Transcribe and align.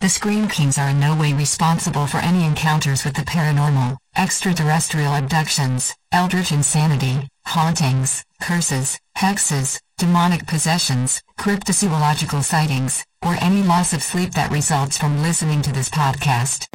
The 0.00 0.08
Scream 0.08 0.48
Kings 0.48 0.78
are 0.78 0.88
in 0.88 0.98
no 0.98 1.14
way 1.14 1.34
responsible 1.34 2.06
for 2.06 2.16
any 2.20 2.46
encounters 2.46 3.04
with 3.04 3.12
the 3.12 3.20
paranormal, 3.20 3.98
extraterrestrial 4.16 5.14
abductions, 5.14 5.94
eldritch 6.10 6.52
insanity, 6.52 7.28
hauntings, 7.44 8.24
curses, 8.40 8.98
hexes, 9.18 9.78
demonic 9.98 10.46
possessions, 10.46 11.20
cryptozoological 11.38 12.42
sightings, 12.42 13.04
or 13.26 13.36
any 13.42 13.62
loss 13.62 13.92
of 13.92 14.02
sleep 14.02 14.32
that 14.32 14.50
results 14.50 14.96
from 14.96 15.20
listening 15.20 15.60
to 15.60 15.70
this 15.70 15.90
podcast. 15.90 16.66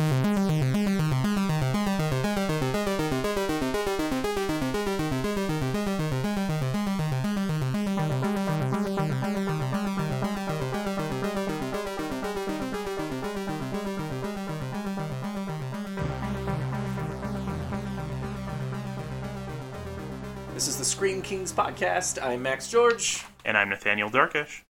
Podcast. 21.76 22.24
I'm 22.24 22.42
Max 22.42 22.70
George. 22.70 23.26
And 23.44 23.58
I'm 23.58 23.70
Nathaniel 23.70 24.10
Darkish. 24.10 24.64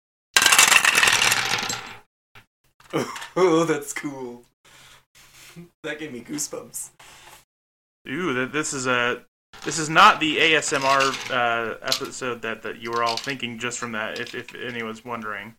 Oh, 3.38 3.66
that's 3.66 3.92
cool. 3.92 4.44
That 5.84 6.00
gave 6.00 6.14
me 6.14 6.22
goosebumps. 6.22 6.90
Ooh, 8.08 8.34
th- 8.34 8.52
this 8.52 8.74
is 8.74 8.88
a 8.88 9.24
this 9.64 9.78
is 9.78 9.90
not 9.90 10.20
the 10.20 10.38
ASMR 10.38 11.32
uh, 11.32 11.78
episode 11.82 12.42
that, 12.42 12.62
that 12.64 12.82
you 12.82 12.92
were 12.92 13.04
all 13.04 13.18
thinking 13.18 13.58
just 13.58 13.78
from 13.78 13.92
that. 13.94 14.20
If 14.20 14.36
if 14.36 14.56
anyone's 14.56 15.04
wondering, 15.04 15.56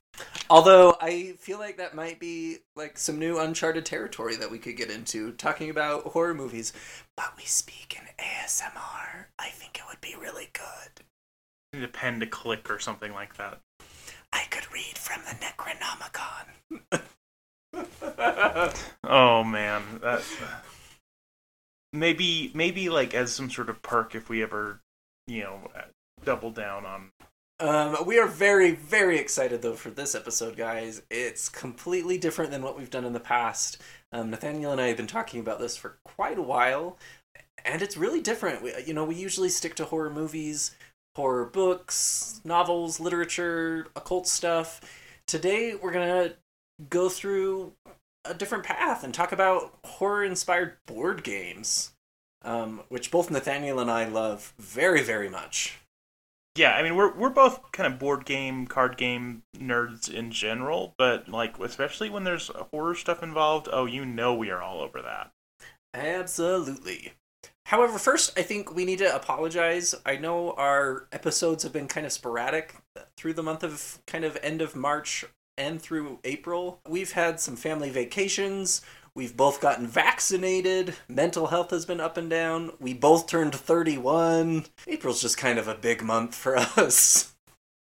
Although 0.49 0.97
I 1.01 1.35
feel 1.39 1.59
like 1.59 1.77
that 1.79 1.95
might 1.95 2.19
be 2.19 2.59
like 2.75 2.99
some 2.99 3.19
new 3.19 3.39
uncharted 3.39 3.85
territory 3.85 4.37
that 4.37 4.51
we 4.51 4.59
could 4.59 4.77
get 4.77 4.91
into, 4.91 5.33
talking 5.33 5.71
about 5.71 6.05
horror 6.05 6.35
movies. 6.35 6.73
But 7.17 7.33
we 7.37 7.45
speak 7.45 7.99
in 7.99 8.07
ASMR. 8.25 9.27
I 9.39 9.49
think 9.49 9.79
it 9.79 9.85
would 9.89 10.01
be 10.01 10.15
really 10.19 10.51
good. 10.53 11.05
Need 11.77 11.85
a 11.85 11.89
pen 11.89 12.21
to 12.21 12.27
click 12.27 12.69
or 12.71 12.79
something 12.79 13.13
like 13.13 13.37
that. 13.37 13.61
I 14.33 14.45
could 14.51 14.71
read 14.73 14.99
from 14.99 15.23
the 15.25 15.37
Necronomicon. 15.45 17.03
Oh 19.05 19.45
man, 19.45 19.83
that 20.03 20.23
maybe 21.93 22.51
maybe 22.55 22.89
like 22.89 23.15
as 23.15 23.33
some 23.33 23.51
sort 23.51 23.69
of 23.69 23.83
perk 23.83 24.15
if 24.15 24.29
we 24.29 24.43
ever 24.43 24.81
you 25.27 25.43
know 25.43 25.71
double 26.25 26.51
down 26.51 26.85
on 26.87 27.11
Um, 27.61 27.97
we 28.07 28.19
are 28.19 28.27
very, 28.27 28.73
very 28.73 29.19
excited 29.19 29.63
though 29.63 29.75
for 29.75 29.91
this 29.91 30.15
episode, 30.15 30.57
guys. 30.57 31.03
It's 31.11 31.49
completely 31.49 32.19
different 32.19 32.51
than 32.51 32.63
what 32.63 32.77
we've 32.79 32.91
done 32.91 33.05
in 33.05 33.13
the 33.13 33.21
past. 33.21 33.81
Um, 34.13 34.31
Nathaniel 34.31 34.73
and 34.73 34.81
I 34.81 34.89
have 34.89 34.97
been 34.97 35.07
talking 35.07 35.41
about 35.41 35.59
this 35.61 35.77
for 35.77 35.99
quite 36.05 36.39
a 36.39 36.43
while, 36.43 36.99
and 37.65 37.83
it's 37.83 37.97
really 37.97 38.21
different. 38.21 38.63
We, 38.63 38.73
you 38.85 38.95
know, 38.95 39.05
we 39.05 39.15
usually 39.15 39.49
stick 39.49 39.75
to 39.77 39.85
horror 39.85 40.11
movies, 40.11 40.75
horror 41.17 41.47
books, 41.47 42.43
novels, 42.45 43.01
literature, 43.01 43.89
occult 43.97 44.29
stuff. 44.29 44.83
Today, 45.27 45.75
we're 45.75 45.93
gonna 45.93 46.35
go 46.91 47.09
through 47.09 47.73
a 48.25 48.35
different 48.35 48.65
path 48.65 49.03
and 49.03 49.15
talk 49.15 49.33
about 49.33 49.75
horror-inspired 49.85 50.77
board 50.87 51.25
games, 51.25 51.95
um, 52.43 52.83
which 52.91 53.11
both 53.11 53.31
Nathaniel 53.31 53.81
and 53.81 53.91
I 53.91 54.05
love 54.05 54.53
very, 54.59 55.03
very 55.03 55.31
much. 55.31 55.79
Yeah, 56.55 56.75
I 56.75 56.83
mean 56.83 56.97
we're 56.97 57.15
we're 57.15 57.31
both 57.31 57.73
kind 57.73 57.93
of 57.93 57.99
board 57.99 58.25
game, 58.25 58.67
card 58.67 58.97
game 58.97 59.43
nerds 59.59 60.11
in 60.13 60.31
general, 60.31 60.95
but 60.99 61.29
like 61.29 61.59
especially 61.59 62.11
when 62.11 62.25
there's 62.25 62.51
horror 62.71 62.95
stuff 62.95 63.23
involved, 63.23 63.69
oh, 63.73 63.87
you 63.87 64.05
know 64.05 64.35
we 64.35 64.51
are 64.51 64.63
all 64.63 64.81
over 64.81 65.03
that. 65.03 65.31
Absolutely. 65.95 67.13
However, 67.67 67.99
first, 67.99 68.39
I 68.39 68.43
think 68.43 68.73
we 68.73 68.85
need 68.85 69.01
to 69.01 69.15
apologize. 69.15 69.93
I 70.07 70.17
know 70.19 70.53
our 70.53 71.09
episodes 71.11 71.65
have 71.65 71.73
been 71.73 71.89
kind 71.89 72.07
of 72.07 72.13
sporadic 72.13 72.77
through 73.17 73.33
the 73.33 73.43
month 73.43 73.65
of 73.65 73.99
kind 74.07 74.25
of 74.25 74.39
end 74.41 74.63
of 74.63 74.77
March 74.77 75.25
and 75.59 75.83
through 75.83 76.21
April. 76.23 76.79
We've 76.89 77.11
had 77.11 77.41
some 77.41 77.57
family 77.57 77.91
vacations. 77.91 78.83
We've 79.17 79.37
both 79.37 79.61
gotten 79.61 79.89
vaccinated. 79.89 80.95
Mental 81.09 81.49
health 81.49 81.71
has 81.71 81.85
been 81.85 82.01
up 82.01 82.17
and 82.17 82.31
down. 82.31 82.71
We 82.79 82.95
both 82.95 83.27
turned 83.27 83.57
31. 83.57 84.67
April's 84.87 85.21
just 85.21 85.37
kind 85.37 85.59
of 85.59 85.67
a 85.67 85.75
big 85.75 86.05
month 86.05 86.37
for 86.37 86.57
us. 86.77 87.35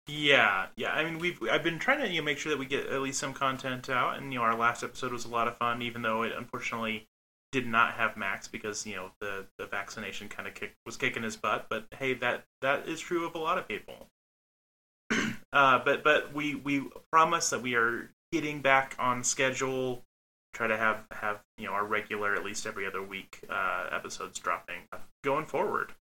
Yeah, 0.06 0.68
yeah. 0.76 0.92
I 0.92 1.04
mean, 1.04 1.18
we've 1.18 1.42
I've 1.50 1.64
been 1.64 1.80
trying 1.80 2.02
to 2.02 2.10
you 2.10 2.20
know 2.22 2.26
make 2.26 2.38
sure 2.38 2.52
that 2.52 2.60
we 2.60 2.68
get 2.68 2.86
at 2.88 3.02
least 3.02 3.20
some 3.20 3.34
content 3.34 3.90
out, 3.90 4.20
and 4.20 4.32
you 4.32 4.38
know 4.38 4.46
our 4.46 4.56
last 4.56 4.84
episode 4.84 5.14
was 5.14 5.26
a 5.26 5.30
lot 5.30 5.48
of 5.48 5.58
fun, 5.58 5.82
even 5.82 6.04
though 6.04 6.22
it 6.22 6.34
unfortunately 6.38 7.08
did 7.54 7.68
not 7.68 7.94
have 7.94 8.18
Max 8.18 8.48
because 8.48 8.86
you 8.86 8.96
know 8.96 9.12
the 9.22 9.46
the 9.58 9.68
vaccination 9.68 10.28
kind 10.28 10.48
of 10.48 10.56
kick, 10.56 10.74
was 10.86 10.98
kicking 10.98 11.24
his 11.24 11.38
butt. 11.38 11.68
But 11.70 11.86
hey, 11.98 12.16
that 12.16 12.44
that 12.62 12.90
is 12.90 13.00
true 13.00 13.26
of 13.26 13.36
a 13.36 13.38
lot 13.38 13.58
of 13.58 13.68
people. 13.68 14.08
uh, 15.54 15.80
but 15.86 16.04
but 16.04 16.34
we 16.34 16.56
we 16.56 16.90
promise 17.12 17.52
that 17.52 17.62
we 17.62 17.76
are 17.76 18.10
getting 18.34 18.62
back 18.62 18.96
on 19.00 19.24
schedule. 19.24 20.02
Try 20.54 20.68
to 20.68 20.78
have 20.78 21.06
have 21.12 21.42
you 21.58 21.68
know 21.68 21.74
our 21.74 21.86
regular 21.86 22.36
at 22.36 22.44
least 22.44 22.66
every 22.66 22.86
other 22.86 23.02
week 23.02 23.40
uh, 23.50 23.88
episodes 23.92 24.40
dropping 24.40 24.82
going 25.24 25.46
forward. 25.46 25.94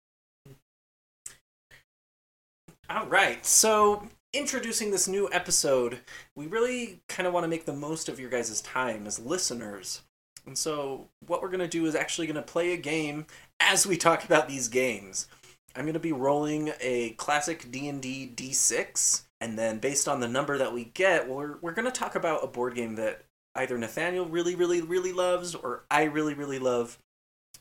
All 2.88 3.06
right. 3.06 3.44
So, 3.46 4.08
introducing 4.32 4.90
this 4.90 5.06
new 5.06 5.28
episode, 5.32 6.00
we 6.34 6.46
really 6.46 7.00
kind 7.08 7.26
of 7.26 7.32
want 7.32 7.44
to 7.44 7.48
make 7.48 7.64
the 7.64 7.72
most 7.72 8.08
of 8.08 8.18
your 8.18 8.28
guys' 8.28 8.60
time 8.60 9.06
as 9.06 9.18
listeners. 9.18 10.02
And 10.46 10.58
so, 10.58 11.08
what 11.26 11.40
we're 11.40 11.48
going 11.48 11.60
to 11.60 11.68
do 11.68 11.86
is 11.86 11.94
actually 11.94 12.26
going 12.26 12.34
to 12.36 12.42
play 12.42 12.72
a 12.72 12.76
game 12.76 13.26
as 13.60 13.86
we 13.86 13.96
talk 13.96 14.24
about 14.24 14.48
these 14.48 14.68
games. 14.68 15.28
I'm 15.74 15.84
going 15.84 15.94
to 15.94 16.00
be 16.00 16.12
rolling 16.12 16.72
a 16.80 17.10
classic 17.10 17.70
D&D 17.70 18.32
D6, 18.34 19.22
and 19.40 19.58
then 19.58 19.78
based 19.78 20.08
on 20.08 20.20
the 20.20 20.28
number 20.28 20.58
that 20.58 20.72
we 20.72 20.86
get, 20.86 21.28
we're 21.28 21.58
we're 21.60 21.72
going 21.72 21.86
to 21.86 21.92
talk 21.92 22.14
about 22.14 22.44
a 22.44 22.48
board 22.48 22.74
game 22.74 22.96
that 22.96 23.22
either 23.54 23.78
Nathaniel 23.78 24.26
really 24.26 24.54
really 24.54 24.80
really 24.80 25.12
loves 25.12 25.54
or 25.54 25.84
I 25.90 26.04
really 26.04 26.34
really 26.34 26.58
love 26.58 26.98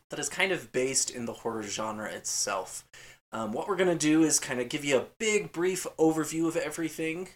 that 0.09 0.19
is 0.19 0.30
kind 0.30 0.52
of 0.52 0.72
based 0.72 1.09
in 1.09 1.25
the 1.25 1.34
horror 1.34 1.63
genre 1.63 2.09
itself. 2.09 2.86
Um, 3.34 3.53
what 3.53 3.68
we're 3.68 3.78
going 3.78 3.98
to 3.98 4.08
do 4.08 4.24
is 4.24 4.40
kind 4.40 4.59
of 4.59 4.68
give 4.68 4.84
you 4.84 4.98
a 4.98 5.06
big, 5.18 5.53
brief 5.53 5.88
overview 5.98 6.48
of 6.48 6.58
everything. 6.58 7.30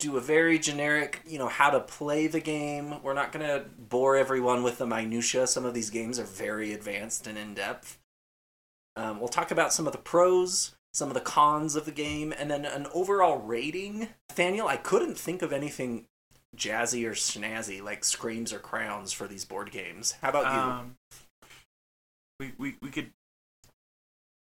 Do 0.00 0.16
a 0.16 0.20
very 0.20 0.58
generic, 0.58 1.20
you 1.26 1.38
know, 1.38 1.48
how 1.48 1.70
to 1.70 1.78
play 1.78 2.26
the 2.26 2.40
game. 2.40 3.00
We're 3.02 3.14
not 3.14 3.32
going 3.32 3.46
to 3.46 3.66
bore 3.78 4.16
everyone 4.16 4.62
with 4.62 4.78
the 4.78 4.86
minutia. 4.86 5.46
Some 5.46 5.64
of 5.64 5.74
these 5.74 5.90
games 5.90 6.18
are 6.18 6.24
very 6.24 6.72
advanced 6.72 7.26
and 7.26 7.38
in 7.38 7.54
depth. 7.54 7.98
Um, 8.96 9.20
we'll 9.20 9.28
talk 9.28 9.50
about 9.50 9.72
some 9.72 9.86
of 9.86 9.92
the 9.92 9.98
pros, 9.98 10.74
some 10.92 11.08
of 11.08 11.14
the 11.14 11.20
cons 11.20 11.76
of 11.76 11.84
the 11.84 11.92
game, 11.92 12.34
and 12.36 12.50
then 12.50 12.64
an 12.64 12.86
overall 12.92 13.38
rating. 13.38 14.08
Nathaniel, 14.28 14.66
I 14.66 14.76
couldn't 14.76 15.16
think 15.16 15.42
of 15.42 15.52
anything 15.52 16.06
jazzy 16.56 17.06
or 17.06 17.12
snazzy 17.12 17.82
like 17.82 18.04
screams 18.04 18.52
or 18.52 18.58
crowns 18.58 19.12
for 19.12 19.28
these 19.28 19.44
board 19.44 19.70
games. 19.70 20.16
How 20.20 20.30
about 20.30 20.44
you? 20.52 20.60
Um, 20.60 20.96
we, 22.40 22.52
we 22.58 22.76
we 22.82 22.90
could 22.90 23.10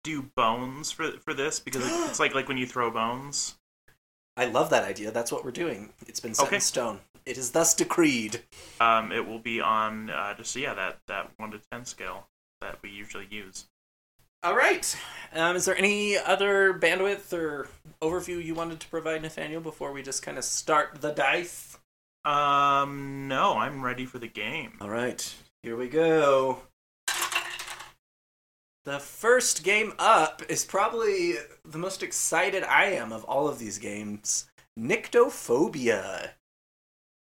do 0.03 0.31
bones 0.35 0.91
for 0.91 1.11
for 1.19 1.33
this 1.33 1.59
because 1.59 1.83
it's 2.09 2.19
like 2.19 2.33
like 2.33 2.47
when 2.47 2.57
you 2.57 2.65
throw 2.65 2.89
bones. 2.89 3.55
I 4.41 4.45
love 4.45 4.71
that 4.71 4.83
idea. 4.83 5.11
That's 5.11 5.31
what 5.31 5.45
we're 5.45 5.51
doing. 5.51 5.89
It's 6.07 6.19
been 6.19 6.33
set 6.33 6.47
Okay. 6.47 6.55
in 6.55 6.61
stone. 6.61 6.99
It 7.27 7.37
is 7.37 7.51
thus 7.51 7.75
decreed. 7.75 8.41
Um, 8.79 9.11
it 9.11 9.27
will 9.27 9.37
be 9.37 9.61
on 9.61 10.09
uh, 10.09 10.33
just 10.33 10.55
yeah 10.55 10.73
that 10.73 10.97
that 11.07 11.29
one 11.37 11.51
to 11.51 11.59
ten 11.71 11.85
scale 11.85 12.27
that 12.59 12.79
we 12.81 12.89
usually 12.89 13.27
use. 13.29 13.67
All 14.41 14.55
right. 14.55 14.95
Um, 15.35 15.55
is 15.55 15.65
there 15.65 15.77
any 15.77 16.17
other 16.17 16.73
bandwidth 16.73 17.31
or 17.31 17.67
overview 18.01 18.43
you 18.43 18.55
wanted 18.55 18.79
to 18.79 18.87
provide, 18.87 19.21
Nathaniel, 19.21 19.61
before 19.61 19.91
we 19.91 20.01
just 20.01 20.23
kind 20.23 20.39
of 20.39 20.43
start 20.43 20.99
the 21.01 21.11
dice? 21.11 21.77
Um, 22.25 23.27
no, 23.27 23.53
I'm 23.59 23.83
ready 23.83 24.07
for 24.07 24.17
the 24.17 24.27
game. 24.27 24.73
All 24.81 24.89
right. 24.89 25.33
Here 25.61 25.77
we 25.77 25.87
go. 25.87 26.63
The 28.83 28.99
first 28.99 29.63
game 29.63 29.93
up 29.99 30.41
is 30.49 30.65
probably 30.65 31.35
the 31.63 31.77
most 31.77 32.01
excited 32.01 32.63
I 32.63 32.85
am 32.85 33.11
of 33.11 33.23
all 33.25 33.47
of 33.47 33.59
these 33.59 33.77
games. 33.77 34.49
Nyctophobia. 34.79 36.31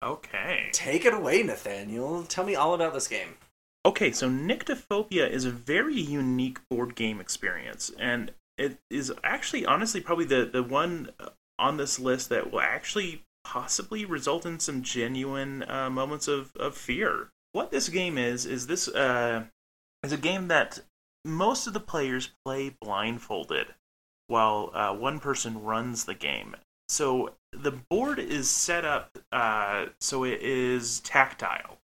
Okay. 0.02 0.68
Take 0.72 1.04
it 1.04 1.14
away, 1.14 1.44
Nathaniel. 1.44 2.24
Tell 2.24 2.44
me 2.44 2.56
all 2.56 2.74
about 2.74 2.92
this 2.92 3.06
game. 3.06 3.36
Okay, 3.86 4.10
so 4.10 4.28
Nyctophobia 4.28 5.30
is 5.30 5.44
a 5.44 5.50
very 5.50 6.00
unique 6.00 6.58
board 6.68 6.96
game 6.96 7.20
experience, 7.20 7.92
and 7.98 8.32
it 8.58 8.78
is 8.90 9.12
actually, 9.22 9.64
honestly, 9.64 10.00
probably 10.00 10.24
the, 10.24 10.48
the 10.50 10.62
one 10.62 11.10
on 11.58 11.76
this 11.76 12.00
list 12.00 12.30
that 12.30 12.50
will 12.50 12.60
actually 12.60 13.22
possibly 13.44 14.04
result 14.04 14.46
in 14.46 14.58
some 14.58 14.82
genuine 14.82 15.62
uh, 15.68 15.90
moments 15.90 16.26
of, 16.26 16.50
of 16.56 16.76
fear. 16.76 17.28
What 17.52 17.70
this 17.70 17.88
game 17.88 18.18
is, 18.18 18.46
is 18.46 18.66
this 18.66 18.88
uh, 18.88 19.44
is 20.02 20.12
a 20.12 20.16
game 20.16 20.48
that 20.48 20.80
most 21.24 21.66
of 21.66 21.72
the 21.72 21.80
players 21.80 22.30
play 22.44 22.74
blindfolded, 22.80 23.74
while 24.26 24.70
uh, 24.74 24.94
one 24.94 25.20
person 25.20 25.62
runs 25.62 26.04
the 26.04 26.14
game. 26.14 26.56
so 26.88 27.34
the 27.52 27.70
board 27.70 28.18
is 28.18 28.50
set 28.50 28.84
up 28.84 29.16
uh, 29.32 29.86
so 30.00 30.24
it 30.24 30.42
is 30.42 31.00
tactile. 31.00 31.78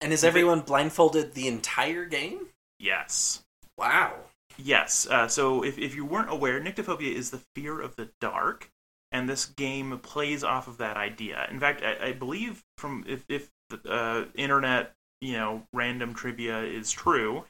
And 0.00 0.12
is 0.12 0.24
everyone 0.24 0.60
blindfolded 0.60 1.32
the 1.32 1.48
entire 1.48 2.04
game? 2.04 2.48
Yes. 2.78 3.44
Wow. 3.78 4.14
Yes. 4.58 5.06
Uh, 5.06 5.26
so 5.28 5.64
if, 5.64 5.78
if 5.78 5.94
you 5.94 6.04
weren't 6.04 6.30
aware, 6.30 6.60
nyctophobia 6.60 7.14
is 7.14 7.30
the 7.30 7.40
fear 7.54 7.80
of 7.80 7.96
the 7.96 8.10
dark, 8.20 8.70
and 9.10 9.28
this 9.28 9.46
game 9.46 9.98
plays 10.00 10.44
off 10.44 10.68
of 10.68 10.76
that 10.78 10.96
idea. 10.96 11.46
In 11.50 11.58
fact, 11.58 11.82
I, 11.82 12.08
I 12.08 12.12
believe 12.12 12.62
from 12.76 13.04
if, 13.08 13.24
if 13.28 13.50
the 13.70 13.80
uh, 13.90 14.24
internet 14.34 14.92
you 15.22 15.32
know 15.32 15.62
random 15.72 16.12
trivia 16.12 16.62
is 16.62 16.90
true, 16.90 17.44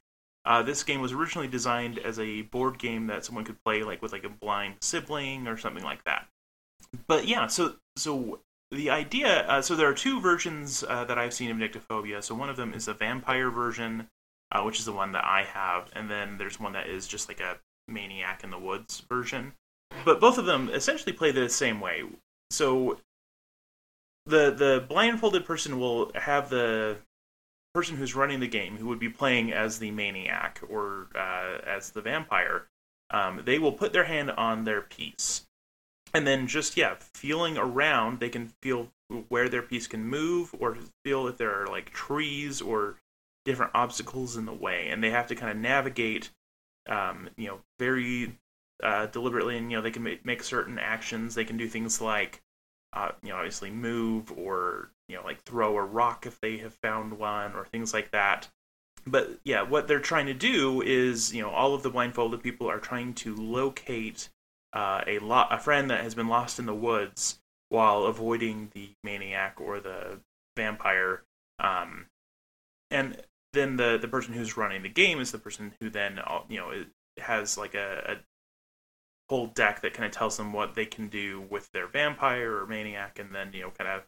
uh, 0.47 0.63
this 0.63 0.85
game 0.85 1.01
was 1.01 1.13
originally 1.13 1.49
designed 1.49 1.99
as 1.99 2.19
a 2.19 2.43
board 2.43 2.79
game 2.79 3.09
that 3.09 3.25
someone 3.25 3.45
could 3.45 3.63
play 3.65 3.83
like 3.83 4.01
with 4.01 4.13
like 4.13 4.25
a 4.25 4.29
blind 4.29 4.77
sibling 4.81 5.49
or 5.49 5.57
something 5.57 5.83
like 5.83 6.05
that. 6.05 6.27
But 7.09 7.27
yeah, 7.27 7.49
so 7.49 7.75
so 7.97 8.41
the 8.71 8.91
idea 8.91 9.47
uh, 9.49 9.61
so 9.61 9.75
there 9.75 9.89
are 9.89 9.95
two 9.95 10.21
versions 10.21 10.85
uh, 10.89 11.05
that 11.05 11.19
I've 11.19 11.35
seen 11.35 11.51
of 11.51 11.57
nyctophobia. 11.57 12.23
So 12.23 12.35
one 12.35 12.49
of 12.49 12.57
them 12.57 12.73
is 12.73 12.87
a 12.87 12.95
vampire 12.95 13.51
version, 13.51 14.09
uh, 14.53 14.63
which 14.63 14.79
is 14.79 14.85
the 14.85 14.93
one 14.93 15.13
that 15.13 15.25
I 15.25 15.43
have, 15.43 15.91
and 15.95 16.09
then 16.09 16.39
there's 16.39 16.61
one 16.61 16.73
that 16.75 16.87
is 16.87 17.09
just 17.09 17.29
like 17.29 17.41
a 17.41 17.59
maniac 17.89 18.45
in 18.45 18.51
the 18.51 18.59
woods 18.59 19.03
version. 19.09 19.53
But 20.05 20.21
both 20.21 20.39
of 20.39 20.47
them 20.47 20.71
essentially 20.73 21.13
play 21.13 21.33
the 21.33 21.49
same 21.49 21.81
way. 21.81 22.05
So 22.51 23.01
the 24.27 24.53
the 24.53 24.85
blindfolded 24.89 25.45
person 25.45 25.81
will 25.81 26.13
have 26.15 26.51
the 26.51 26.99
person 27.77 27.99
who's 27.99 28.15
running 28.15 28.41
the 28.41 28.49
game, 28.49 28.79
who 28.79 28.87
would 28.87 28.99
be 28.99 29.11
playing 29.11 29.53
as 29.53 29.79
the 29.79 29.91
maniac 29.91 30.63
or 30.67 31.09
uh, 31.15 31.59
as 31.67 31.91
the 31.91 32.01
vampire, 32.01 32.69
um, 33.11 33.43
they 33.45 33.59
will 33.59 33.71
put 33.71 33.93
their 33.93 34.05
hand 34.05 34.31
on 34.31 34.65
their 34.65 34.81
piece, 34.81 35.43
and 36.15 36.27
then 36.27 36.47
just 36.47 36.79
yeah, 36.79 36.95
feeling 37.13 37.59
around, 37.59 38.19
they 38.19 38.31
can 38.31 38.51
feel 38.63 38.89
where 39.29 39.51
their 39.51 39.61
piece 39.61 39.87
can 39.87 40.03
move 40.03 40.55
or 40.59 40.79
feel 41.05 41.29
if 41.29 41.37
there 41.37 41.55
are 41.55 41.67
like 41.67 41.91
trees 41.91 42.63
or 42.63 42.97
different 43.45 43.73
obstacles 43.75 44.39
in 44.39 44.47
the 44.47 44.55
way, 44.55 44.89
and 44.89 45.05
they 45.05 45.11
have 45.11 45.27
to 45.27 45.35
kind 45.35 45.53
of 45.53 45.59
navigate, 45.59 46.31
um, 46.89 47.29
you 47.37 47.47
know, 47.47 47.59
very 47.79 48.39
uh, 48.83 49.05
deliberately, 49.05 49.59
and 49.59 49.71
you 49.71 49.77
know 49.77 49.83
they 49.83 49.91
can 49.91 50.19
make, 50.25 50.43
certain 50.43 50.79
actions. 50.79 51.35
They 51.35 51.45
can 51.45 51.59
do 51.59 51.69
things 51.69 52.01
like 52.01 52.41
uh, 52.95 53.11
you 53.23 53.29
know, 53.29 53.37
obviously 53.37 53.71
move 53.71 54.33
or 54.33 54.89
you 55.09 55.17
know, 55.17 55.25
like 55.25 55.43
throw 55.43 55.77
a 55.77 55.85
rock 55.85 56.27
if 56.27 56.41
they 56.41 56.59
have 56.59 56.75
found 56.75 57.19
one 57.19 57.55
or 57.55 57.65
things 57.65 57.93
like 57.95 58.11
that. 58.11 58.49
But 59.07 59.39
yeah, 59.45 59.63
what 59.63 59.87
they're 59.87 60.01
trying 60.01 60.27
to 60.27 60.35
do 60.35 60.83
is, 60.83 61.33
you 61.33 61.43
know, 61.43 61.51
all 61.51 61.75
of 61.75 61.83
the 61.83 61.91
blindfolded 61.91 62.43
people 62.43 62.69
are 62.69 62.81
trying 62.81 63.15
to 63.15 63.35
locate 63.37 64.29
uh, 64.73 65.03
a 65.07 65.19
lot 65.21 65.53
a 65.53 65.59
friend 65.59 65.91
that 65.91 66.03
has 66.03 66.15
been 66.15 66.29
lost 66.29 66.59
in 66.59 66.67
the 66.67 66.75
woods 66.75 67.39
while 67.69 68.05
avoiding 68.05 68.71
the 68.75 68.91
maniac 69.05 69.61
or 69.61 69.81
the 69.81 70.21
vampire. 70.57 71.23
Um, 71.59 72.07
and 72.91 73.23
then 73.53 73.77
the 73.77 73.99
the 74.01 74.09
person 74.09 74.35
who's 74.35 74.57
running 74.57 74.83
the 74.83 74.89
game 74.89 75.21
is 75.21 75.33
the 75.33 75.39
person 75.39 75.73
who 75.81 75.89
then 75.89 76.19
uh, 76.19 76.41
you 76.49 76.59
know 76.59 76.85
has 77.19 77.57
like 77.57 77.75
a, 77.75 78.17
a 78.17 78.17
whole 79.29 79.47
deck 79.49 79.81
that 79.83 79.95
kind 79.95 80.07
of 80.07 80.13
tells 80.13 80.37
them 80.37 80.53
what 80.53 80.75
they 80.75 80.87
can 80.87 81.09
do 81.09 81.47
with 81.51 81.71
their 81.73 81.87
vampire 81.87 82.57
or 82.57 82.67
maniac, 82.67 83.19
and 83.19 83.35
then 83.35 83.51
you 83.53 83.63
know 83.63 83.71
kind 83.71 83.91
of 83.91 84.03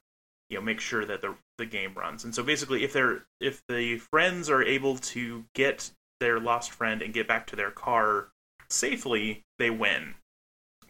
you 0.51 0.59
know 0.59 0.63
make 0.63 0.81
sure 0.81 1.05
that 1.05 1.23
the 1.23 1.35
the 1.59 1.67
game 1.67 1.95
runs. 1.95 2.25
And 2.25 2.35
so 2.35 2.43
basically, 2.43 2.85
if 2.85 2.93
they're 2.93 3.25
if 3.41 3.63
the 3.69 3.99
friends 3.99 4.49
are 4.51 4.63
able 4.63 4.97
to 4.99 5.45
get 5.55 5.91
their 6.21 6.41
lost 6.41 6.71
friend 6.71 7.03
and 7.03 7.15
get 7.15 7.29
back 7.29 7.47
to 7.49 7.57
their 7.57 7.71
car 7.71 8.29
safely, 8.69 9.45
they 9.59 9.71
win. 9.71 10.15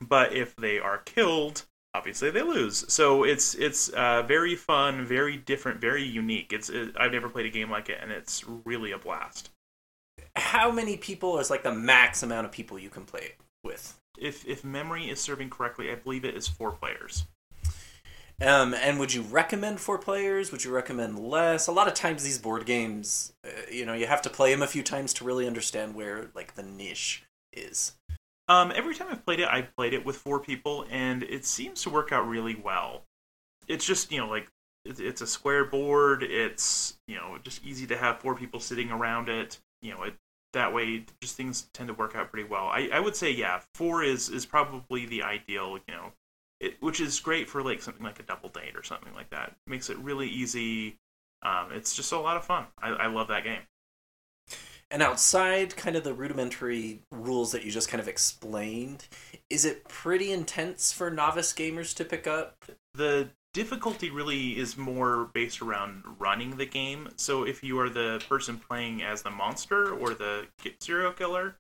But 0.01 0.33
if 0.33 0.55
they 0.57 0.79
are 0.79 0.99
killed, 0.99 1.65
obviously 1.95 2.31
they 2.31 2.43
lose. 2.43 2.85
So 2.93 3.25
it's 3.25 3.55
it's 3.55 3.89
uh, 3.91 4.23
very 4.23 4.55
fun, 4.55 5.05
very 5.05 5.37
different, 5.37 5.81
very 5.81 6.05
unique. 6.05 6.53
It's 6.53 6.69
it, 6.69 6.95
I've 6.99 7.13
never 7.13 7.29
played 7.29 7.47
a 7.47 7.51
game 7.51 7.71
like 7.71 7.89
it, 7.89 7.99
and 8.01 8.13
it's 8.13 8.45
really 8.65 8.93
a 8.93 8.99
blast. 8.99 9.51
How 10.37 10.71
many 10.71 10.97
people 10.97 11.39
is 11.41 11.51
like 11.51 11.65
the 11.65 11.75
max 11.75 12.23
amount 12.23 12.47
of 12.47 12.53
people 12.53 12.79
you 12.79 12.91
can 12.91 13.05
play 13.05 13.33
with? 13.65 13.99
if 14.21 14.47
if 14.47 14.65
memory 14.65 15.09
is 15.09 15.21
serving 15.21 15.51
correctly, 15.51 15.91
I 15.91 15.95
believe 15.95 16.25
it 16.25 16.37
is 16.37 16.49
four 16.49 16.73
players. 16.73 17.25
Um, 18.41 18.73
and 18.73 19.01
would 19.01 19.13
you 19.13 19.23
recommend 19.23 19.81
four 19.81 19.99
players? 19.99 20.53
Would 20.53 20.65
you 20.65 20.73
recommend 20.73 21.19
less? 21.19 21.67
A 21.67 21.73
lot 21.73 21.89
of 21.89 21.95
times 21.95 22.23
these 22.23 22.39
board 22.39 22.67
games, 22.67 23.33
uh, 23.45 23.49
you 23.71 23.85
know, 23.85 23.95
you 23.95 24.07
have 24.07 24.23
to 24.23 24.31
play 24.31 24.53
them 24.53 24.63
a 24.63 24.69
few 24.69 24.83
times 24.83 25.13
to 25.15 25.25
really 25.25 25.47
understand 25.47 25.97
where 25.97 26.31
like 26.35 26.55
the 26.55 26.63
niche 26.63 27.25
is. 27.53 27.95
Um, 28.47 28.73
every 28.75 28.95
time 28.95 29.09
I've 29.11 29.27
played 29.27 29.41
it, 29.41 29.49
I've 29.51 29.75
played 29.77 29.93
it 29.93 30.07
with 30.07 30.17
four 30.17 30.39
people, 30.39 30.87
and 30.89 31.25
it 31.25 31.45
seems 31.45 31.83
to 31.83 31.91
work 31.91 32.13
out 32.13 32.29
really 32.29 32.55
well. 32.55 33.03
It's 33.67 33.85
just 33.85 34.13
you 34.13 34.19
know 34.19 34.29
like 34.29 34.47
it's 34.85 35.21
a 35.21 35.27
square 35.27 35.65
board. 35.65 36.23
It's 36.23 36.97
you 37.09 37.17
know 37.17 37.39
just 37.43 37.65
easy 37.65 37.87
to 37.89 37.97
have 37.97 38.21
four 38.21 38.37
people 38.37 38.61
sitting 38.61 38.93
around 38.93 39.29
it. 39.29 39.59
You 39.83 39.95
know 39.95 40.05
it 40.05 40.15
that 40.53 40.73
way 40.73 41.05
just 41.21 41.37
things 41.37 41.69
tend 41.75 41.89
to 41.89 41.95
work 41.95 42.15
out 42.17 42.31
pretty 42.31 42.49
well 42.49 42.69
i, 42.69 42.89
I 42.93 43.01
would 43.01 43.15
say 43.15 43.31
yeah 43.31 43.61
four 43.75 44.03
is 44.03 44.29
is 44.29 44.47
probably 44.47 45.05
the 45.07 45.23
ideal 45.23 45.79
you 45.87 45.95
know 45.95 46.13
it, 46.61 46.77
which 46.81 47.01
is 47.01 47.21
great 47.21 47.49
for 47.49 47.63
like 47.63 47.83
something 47.83 48.05
like 48.05 48.21
a 48.21 48.25
double 48.25 48.49
date 48.49 48.77
or 48.77 48.83
something 48.83 49.15
like 49.15 49.31
that. 49.31 49.55
Makes 49.67 49.91
it 49.91 49.99
really 49.99 50.29
easy. 50.29 50.97
Um, 51.43 51.69
it's 51.73 51.95
just 51.95 52.13
a 52.13 52.19
lot 52.19 52.37
of 52.37 52.45
fun. 52.45 52.67
I, 52.81 52.89
I 52.91 53.07
love 53.07 53.29
that 53.29 53.45
game. 53.45 53.61
And 54.91 55.03
outside 55.03 55.77
kind 55.77 55.97
of 55.97 56.05
the 56.05 56.15
rudimentary 56.15 57.01
rules 57.11 57.53
that 57.53 57.63
you 57.63 57.71
just 57.71 57.91
kind 57.91 58.01
of 58.01 58.09
explained 58.09 59.07
is 59.51 59.65
it 59.65 59.85
pretty 59.89 60.33
intense 60.33 60.93
for 60.93 61.11
novice 61.11 61.53
gamers 61.53 61.95
to 61.97 62.05
pick 62.05 62.27
up? 62.27 62.65
The 62.95 63.31
difficulty 63.55 64.11
really 64.11 64.59
is 64.59 64.77
more 64.77 65.31
based 65.33 65.63
around 65.63 66.05
running 66.19 66.57
the 66.57 66.67
game. 66.67 67.09
So 67.17 67.45
if 67.45 67.63
you 67.63 67.79
are 67.81 67.89
the 67.89 68.23
person 68.29 68.59
playing 68.59 69.03
as 69.03 69.23
the 69.23 69.31
monster 69.31 69.93
or 69.93 70.15
the 70.15 70.47
serial 70.81 71.13
killer, 71.13 71.57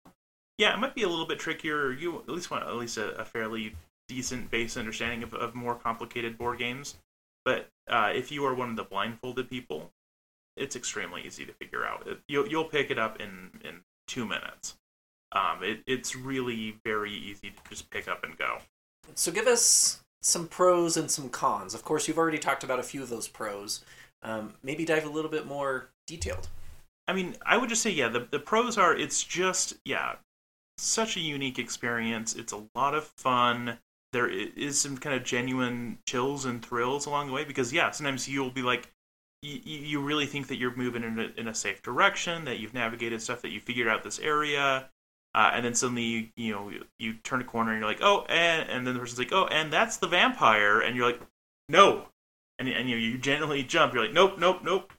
yeah, 0.58 0.74
it 0.74 0.78
might 0.78 0.94
be 0.94 1.02
a 1.02 1.08
little 1.08 1.26
bit 1.26 1.38
trickier. 1.38 1.92
You 1.92 2.18
at 2.18 2.28
least 2.28 2.50
want 2.50 2.66
at 2.66 2.76
least 2.76 2.98
a, 2.98 3.14
a 3.16 3.24
fairly 3.24 3.74
decent 4.08 4.50
base 4.50 4.76
understanding 4.76 5.22
of, 5.22 5.34
of 5.34 5.54
more 5.54 5.74
complicated 5.74 6.38
board 6.38 6.58
games. 6.58 6.96
But 7.44 7.68
uh, 7.88 8.12
if 8.14 8.32
you 8.32 8.44
are 8.44 8.54
one 8.54 8.70
of 8.70 8.76
the 8.76 8.84
blindfolded 8.84 9.48
people, 9.48 9.90
it's 10.56 10.76
extremely 10.76 11.22
easy 11.26 11.44
to 11.46 11.52
figure 11.52 11.86
out. 11.86 12.06
You'll 12.26 12.48
you'll 12.48 12.64
pick 12.64 12.90
it 12.90 12.98
up 12.98 13.20
in 13.20 13.50
in 13.64 13.80
two 14.06 14.26
minutes. 14.26 14.76
Um, 15.32 15.62
it, 15.62 15.82
it's 15.86 16.16
really 16.16 16.76
very 16.84 17.12
easy 17.12 17.50
to 17.50 17.56
just 17.68 17.90
pick 17.90 18.08
up 18.08 18.24
and 18.24 18.36
go. 18.36 18.58
So 19.14 19.30
give 19.30 19.46
us 19.46 20.02
some 20.22 20.48
pros 20.48 20.96
and 20.96 21.10
some 21.10 21.28
cons. 21.28 21.74
Of 21.74 21.84
course, 21.84 22.08
you've 22.08 22.18
already 22.18 22.38
talked 22.38 22.64
about 22.64 22.78
a 22.78 22.82
few 22.82 23.02
of 23.02 23.10
those 23.10 23.28
pros. 23.28 23.84
Um, 24.22 24.54
maybe 24.62 24.84
dive 24.84 25.04
a 25.04 25.10
little 25.10 25.30
bit 25.30 25.46
more 25.46 25.90
detailed. 26.06 26.48
I 27.06 27.12
mean, 27.12 27.36
I 27.44 27.56
would 27.56 27.68
just 27.68 27.82
say, 27.82 27.90
yeah, 27.90 28.08
the, 28.08 28.26
the 28.30 28.38
pros 28.38 28.76
are 28.76 28.94
it's 28.94 29.22
just, 29.22 29.74
yeah, 29.84 30.16
such 30.76 31.16
a 31.16 31.20
unique 31.20 31.58
experience. 31.58 32.34
It's 32.34 32.52
a 32.52 32.64
lot 32.74 32.94
of 32.94 33.04
fun. 33.04 33.78
There 34.12 34.28
is 34.28 34.80
some 34.80 34.96
kind 34.96 35.14
of 35.14 35.24
genuine 35.24 35.98
chills 36.06 36.44
and 36.44 36.64
thrills 36.64 37.06
along 37.06 37.26
the 37.26 37.32
way 37.32 37.44
because, 37.44 37.72
yeah, 37.72 37.90
sometimes 37.90 38.28
you'll 38.28 38.50
be 38.50 38.62
like, 38.62 38.90
you, 39.42 39.60
you 39.62 40.00
really 40.00 40.26
think 40.26 40.48
that 40.48 40.56
you're 40.56 40.74
moving 40.74 41.04
in 41.04 41.18
a, 41.18 41.40
in 41.40 41.48
a 41.48 41.54
safe 41.54 41.82
direction, 41.82 42.44
that 42.46 42.58
you've 42.58 42.74
navigated 42.74 43.20
stuff, 43.20 43.42
that 43.42 43.50
you 43.50 43.60
figured 43.60 43.86
out 43.86 44.02
this 44.02 44.18
area, 44.18 44.88
uh, 45.34 45.50
and 45.54 45.64
then 45.64 45.74
suddenly 45.74 46.02
you, 46.02 46.28
you 46.36 46.52
know 46.52 46.68
you, 46.68 46.84
you, 46.98 47.14
turn 47.22 47.40
a 47.40 47.44
corner 47.44 47.70
and 47.70 47.80
you're 47.80 47.88
like 47.88 48.02
oh 48.02 48.24
and 48.28 48.68
and 48.68 48.86
then 48.86 48.94
the 48.94 49.00
person's 49.00 49.18
like 49.18 49.32
oh 49.32 49.46
and 49.46 49.72
that's 49.72 49.98
the 49.98 50.06
vampire 50.08 50.80
and 50.80 50.96
you're 50.96 51.06
like 51.06 51.20
no. 51.68 52.06
And, 52.58 52.68
and 52.68 52.90
you 52.90 52.96
you 52.96 53.18
gently 53.18 53.62
jump. 53.62 53.94
You're 53.94 54.04
like 54.04 54.14
nope 54.14 54.38
nope 54.38 54.64
nope. 54.64 54.92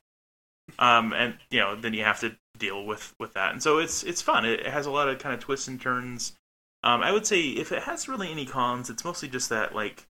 Um 0.78 1.13
and 1.13 1.38
you 1.50 1.60
know 1.60 1.75
then 1.75 1.94
you 1.94 2.04
have 2.04 2.20
to 2.22 2.38
deal 2.58 2.86
with 2.86 3.13
with 3.20 3.34
that. 3.34 3.51
And 3.51 3.62
so 3.62 3.80
it's 3.80 4.04
it's 4.04 4.22
fun. 4.22 4.46
It, 4.46 4.62
it 4.62 4.68
has 4.68 4.86
a 4.86 4.92
lot 4.92 5.10
of 5.10 5.20
kind 5.20 5.34
of 5.34 5.42
twists 5.42 5.68
and 5.68 5.82
turns 5.82 6.34
um 6.84 7.02
I 7.02 7.12
would 7.12 7.26
say 7.26 7.42
if 7.42 7.72
it 7.72 7.84
has 7.84 8.08
really 8.08 8.32
any 8.32 8.46
cons 8.46 8.90
it's 8.90 9.06
mostly 9.06 9.28
just 9.28 9.50
that 9.50 9.76
like 9.76 10.08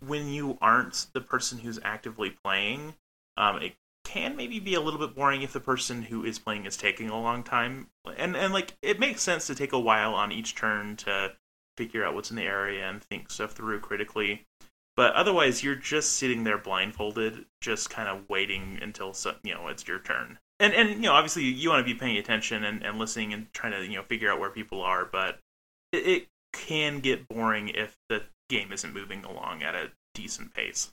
when 0.00 0.28
you 0.28 0.58
aren't 0.60 1.06
the 1.12 1.20
person 1.20 1.58
who's 1.58 1.78
actively 1.82 2.30
playing 2.42 2.94
um 3.36 3.62
it 3.62 3.74
can 4.04 4.36
maybe 4.36 4.60
be 4.60 4.74
a 4.74 4.80
little 4.80 5.00
bit 5.00 5.16
boring 5.16 5.42
if 5.42 5.52
the 5.52 5.60
person 5.60 6.02
who 6.02 6.24
is 6.24 6.38
playing 6.38 6.66
is 6.66 6.76
taking 6.76 7.10
a 7.10 7.20
long 7.20 7.42
time. 7.42 7.88
And 8.16 8.36
and 8.36 8.52
like 8.52 8.76
it 8.82 9.00
makes 9.00 9.22
sense 9.22 9.46
to 9.48 9.54
take 9.54 9.72
a 9.72 9.80
while 9.80 10.14
on 10.14 10.30
each 10.30 10.54
turn 10.54 10.96
to 10.98 11.32
figure 11.76 12.04
out 12.04 12.14
what's 12.14 12.30
in 12.30 12.36
the 12.36 12.44
area 12.44 12.88
and 12.88 13.02
think 13.02 13.30
stuff 13.30 13.52
through 13.52 13.80
critically. 13.80 14.46
But 14.96 15.14
otherwise, 15.14 15.64
you're 15.64 15.74
just 15.74 16.12
sitting 16.12 16.44
there 16.44 16.58
blindfolded, 16.58 17.46
just 17.60 17.90
kind 17.90 18.08
of 18.08 18.28
waiting 18.28 18.78
until 18.80 19.16
you 19.42 19.54
know 19.54 19.66
it's 19.68 19.88
your 19.88 19.98
turn. 19.98 20.38
And 20.60 20.72
and 20.74 20.90
you 20.90 21.08
know 21.08 21.12
obviously 21.12 21.44
you 21.44 21.70
want 21.70 21.84
to 21.84 21.92
be 21.92 21.98
paying 21.98 22.16
attention 22.16 22.62
and, 22.62 22.84
and 22.84 22.98
listening 22.98 23.32
and 23.32 23.52
trying 23.52 23.72
to 23.72 23.84
you 23.84 23.96
know 23.96 24.04
figure 24.04 24.30
out 24.30 24.38
where 24.38 24.50
people 24.50 24.82
are. 24.82 25.04
But 25.04 25.40
it, 25.94 26.26
can 26.52 27.00
get 27.00 27.26
boring 27.26 27.68
if 27.68 27.96
the 28.08 28.22
game 28.48 28.72
isn't 28.72 28.94
moving 28.94 29.24
along 29.24 29.62
at 29.62 29.74
a 29.74 29.90
decent 30.14 30.54
pace. 30.54 30.92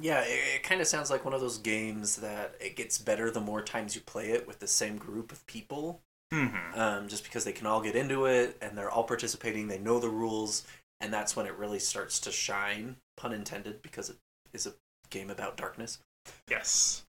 Yeah, 0.00 0.20
it, 0.20 0.56
it 0.56 0.62
kind 0.62 0.80
of 0.80 0.86
sounds 0.86 1.10
like 1.10 1.24
one 1.24 1.34
of 1.34 1.40
those 1.40 1.58
games 1.58 2.16
that 2.16 2.54
it 2.60 2.76
gets 2.76 2.98
better 2.98 3.30
the 3.30 3.40
more 3.40 3.60
times 3.60 3.94
you 3.94 4.00
play 4.02 4.30
it 4.30 4.46
with 4.46 4.60
the 4.60 4.68
same 4.68 4.96
group 4.96 5.32
of 5.32 5.44
people. 5.46 6.00
Mm-hmm. 6.32 6.78
Um, 6.78 7.08
just 7.08 7.24
because 7.24 7.44
they 7.44 7.52
can 7.52 7.66
all 7.66 7.80
get 7.80 7.94
into 7.96 8.26
it 8.26 8.56
and 8.62 8.76
they're 8.76 8.90
all 8.90 9.04
participating, 9.04 9.68
they 9.68 9.78
know 9.78 9.98
the 10.00 10.08
rules, 10.08 10.64
and 11.00 11.12
that's 11.12 11.36
when 11.36 11.46
it 11.46 11.56
really 11.56 11.78
starts 11.78 12.18
to 12.20 12.32
shine. 12.32 12.96
pun 13.16 13.32
intended, 13.32 13.82
because 13.82 14.10
it 14.10 14.16
is 14.52 14.66
a 14.66 14.74
game 15.10 15.30
about 15.30 15.56
darkness. 15.56 15.98
Yes. 16.50 17.04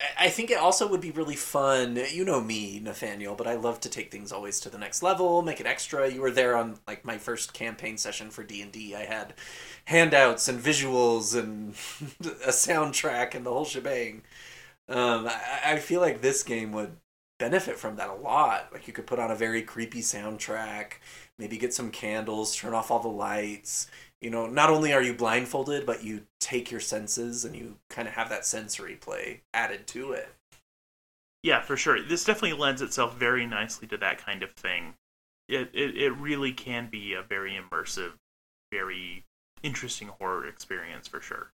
I- 0.00 0.28
think 0.28 0.50
it 0.50 0.58
also 0.58 0.86
would 0.88 1.00
be 1.00 1.10
really 1.10 1.36
fun. 1.36 1.96
You 2.10 2.24
know 2.24 2.40
me, 2.40 2.80
Nathaniel, 2.80 3.34
but 3.34 3.46
I 3.46 3.54
love 3.54 3.80
to 3.80 3.88
take 3.88 4.10
things 4.10 4.32
always 4.32 4.60
to 4.60 4.70
the 4.70 4.78
next 4.78 5.02
level, 5.02 5.42
make 5.42 5.60
it 5.60 5.66
extra. 5.66 6.10
You 6.10 6.20
were 6.20 6.30
there 6.30 6.56
on 6.56 6.78
like 6.86 7.04
my 7.04 7.16
first 7.18 7.52
campaign 7.54 7.96
session 7.96 8.30
for 8.30 8.42
D 8.42 8.60
and 8.60 8.72
D. 8.72 8.94
I 8.94 9.04
had 9.04 9.34
handouts 9.86 10.48
and 10.48 10.60
visuals 10.60 11.38
and 11.38 11.70
a 12.44 12.50
soundtrack 12.50 13.34
and 13.34 13.46
the 13.46 13.52
whole 13.52 13.64
shebang. 13.64 14.22
Um, 14.88 15.28
I, 15.28 15.74
I 15.74 15.78
feel 15.78 16.00
like 16.00 16.20
this 16.22 16.42
game 16.44 16.72
would 16.72 16.96
benefit 17.38 17.78
from 17.78 17.96
that 17.96 18.10
a 18.10 18.14
lot. 18.14 18.70
Like 18.72 18.86
you 18.86 18.92
could 18.92 19.06
put 19.06 19.18
on 19.20 19.30
a 19.30 19.36
very 19.36 19.62
creepy 19.62 20.00
soundtrack, 20.02 20.94
maybe 21.38 21.58
get 21.58 21.74
some 21.74 21.90
candles, 21.90 22.56
turn 22.56 22.74
off 22.74 22.90
all 22.90 23.00
the 23.00 23.08
lights. 23.08 23.88
You 24.24 24.30
know, 24.30 24.46
not 24.46 24.70
only 24.70 24.94
are 24.94 25.02
you 25.02 25.12
blindfolded, 25.12 25.84
but 25.84 26.02
you 26.02 26.22
take 26.40 26.70
your 26.70 26.80
senses 26.80 27.44
and 27.44 27.54
you 27.54 27.76
kind 27.90 28.08
of 28.08 28.14
have 28.14 28.30
that 28.30 28.46
sensory 28.46 28.94
play 28.94 29.42
added 29.52 29.86
to 29.88 30.12
it. 30.12 30.30
Yeah, 31.42 31.60
for 31.60 31.76
sure. 31.76 32.02
This 32.02 32.24
definitely 32.24 32.58
lends 32.58 32.80
itself 32.80 33.18
very 33.18 33.44
nicely 33.44 33.86
to 33.88 33.98
that 33.98 34.16
kind 34.16 34.42
of 34.42 34.50
thing. 34.52 34.94
It 35.46 35.68
it, 35.74 35.94
it 35.98 36.10
really 36.12 36.52
can 36.52 36.88
be 36.90 37.12
a 37.12 37.20
very 37.20 37.52
immersive, 37.52 38.12
very 38.72 39.24
interesting 39.62 40.08
horror 40.08 40.46
experience 40.46 41.06
for 41.06 41.20
sure. 41.20 41.50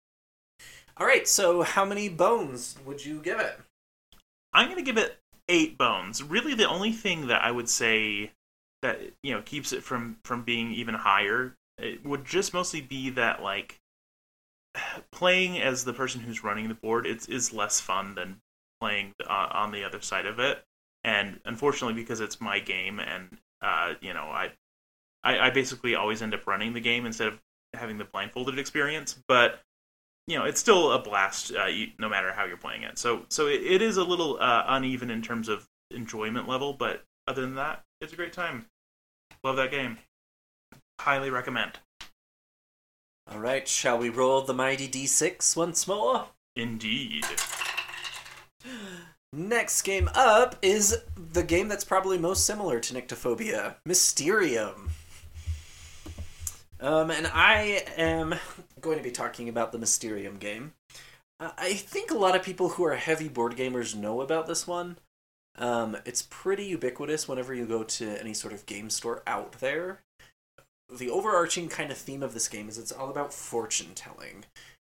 All 0.96 1.06
right, 1.06 1.28
so 1.28 1.62
how 1.62 1.85
many 1.85 2.08
bones 2.08 2.78
would 2.85 3.06
you 3.06 3.20
give 3.20 3.38
it? 3.38 3.61
I'm 4.52 4.68
gonna 4.68 4.82
give 4.82 4.99
it 4.99 5.20
eight 5.49 5.78
bones. 5.78 6.20
Really, 6.20 6.54
the 6.54 6.68
only 6.68 6.90
thing 6.90 7.28
that 7.28 7.44
I 7.44 7.52
would 7.52 7.68
say 7.68 8.32
that 8.82 9.00
you 9.23 9.32
know 9.32 9.42
keeps 9.42 9.73
it 9.73 9.85
from 9.85 10.16
from 10.25 10.42
being 10.42 10.73
even 10.73 10.96
higher 10.96 11.54
it 11.78 12.04
would 12.04 12.25
just 12.25 12.54
mostly 12.54 12.80
be 12.80 13.11
that 13.11 13.42
like 13.42 13.80
playing 15.11 15.59
as 15.61 15.85
the 15.85 15.92
person 15.92 16.21
who's 16.21 16.45
running 16.45 16.68
the 16.68 16.75
board 16.75 17.06
it's 17.06 17.26
is 17.26 17.52
less 17.52 17.80
fun 17.80 18.14
than 18.14 18.40
playing 18.80 19.12
uh, 19.28 19.49
on 19.52 19.73
the 19.73 19.85
other 19.85 20.00
side 20.00 20.26
of 20.26 20.38
it. 20.38 20.62
And 21.04 21.40
unfortunately, 21.45 21.95
because 21.95 22.21
it's 22.21 22.40
my 22.40 22.59
game, 22.59 22.99
and 22.99 23.38
uh, 23.62 23.95
you 24.00 24.12
know, 24.12 24.25
I, 24.25 24.50
I 25.23 25.38
I 25.38 25.50
basically 25.50 25.95
always 25.95 26.21
end 26.21 26.35
up 26.35 26.47
running 26.47 26.73
the 26.73 26.80
game 26.80 27.06
instead 27.06 27.28
of 27.28 27.40
having 27.75 27.99
the 27.99 28.04
blindfolded 28.04 28.59
experience. 28.59 29.16
But 29.28 29.61
you 30.26 30.37
know, 30.37 30.45
it's 30.45 30.61
still 30.61 30.92
a 30.92 30.99
blast, 30.99 31.52
uh, 31.54 31.66
you, 31.66 31.88
no 31.99 32.09
matter 32.09 32.33
how 32.33 32.45
you're 32.45 32.56
playing 32.56 32.83
it. 32.83 32.99
So, 32.99 33.25
so 33.28 33.47
it, 33.47 33.62
it 33.62 33.83
is 33.83 33.97
a 33.97 34.02
little 34.02 34.38
uh, 34.40 34.64
uneven 34.66 35.11
in 35.11 35.23
terms 35.23 35.49
of 35.49 35.68
enjoyment 35.92 36.49
level, 36.49 36.73
but 36.73 37.04
other 37.28 37.42
than 37.42 37.54
that, 37.54 37.85
it's 38.00 38.12
a 38.12 38.16
great 38.16 38.33
time. 38.33 38.66
Love 39.45 39.56
that 39.56 39.71
game. 39.71 39.99
Highly 41.00 41.30
recommend. 41.30 41.78
All 43.30 43.38
right, 43.40 43.66
shall 43.66 43.98
we 43.98 44.08
roll 44.08 44.42
the 44.42 44.54
mighty 44.54 44.88
d6 44.88 45.56
once 45.56 45.88
more? 45.88 46.26
Indeed. 46.54 47.24
Next 49.32 49.82
game 49.82 50.08
up 50.14 50.56
is 50.62 50.96
the 51.16 51.42
game 51.42 51.68
that's 51.68 51.84
probably 51.84 52.18
most 52.18 52.46
similar 52.46 52.80
to 52.80 52.94
Nyctophobia, 52.94 53.76
Mysterium. 53.84 54.90
Um, 56.80 57.10
and 57.10 57.26
I 57.26 57.84
am 57.96 58.34
going 58.80 58.98
to 58.98 59.04
be 59.04 59.10
talking 59.10 59.48
about 59.48 59.72
the 59.72 59.78
Mysterium 59.78 60.36
game. 60.36 60.74
Uh, 61.40 61.50
I 61.58 61.74
think 61.74 62.10
a 62.10 62.18
lot 62.18 62.36
of 62.36 62.42
people 62.42 62.70
who 62.70 62.84
are 62.84 62.94
heavy 62.94 63.28
board 63.28 63.56
gamers 63.56 63.94
know 63.94 64.20
about 64.20 64.46
this 64.46 64.66
one. 64.66 64.98
Um, 65.58 65.96
it's 66.04 66.26
pretty 66.28 66.66
ubiquitous 66.66 67.26
whenever 67.26 67.54
you 67.54 67.66
go 67.66 67.82
to 67.82 68.20
any 68.20 68.34
sort 68.34 68.54
of 68.54 68.66
game 68.66 68.90
store 68.90 69.22
out 69.26 69.52
there. 69.60 70.02
The 70.88 71.10
overarching 71.10 71.68
kind 71.68 71.90
of 71.90 71.98
theme 71.98 72.22
of 72.22 72.34
this 72.34 72.48
game 72.48 72.68
is 72.68 72.78
it's 72.78 72.92
all 72.92 73.10
about 73.10 73.32
fortune 73.32 73.94
telling. 73.94 74.44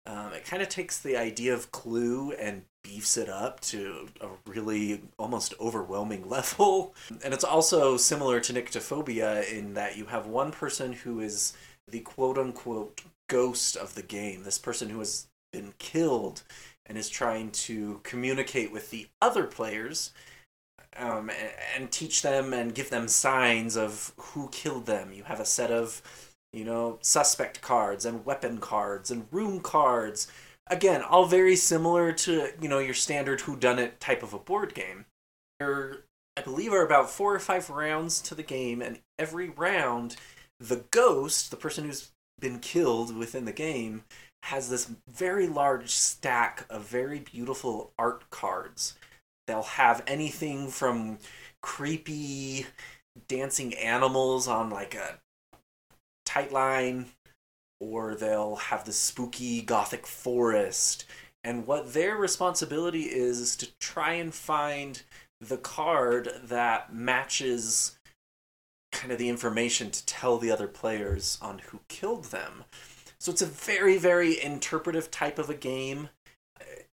Um, 0.06 0.34
it 0.34 0.46
kind 0.46 0.64
of 0.64 0.70
takes 0.70 0.98
the 0.98 1.16
idea 1.16 1.54
of 1.54 1.72
Clue 1.72 2.32
and 2.32 2.64
beefs 2.84 3.18
it 3.18 3.30
up 3.30 3.60
to 3.62 4.08
a 4.20 4.28
really 4.50 5.02
almost 5.20 5.54
overwhelming 5.60 6.28
level. 6.30 6.96
And 7.24 7.34
it's 7.34 7.44
also 7.44 7.98
similar 7.98 8.40
to 8.40 8.54
Nyctophobia 8.54 9.52
in 9.52 9.76
that 9.76 9.98
you 9.98 10.06
have 10.06 10.26
one 10.26 10.52
person 10.52 10.94
who 10.94 11.20
is 11.20 11.54
the 11.88 12.00
quote 12.00 12.38
unquote 12.38 13.02
ghost 13.30 13.76
of 13.76 13.96
the 13.96 14.02
game, 14.02 14.44
this 14.44 14.58
person 14.58 14.90
who 14.90 15.00
has 15.00 15.28
been 15.54 15.74
killed 15.78 16.44
and 16.86 16.98
is 16.98 17.10
trying 17.10 17.52
to 17.52 18.00
communicate 18.04 18.72
with 18.72 18.90
the 18.90 19.08
other 19.22 19.46
players 19.46 20.12
um, 20.98 21.30
and, 21.30 21.52
and 21.76 21.92
teach 21.92 22.22
them 22.22 22.54
and 22.54 22.76
give 22.76 22.90
them 22.90 23.08
signs 23.08 23.76
of 23.76 24.14
who 24.18 24.50
killed 24.50 24.86
them. 24.86 25.14
You 25.14 25.24
have 25.24 25.40
a 25.40 25.46
set 25.46 25.72
of 25.72 26.02
you 26.54 26.66
know, 26.66 27.00
suspect 27.02 27.62
cards 27.62 28.06
and 28.06 28.26
weapon 28.26 28.58
cards 28.58 29.10
and 29.10 29.28
room 29.32 29.60
cards. 29.62 30.28
Again, 30.68 31.02
all 31.02 31.26
very 31.26 31.56
similar 31.56 32.12
to, 32.14 32.50
you 32.62 32.68
know, 32.68 32.80
your 32.80 32.94
standard 32.94 33.42
whodunit 33.42 34.00
type 34.00 34.24
of 34.24 34.34
a 34.34 34.40
board 34.40 34.74
game. 34.74 35.06
There, 35.60 36.04
I 36.38 36.42
believe, 36.42 36.74
are 36.74 36.86
about 36.86 37.10
four 37.10 37.34
or 37.34 37.40
five 37.40 37.70
rounds 37.70 38.22
to 38.22 38.36
the 38.36 38.44
game, 38.44 38.82
and 38.82 39.00
every 39.18 39.50
round, 39.50 40.16
the 40.60 40.84
ghost, 40.92 41.52
the 41.52 41.58
person 41.58 41.86
who's 41.86 42.12
been 42.40 42.60
killed 42.60 43.16
within 43.16 43.46
the 43.46 43.52
game, 43.54 44.04
has 44.44 44.70
this 44.70 44.92
very 45.08 45.48
large 45.48 45.90
stack 45.90 46.66
of 46.70 46.88
very 46.88 47.20
beautiful 47.20 47.92
art 47.98 48.30
cards. 48.30 48.96
They'll 49.52 49.64
have 49.64 50.02
anything 50.08 50.70
from 50.70 51.18
creepy 51.62 52.68
dancing 53.28 53.74
animals 53.74 54.48
on 54.48 54.70
like 54.70 54.96
a 54.96 55.20
tight 56.26 56.54
line 56.54 57.08
or 57.82 58.16
they'll 58.16 58.56
have 58.56 58.86
the 58.86 58.94
spooky 58.94 59.62
gothic 59.62 60.08
forest. 60.08 61.04
And 61.44 61.68
what 61.68 61.92
their 61.92 62.16
responsibility 62.16 63.02
is 63.02 63.40
is 63.40 63.58
to 63.58 63.78
try 63.78 64.14
and 64.14 64.34
find 64.34 65.02
the 65.42 65.58
card 65.58 66.30
that 66.46 66.94
matches 66.94 68.00
kind 68.94 69.12
of 69.12 69.18
the 69.18 69.28
information 69.28 69.92
to 69.92 70.06
tell 70.06 70.38
the 70.38 70.52
other 70.52 70.68
players 70.70 71.38
on 71.42 71.60
who 71.60 71.82
killed 71.90 72.26
them. 72.26 72.64
So 73.20 73.34
it's 73.34 73.42
a 73.42 73.46
very 73.46 73.98
very 73.98 74.42
interpretive 74.42 75.12
type 75.12 75.38
of 75.38 75.50
a 75.50 75.56
game 75.56 76.08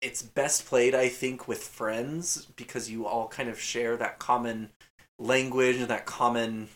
it's 0.02 0.22
best 0.22 0.66
played 0.66 0.94
i 0.94 1.08
think 1.08 1.48
with 1.48 1.62
friends 1.62 2.46
because 2.56 2.90
you 2.90 3.06
all 3.06 3.28
kind 3.28 3.48
of 3.48 3.58
share 3.58 3.96
that 3.96 4.18
common 4.18 4.70
language 5.18 5.76
and 5.76 5.88
that 5.88 6.06
common 6.06 6.68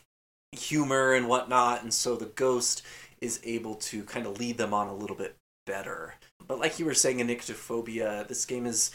humor 0.53 1.15
and 1.15 1.29
whatnot, 1.29 1.83
and 1.83 1.93
so 1.93 2.17
the 2.17 2.27
ghost 2.27 2.83
is 3.21 3.41
able 3.45 3.75
to 3.75 4.03
kind 4.05 4.27
of 4.27 4.39
lead 4.39 4.59
them 4.59 4.75
on 4.75 4.89
a 4.89 4.95
little 4.95 5.17
bit 5.17 5.37
better. 5.67 6.15
But 6.47 6.59
like 6.59 6.79
you 6.79 6.85
were 6.85 6.95
saying 6.95 7.21
in 7.21 7.29
Nyctophobia, 7.29 8.27
this 8.27 8.45
game 8.45 8.67
is 8.67 8.91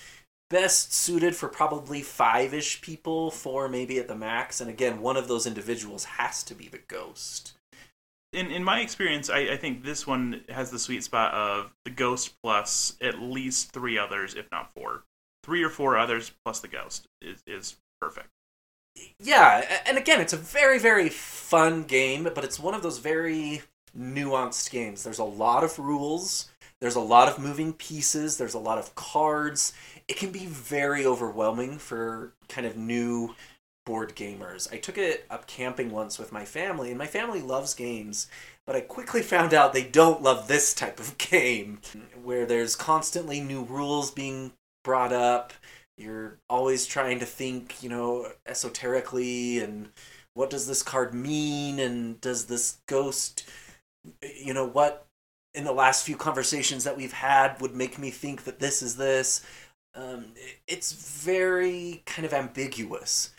best 0.50 0.94
suited 0.94 1.36
for 1.36 1.48
probably 1.48 2.02
five 2.02 2.54
ish 2.54 2.82
people, 2.82 3.32
four 3.32 3.70
maybe 3.70 4.00
at 4.00 4.08
the 4.08 4.16
max, 4.16 4.60
and 4.62 4.70
again, 4.70 5.02
one 5.02 5.18
of 5.18 5.28
those 5.28 5.48
individuals 5.48 6.06
has 6.06 6.44
to 6.44 6.56
be 6.56 6.68
the 6.68 6.82
ghost. 6.88 7.54
In 8.36 8.52
in 8.52 8.64
my 8.64 8.82
experience, 8.82 9.30
I, 9.30 9.40
I 9.40 9.58
think 9.58 9.84
this 9.84 10.06
one 10.06 10.42
has 10.50 10.70
the 10.70 10.80
sweet 10.80 11.04
spot 11.04 11.34
of 11.34 11.74
the 11.86 11.92
ghost 11.92 12.36
plus 12.44 12.98
at 13.02 13.20
least 13.20 13.72
three 13.72 13.98
others, 13.98 14.36
if 14.36 14.52
not 14.52 14.72
four. 14.74 15.04
Three 15.44 15.64
or 15.64 15.70
four 15.70 15.98
others 15.98 16.32
plus 16.44 16.60
the 16.60 16.68
ghost 16.68 17.08
is, 17.22 17.42
is 17.48 17.76
perfect 18.02 18.30
yeah, 19.20 19.82
and 19.86 19.98
again, 19.98 20.22
it's 20.22 20.34
a 20.34 20.38
very, 20.38 20.80
very 20.80 21.10
fun 21.10 21.84
game, 21.84 22.24
but 22.24 22.44
it's 22.44 22.60
one 22.60 22.74
of 22.74 22.84
those 22.84 23.00
very 23.00 23.62
nuanced 23.98 24.72
games. 24.72 25.04
There's 25.04 25.20
a 25.20 25.24
lot 25.24 25.64
of 25.64 25.80
rules, 25.80 26.50
there's 26.82 26.96
a 26.96 27.02
lot 27.02 27.28
of 27.28 27.40
moving 27.40 27.74
pieces, 27.74 28.38
there's 28.38 28.54
a 28.54 28.60
lot 28.60 28.78
of 28.78 28.96
cards. 28.96 29.74
It 30.08 30.18
can 30.18 30.32
be 30.32 30.46
very 30.46 31.06
overwhelming 31.06 31.78
for 31.78 32.34
kind 32.48 32.68
of 32.68 32.78
new 32.78 33.36
board 33.86 34.16
gamers. 34.16 34.72
I 34.74 34.78
took 34.78 34.98
it 34.98 35.26
up 35.30 35.48
camping 35.48 35.92
once 35.92 36.18
with 36.20 36.32
my 36.32 36.46
family, 36.46 36.90
and 36.90 36.98
my 36.98 37.08
family 37.08 37.42
loves 37.42 37.74
games, 37.74 38.28
but 38.66 38.76
I 38.76 38.82
quickly 38.82 39.22
found 39.22 39.54
out 39.54 39.74
they 39.74 39.84
don't 39.84 40.22
love 40.22 40.48
this 40.48 40.74
type 40.74 41.00
of 41.00 41.18
game, 41.18 41.80
where 42.22 42.46
there's 42.46 42.76
constantly 42.76 43.40
new 43.40 43.64
rules 43.64 44.12
being 44.12 44.54
brought 44.84 45.14
up. 45.14 45.54
You're 45.98 46.38
always 46.50 46.86
trying 46.86 47.20
to 47.20 47.26
think, 47.26 47.82
you 47.82 47.90
know, 47.90 48.32
esoterically 48.46 49.60
and 49.60 49.90
what 50.34 50.50
does 50.50 50.68
this 50.68 50.84
card 50.84 51.14
mean 51.14 51.80
and 51.80 52.20
does 52.20 52.46
this 52.48 52.80
ghost 52.88 53.50
you 54.22 54.54
know 54.54 54.66
what 54.66 55.06
in 55.54 55.64
the 55.64 55.72
last 55.72 56.06
few 56.06 56.18
conversations 56.18 56.84
that 56.84 56.98
we've 56.98 57.14
had 57.14 57.60
would 57.62 57.76
make 57.76 57.98
me 57.98 58.12
think 58.12 58.44
that 58.44 58.60
this 58.60 58.82
is 58.82 58.98
this? 58.98 59.46
Um, 59.94 60.26
it's 60.68 60.92
very 60.92 62.04
kind 62.06 62.26
of 62.26 62.34
ambiguous 62.34 63.34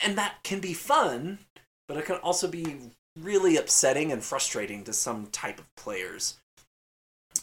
and 0.00 0.16
that 0.16 0.42
can 0.42 0.60
be 0.60 0.72
fun 0.72 1.38
but 1.88 1.96
it 1.96 2.04
can 2.04 2.16
also 2.16 2.48
be 2.48 2.76
really 3.18 3.56
upsetting 3.56 4.10
and 4.10 4.24
frustrating 4.24 4.84
to 4.84 4.92
some 4.92 5.26
type 5.26 5.58
of 5.58 5.74
players 5.76 6.38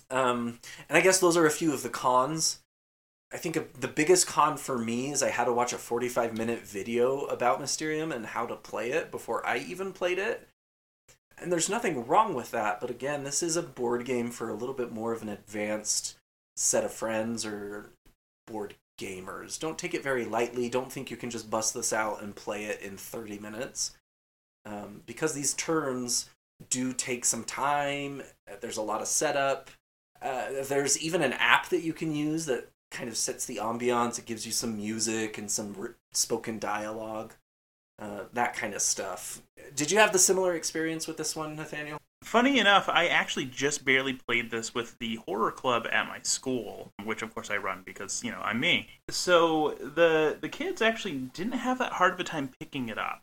um, 0.09 0.59
and 0.87 0.97
i 0.97 1.01
guess 1.01 1.19
those 1.19 1.37
are 1.37 1.45
a 1.45 1.51
few 1.51 1.73
of 1.73 1.83
the 1.83 1.89
cons 1.89 2.59
I 3.31 3.37
think 3.37 3.79
the 3.79 3.87
biggest 3.87 4.25
con 4.25 4.57
for 4.57 4.77
me 4.77 5.11
is 5.11 5.21
I 5.21 5.29
had 5.29 5.45
to 5.45 5.53
watch 5.53 5.71
a 5.71 5.77
45 5.77 6.35
minute 6.35 6.61
video 6.61 7.25
about 7.25 7.59
Mysterium 7.59 8.11
and 8.11 8.25
how 8.25 8.47
to 8.47 8.55
play 8.55 8.91
it 8.91 9.11
before 9.11 9.45
I 9.45 9.57
even 9.57 9.93
played 9.93 10.17
it. 10.17 10.47
And 11.37 11.51
there's 11.51 11.69
nothing 11.69 12.05
wrong 12.05 12.33
with 12.33 12.51
that, 12.51 12.81
but 12.81 12.89
again, 12.89 13.23
this 13.23 13.41
is 13.43 13.55
a 13.55 13.61
board 13.61 14.03
game 14.03 14.29
for 14.29 14.49
a 14.49 14.55
little 14.55 14.73
bit 14.73 14.91
more 14.91 15.13
of 15.13 15.21
an 15.21 15.29
advanced 15.29 16.17
set 16.55 16.83
of 16.83 16.91
friends 16.91 17.45
or 17.45 17.91
board 18.47 18.75
gamers. 18.99 19.59
Don't 19.59 19.77
take 19.77 19.93
it 19.93 20.03
very 20.03 20.25
lightly. 20.25 20.69
Don't 20.69 20.91
think 20.91 21.09
you 21.09 21.17
can 21.17 21.29
just 21.29 21.49
bust 21.49 21.73
this 21.73 21.93
out 21.93 22.21
and 22.21 22.35
play 22.35 22.65
it 22.65 22.81
in 22.81 22.97
30 22.97 23.39
minutes. 23.39 23.91
Um, 24.65 25.01
because 25.05 25.33
these 25.33 25.53
turns 25.53 26.29
do 26.69 26.93
take 26.93 27.25
some 27.25 27.43
time, 27.43 28.21
there's 28.61 28.77
a 28.77 28.81
lot 28.81 29.01
of 29.01 29.07
setup. 29.07 29.71
Uh, 30.21 30.63
there's 30.67 31.01
even 31.01 31.21
an 31.21 31.33
app 31.33 31.69
that 31.69 31.81
you 31.81 31.93
can 31.93 32.13
use 32.13 32.45
that 32.45 32.69
kind 32.91 33.09
of 33.09 33.15
sets 33.15 33.45
the 33.45 33.57
ambiance. 33.57 34.19
It 34.19 34.25
gives 34.25 34.45
you 34.45 34.51
some 34.51 34.77
music 34.77 35.37
and 35.37 35.49
some 35.49 35.95
spoken 36.11 36.59
dialogue, 36.59 37.33
uh, 37.99 38.25
that 38.33 38.55
kind 38.55 38.73
of 38.73 38.81
stuff. 38.81 39.41
Did 39.75 39.91
you 39.91 39.97
have 39.99 40.11
the 40.11 40.19
similar 40.19 40.53
experience 40.55 41.07
with 41.07 41.17
this 41.17 41.35
one, 41.35 41.55
Nathaniel? 41.55 41.99
Funny 42.23 42.59
enough, 42.59 42.89
I 42.89 43.07
actually 43.07 43.45
just 43.45 43.85
barely 43.85 44.13
played 44.13 44.51
this 44.51 44.73
with 44.75 44.97
the 44.99 45.15
horror 45.25 45.51
club 45.51 45.87
at 45.91 46.07
my 46.07 46.19
school, 46.21 46.91
which 47.03 47.21
of 47.21 47.33
course 47.33 47.49
I 47.49 47.57
run 47.57 47.81
because 47.83 48.23
you 48.23 48.29
know 48.31 48.41
I'm 48.41 48.59
me. 48.59 48.89
So 49.09 49.75
the 49.79 50.37
the 50.39 50.49
kids 50.49 50.81
actually 50.81 51.15
didn't 51.17 51.53
have 51.53 51.79
that 51.79 51.93
hard 51.93 52.13
of 52.13 52.19
a 52.19 52.23
time 52.23 52.49
picking 52.59 52.89
it 52.89 52.97
up. 52.97 53.21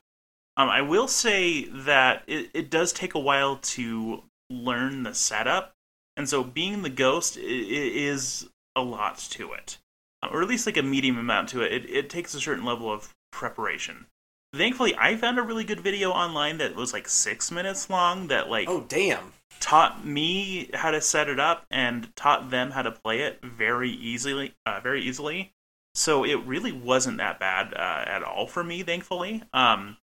Um, 0.57 0.71
I 0.71 0.81
will 0.81 1.09
say 1.09 1.65
that 1.65 2.23
it, 2.27 2.51
it 2.55 2.71
does 2.71 2.93
take 2.93 3.15
a 3.15 3.19
while 3.21 3.57
to 3.59 4.25
learn 4.49 5.03
the 5.03 5.15
setup, 5.15 5.75
and 6.17 6.29
so 6.29 6.43
being 6.43 6.83
the 6.83 6.89
ghost 6.91 7.37
i- 7.37 7.41
i- 7.43 7.45
is 7.45 8.49
a 8.75 8.81
lot 8.81 9.19
to 9.19 9.53
it, 9.53 9.77
Uh, 10.23 10.29
or 10.33 10.41
at 10.43 10.49
least 10.49 10.65
like 10.67 10.79
a 10.79 10.83
medium 10.83 11.19
amount 11.19 11.51
to 11.51 11.61
it. 11.61 11.73
It, 11.73 11.91
it 11.91 12.09
takes 12.11 12.35
a 12.35 12.41
certain 12.41 12.65
level 12.65 12.91
of 12.91 13.15
preparation. 13.31 14.07
Thankfully, 14.57 14.95
I 14.99 15.17
found 15.17 15.39
a 15.39 15.43
really 15.43 15.65
good 15.65 15.81
video 15.81 16.11
online 16.11 16.59
that 16.59 16.75
was 16.75 16.93
like 16.93 17.09
six 17.09 17.51
minutes 17.51 17.91
long 17.91 18.29
that 18.29 18.49
like 18.49 18.69
Oh, 18.69 18.85
damn. 18.89 19.33
taught 19.61 20.05
me 20.07 20.71
how 20.75 20.91
to 20.91 21.01
set 21.01 21.29
it 21.29 21.39
up 21.41 21.67
and 21.71 22.15
taught 22.17 22.51
them 22.51 22.71
how 22.71 22.83
to 22.83 22.91
play 22.91 23.21
it 23.21 23.41
very 23.45 23.91
easily 23.91 24.55
uh, 24.65 24.81
very 24.81 25.03
easily. 25.03 25.53
So 25.95 26.25
it 26.25 26.37
really 26.47 26.73
wasn't 26.73 27.19
that 27.19 27.41
bad 27.41 27.73
uh, 27.75 28.05
at 28.07 28.23
all 28.23 28.47
for 28.47 28.63
me 28.65 28.83
thankfully. 28.83 29.43
Um, 29.53 29.97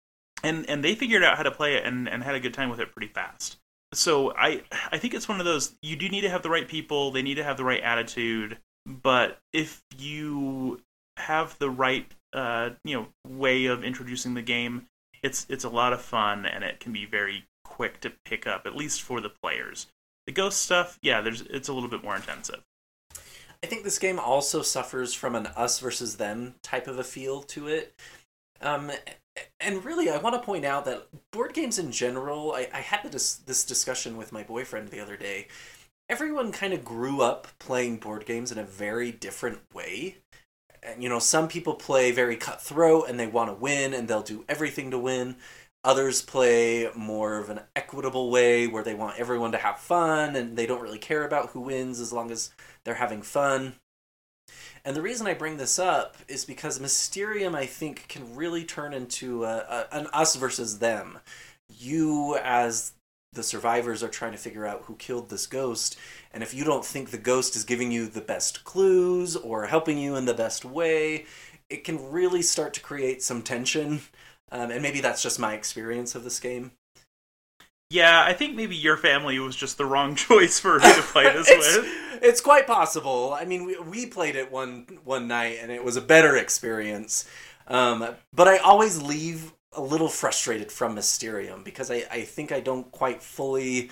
and 0.42 0.68
and 0.68 0.84
they 0.84 0.94
figured 0.94 1.22
out 1.22 1.36
how 1.36 1.42
to 1.42 1.50
play 1.50 1.74
it 1.74 1.84
and, 1.84 2.08
and 2.08 2.22
had 2.22 2.34
a 2.34 2.40
good 2.40 2.54
time 2.54 2.70
with 2.70 2.80
it 2.80 2.92
pretty 2.92 3.12
fast. 3.12 3.58
So 3.92 4.32
i 4.36 4.62
i 4.92 4.98
think 4.98 5.14
it's 5.14 5.28
one 5.28 5.40
of 5.40 5.46
those 5.46 5.74
you 5.82 5.96
do 5.96 6.08
need 6.08 6.20
to 6.22 6.30
have 6.30 6.42
the 6.42 6.50
right 6.50 6.68
people 6.68 7.10
they 7.10 7.22
need 7.22 7.34
to 7.34 7.44
have 7.44 7.56
the 7.56 7.64
right 7.64 7.82
attitude 7.82 8.58
but 8.86 9.38
if 9.52 9.82
you 9.98 10.80
have 11.20 11.58
the 11.58 11.70
right 11.70 12.12
uh, 12.32 12.70
you 12.84 12.94
know 12.94 13.06
way 13.28 13.66
of 13.66 13.84
introducing 13.84 14.34
the 14.34 14.42
game 14.42 14.86
it's 15.22 15.46
it's 15.48 15.64
a 15.64 15.68
lot 15.68 15.92
of 15.92 16.00
fun 16.00 16.46
and 16.46 16.64
it 16.64 16.80
can 16.80 16.92
be 16.92 17.04
very 17.04 17.44
quick 17.64 18.00
to 18.00 18.12
pick 18.24 18.46
up 18.46 18.66
at 18.66 18.76
least 18.76 19.02
for 19.02 19.20
the 19.20 19.30
players 19.42 19.86
the 20.26 20.32
ghost 20.32 20.60
stuff 20.62 20.98
yeah 21.02 21.20
there's 21.20 21.42
it's 21.42 21.68
a 21.68 21.72
little 21.72 21.88
bit 21.88 22.02
more 22.02 22.16
intensive 22.16 22.62
I 23.62 23.66
think 23.66 23.84
this 23.84 23.98
game 23.98 24.18
also 24.18 24.62
suffers 24.62 25.12
from 25.12 25.34
an 25.34 25.46
us 25.48 25.80
versus 25.80 26.16
them 26.16 26.54
type 26.62 26.86
of 26.86 26.98
a 26.98 27.04
feel 27.04 27.42
to 27.42 27.68
it. 27.68 27.94
Um, 28.62 28.90
and 29.60 29.84
really, 29.84 30.08
I 30.08 30.16
want 30.16 30.34
to 30.34 30.40
point 30.40 30.64
out 30.64 30.86
that 30.86 31.08
board 31.30 31.52
games 31.52 31.78
in 31.78 31.92
general, 31.92 32.52
I, 32.52 32.68
I 32.72 32.80
had 32.80 33.12
this, 33.12 33.34
this 33.34 33.64
discussion 33.64 34.16
with 34.16 34.32
my 34.32 34.42
boyfriend 34.42 34.88
the 34.88 35.00
other 35.00 35.16
day. 35.16 35.48
Everyone 36.08 36.52
kind 36.52 36.72
of 36.72 36.84
grew 36.84 37.20
up 37.20 37.48
playing 37.58 37.98
board 37.98 38.26
games 38.26 38.50
in 38.50 38.58
a 38.58 38.64
very 38.64 39.12
different 39.12 39.60
way. 39.74 40.16
And, 40.82 41.02
you 41.02 41.08
know, 41.08 41.18
some 41.18 41.48
people 41.48 41.74
play 41.74 42.10
very 42.10 42.36
cutthroat 42.36 43.08
and 43.08 43.18
they 43.18 43.26
want 43.26 43.50
to 43.50 43.54
win 43.54 43.92
and 43.94 44.08
they'll 44.08 44.22
do 44.22 44.44
everything 44.48 44.90
to 44.90 44.98
win. 44.98 45.36
Others 45.82 46.22
play 46.22 46.90
more 46.94 47.38
of 47.38 47.48
an 47.48 47.60
equitable 47.74 48.30
way 48.30 48.66
where 48.66 48.82
they 48.82 48.94
want 48.94 49.18
everyone 49.18 49.52
to 49.52 49.58
have 49.58 49.78
fun 49.78 50.36
and 50.36 50.56
they 50.56 50.66
don't 50.66 50.82
really 50.82 50.98
care 50.98 51.24
about 51.24 51.50
who 51.50 51.60
wins 51.60 52.00
as 52.00 52.12
long 52.12 52.30
as 52.30 52.50
they're 52.84 52.94
having 52.94 53.22
fun. 53.22 53.74
And 54.84 54.96
the 54.96 55.02
reason 55.02 55.26
I 55.26 55.34
bring 55.34 55.56
this 55.56 55.78
up 55.78 56.16
is 56.28 56.44
because 56.44 56.80
Mysterium, 56.80 57.54
I 57.54 57.66
think, 57.66 58.08
can 58.08 58.34
really 58.34 58.64
turn 58.64 58.92
into 58.94 59.44
a, 59.44 59.56
a, 59.58 59.86
an 59.92 60.06
us 60.12 60.36
versus 60.36 60.78
them. 60.78 61.18
You, 61.68 62.38
as 62.42 62.92
the 63.32 63.42
survivors, 63.42 64.02
are 64.02 64.08
trying 64.08 64.32
to 64.32 64.38
figure 64.38 64.66
out 64.66 64.82
who 64.84 64.96
killed 64.96 65.28
this 65.28 65.46
ghost, 65.46 65.98
and 66.32 66.42
if 66.42 66.54
you 66.54 66.64
don't 66.64 66.84
think 66.84 67.10
the 67.10 67.18
ghost 67.18 67.56
is 67.56 67.64
giving 67.64 67.92
you 67.92 68.06
the 68.06 68.20
best 68.20 68.64
clues 68.64 69.36
or 69.36 69.66
helping 69.66 69.98
you 69.98 70.16
in 70.16 70.24
the 70.24 70.34
best 70.34 70.64
way, 70.64 71.26
it 71.68 71.84
can 71.84 72.10
really 72.10 72.42
start 72.42 72.74
to 72.74 72.80
create 72.80 73.22
some 73.22 73.42
tension. 73.42 74.00
Um, 74.52 74.70
and 74.70 74.82
maybe 74.82 75.00
that's 75.00 75.22
just 75.22 75.38
my 75.38 75.54
experience 75.54 76.14
of 76.14 76.24
this 76.24 76.40
game. 76.40 76.72
yeah 77.88 78.24
i 78.24 78.32
think 78.32 78.56
maybe 78.56 78.76
your 78.76 78.96
family 78.96 79.38
was 79.38 79.56
just 79.56 79.78
the 79.78 79.86
wrong 79.86 80.14
choice 80.26 80.58
for 80.58 80.80
who 80.80 80.94
to 80.94 81.02
play 81.02 81.24
this 81.32 81.48
it's, 81.50 81.76
with 81.76 81.86
it's 82.22 82.40
quite 82.40 82.66
possible. 82.66 83.34
I 83.38 83.44
mean, 83.44 83.64
we, 83.64 83.78
we 83.78 84.06
played 84.06 84.36
it 84.36 84.50
one 84.50 84.86
one 85.04 85.28
night, 85.28 85.58
and 85.60 85.70
it 85.70 85.82
was 85.82 85.96
a 85.96 86.00
better 86.00 86.36
experience. 86.36 87.28
Um, 87.66 88.16
but 88.32 88.48
I 88.48 88.58
always 88.58 89.00
leave 89.00 89.52
a 89.72 89.80
little 89.80 90.08
frustrated 90.08 90.72
from 90.72 90.94
Mysterium 90.94 91.62
because 91.62 91.90
I, 91.90 92.04
I 92.10 92.22
think 92.22 92.52
I 92.52 92.60
don't 92.60 92.90
quite 92.90 93.22
fully 93.22 93.90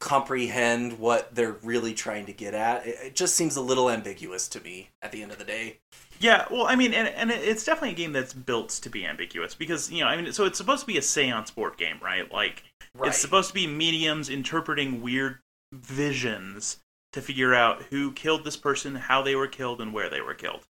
comprehend 0.00 0.98
what 0.98 1.34
they're 1.34 1.58
really 1.62 1.94
trying 1.94 2.26
to 2.26 2.32
get 2.32 2.54
at. 2.54 2.86
It, 2.86 2.98
it 3.02 3.14
just 3.16 3.34
seems 3.36 3.56
a 3.56 3.60
little 3.60 3.90
ambiguous 3.90 4.48
to 4.48 4.60
me 4.60 4.90
at 5.02 5.12
the 5.12 5.22
end 5.22 5.32
of 5.32 5.38
the 5.38 5.44
day. 5.44 5.78
Yeah, 6.18 6.44
well, 6.50 6.66
I 6.66 6.76
mean, 6.76 6.92
and, 6.92 7.08
and 7.08 7.30
it's 7.30 7.64
definitely 7.64 7.90
a 7.92 7.94
game 7.94 8.12
that's 8.12 8.34
built 8.34 8.68
to 8.70 8.90
be 8.90 9.06
ambiguous 9.06 9.54
because 9.54 9.90
you 9.90 10.00
know, 10.00 10.06
I 10.06 10.20
mean, 10.20 10.32
so 10.32 10.44
it's 10.44 10.58
supposed 10.58 10.82
to 10.82 10.86
be 10.86 10.98
a 10.98 11.02
seance 11.02 11.50
board 11.50 11.76
game, 11.78 11.98
right? 12.02 12.30
Like, 12.30 12.62
Right. 12.94 13.10
it's 13.10 13.18
supposed 13.18 13.48
to 13.48 13.54
be 13.54 13.66
mediums 13.66 14.28
interpreting 14.28 15.00
weird 15.00 15.38
visions 15.72 16.78
to 17.12 17.22
figure 17.22 17.54
out 17.54 17.82
who 17.84 18.12
killed 18.12 18.44
this 18.44 18.56
person, 18.56 18.94
how 18.94 19.22
they 19.22 19.34
were 19.34 19.48
killed, 19.48 19.80
and 19.80 19.94
where 19.94 20.10
they 20.10 20.20
were 20.20 20.34
killed. 20.34 20.66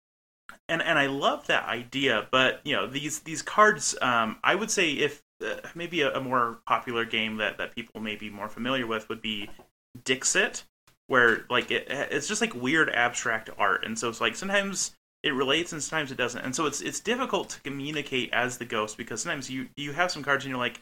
And 0.69 0.81
and 0.83 0.99
I 0.99 1.07
love 1.07 1.47
that 1.47 1.67
idea, 1.67 2.27
but 2.31 2.61
you 2.63 2.75
know, 2.75 2.87
these 2.87 3.19
these 3.19 3.41
cards, 3.41 3.95
um, 4.01 4.37
I 4.43 4.55
would 4.55 4.71
say 4.71 4.91
if 4.91 5.23
uh, 5.43 5.55
maybe 5.73 6.01
a, 6.01 6.13
a 6.13 6.21
more 6.21 6.59
popular 6.67 7.05
game 7.05 7.37
that 7.37 7.57
that 7.57 7.75
people 7.75 7.99
may 8.01 8.15
be 8.15 8.29
more 8.29 8.47
familiar 8.47 8.85
with 8.85 9.09
would 9.09 9.21
be 9.21 9.49
Dixit, 10.03 10.63
where 11.07 11.45
like 11.49 11.71
it, 11.71 11.87
it's 11.89 12.27
just 12.27 12.39
like 12.39 12.53
weird 12.53 12.89
abstract 12.91 13.49
art, 13.57 13.83
and 13.83 13.97
so 13.97 14.09
it's 14.09 14.21
like 14.21 14.35
sometimes 14.35 14.95
it 15.23 15.31
relates 15.31 15.73
and 15.73 15.83
sometimes 15.83 16.11
it 16.11 16.17
doesn't, 16.17 16.41
and 16.45 16.55
so 16.55 16.65
it's 16.65 16.81
it's 16.81 16.99
difficult 16.99 17.49
to 17.49 17.61
communicate 17.61 18.29
as 18.31 18.57
the 18.57 18.65
ghost 18.65 18.95
because 18.97 19.21
sometimes 19.23 19.49
you 19.49 19.69
you 19.75 19.91
have 19.93 20.11
some 20.11 20.23
cards 20.23 20.45
and 20.45 20.51
you're 20.51 20.59
like, 20.59 20.81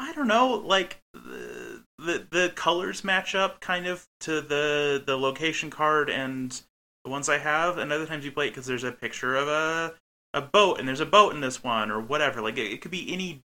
I 0.00 0.12
don't 0.12 0.28
know, 0.28 0.54
like 0.54 1.00
the 1.14 1.84
the, 1.98 2.26
the 2.30 2.52
colors 2.54 3.04
match 3.04 3.34
up 3.34 3.60
kind 3.60 3.86
of 3.86 4.06
to 4.20 4.40
the 4.40 5.02
the 5.04 5.16
location 5.16 5.70
card 5.70 6.10
and 6.10 6.60
the 7.08 7.12
ones 7.12 7.28
I 7.28 7.38
have, 7.38 7.78
and 7.78 7.90
other 7.90 8.04
times 8.04 8.24
you 8.24 8.32
play 8.32 8.48
it 8.48 8.50
because 8.50 8.66
there's 8.66 8.84
a 8.84 8.92
picture 8.92 9.34
of 9.34 9.48
a 9.48 9.94
a 10.34 10.42
boat 10.42 10.78
and 10.78 10.86
there's 10.86 11.00
a 11.00 11.06
boat 11.06 11.34
in 11.34 11.40
this 11.40 11.64
one 11.64 11.90
or 11.90 12.00
whatever. 12.00 12.42
Like 12.42 12.58
it, 12.58 12.70
it 12.70 12.82
could 12.82 12.90
be 12.90 13.10
any 13.12 13.42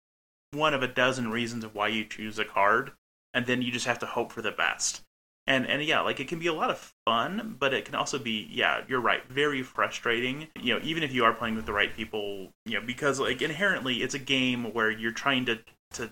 one 0.52 0.74
of 0.74 0.82
a 0.82 0.88
dozen 0.88 1.30
reasons 1.30 1.64
of 1.64 1.74
why 1.74 1.88
you 1.88 2.04
choose 2.04 2.38
a 2.38 2.44
card, 2.44 2.92
and 3.32 3.46
then 3.46 3.62
you 3.62 3.72
just 3.72 3.86
have 3.86 3.98
to 4.00 4.06
hope 4.06 4.30
for 4.30 4.42
the 4.42 4.50
best. 4.50 5.02
And 5.46 5.66
and 5.66 5.82
yeah, 5.82 6.00
like 6.02 6.20
it 6.20 6.28
can 6.28 6.38
be 6.38 6.48
a 6.48 6.52
lot 6.52 6.70
of 6.70 6.92
fun, 7.06 7.56
but 7.58 7.72
it 7.72 7.86
can 7.86 7.94
also 7.94 8.18
be 8.18 8.46
yeah, 8.52 8.82
you're 8.88 9.00
right, 9.00 9.26
very 9.26 9.62
frustrating. 9.62 10.48
You 10.60 10.74
know, 10.74 10.80
even 10.84 11.02
if 11.02 11.14
you 11.14 11.24
are 11.24 11.32
playing 11.32 11.56
with 11.56 11.64
the 11.64 11.72
right 11.72 11.94
people, 11.94 12.52
you 12.66 12.78
know, 12.78 12.86
because 12.86 13.18
like 13.18 13.40
inherently 13.40 14.02
it's 14.02 14.14
a 14.14 14.18
game 14.18 14.74
where 14.74 14.90
you're 14.90 15.12
trying 15.12 15.46
to 15.46 15.60
to 15.94 16.10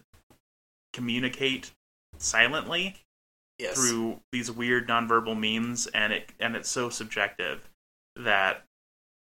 communicate 0.95 1.73
silently 2.17 2.97
Yes. 3.59 3.77
through 3.77 4.21
these 4.33 4.51
weird 4.51 4.89
nonverbal 4.89 5.39
means 5.39 5.87
and 5.89 6.13
it 6.13 6.33
and 6.41 6.57
it's 6.57 6.69
so 6.69 6.89
subjective 6.89 7.71
that 8.17 8.65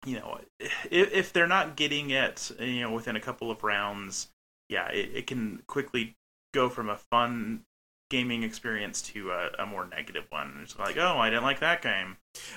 you 0.04 0.16
know 0.16 0.40
if, 0.58 1.12
if 1.12 1.32
they're 1.32 1.46
not 1.46 1.76
getting 1.76 2.10
it 2.10 2.50
you 2.60 2.82
know 2.82 2.92
within 2.92 3.16
a 3.16 3.20
couple 3.20 3.50
of 3.50 3.64
rounds 3.64 4.28
yeah 4.68 4.88
it, 4.90 5.10
it 5.14 5.26
can 5.26 5.62
quickly 5.66 6.14
go 6.52 6.68
from 6.68 6.90
a 6.90 6.96
fun 6.96 7.62
gaming 8.11 8.42
experience 8.42 9.03
to 9.03 9.31
a, 9.31 9.51
a 9.59 9.66
more 9.66 9.87
negative 9.87 10.25
one 10.31 10.61
it's 10.62 10.79
like 10.79 10.97
oh 10.97 11.18
i 11.18 11.29
didn't 11.29 11.44
like 11.44 11.61
that 11.61 11.83
game 11.83 12.16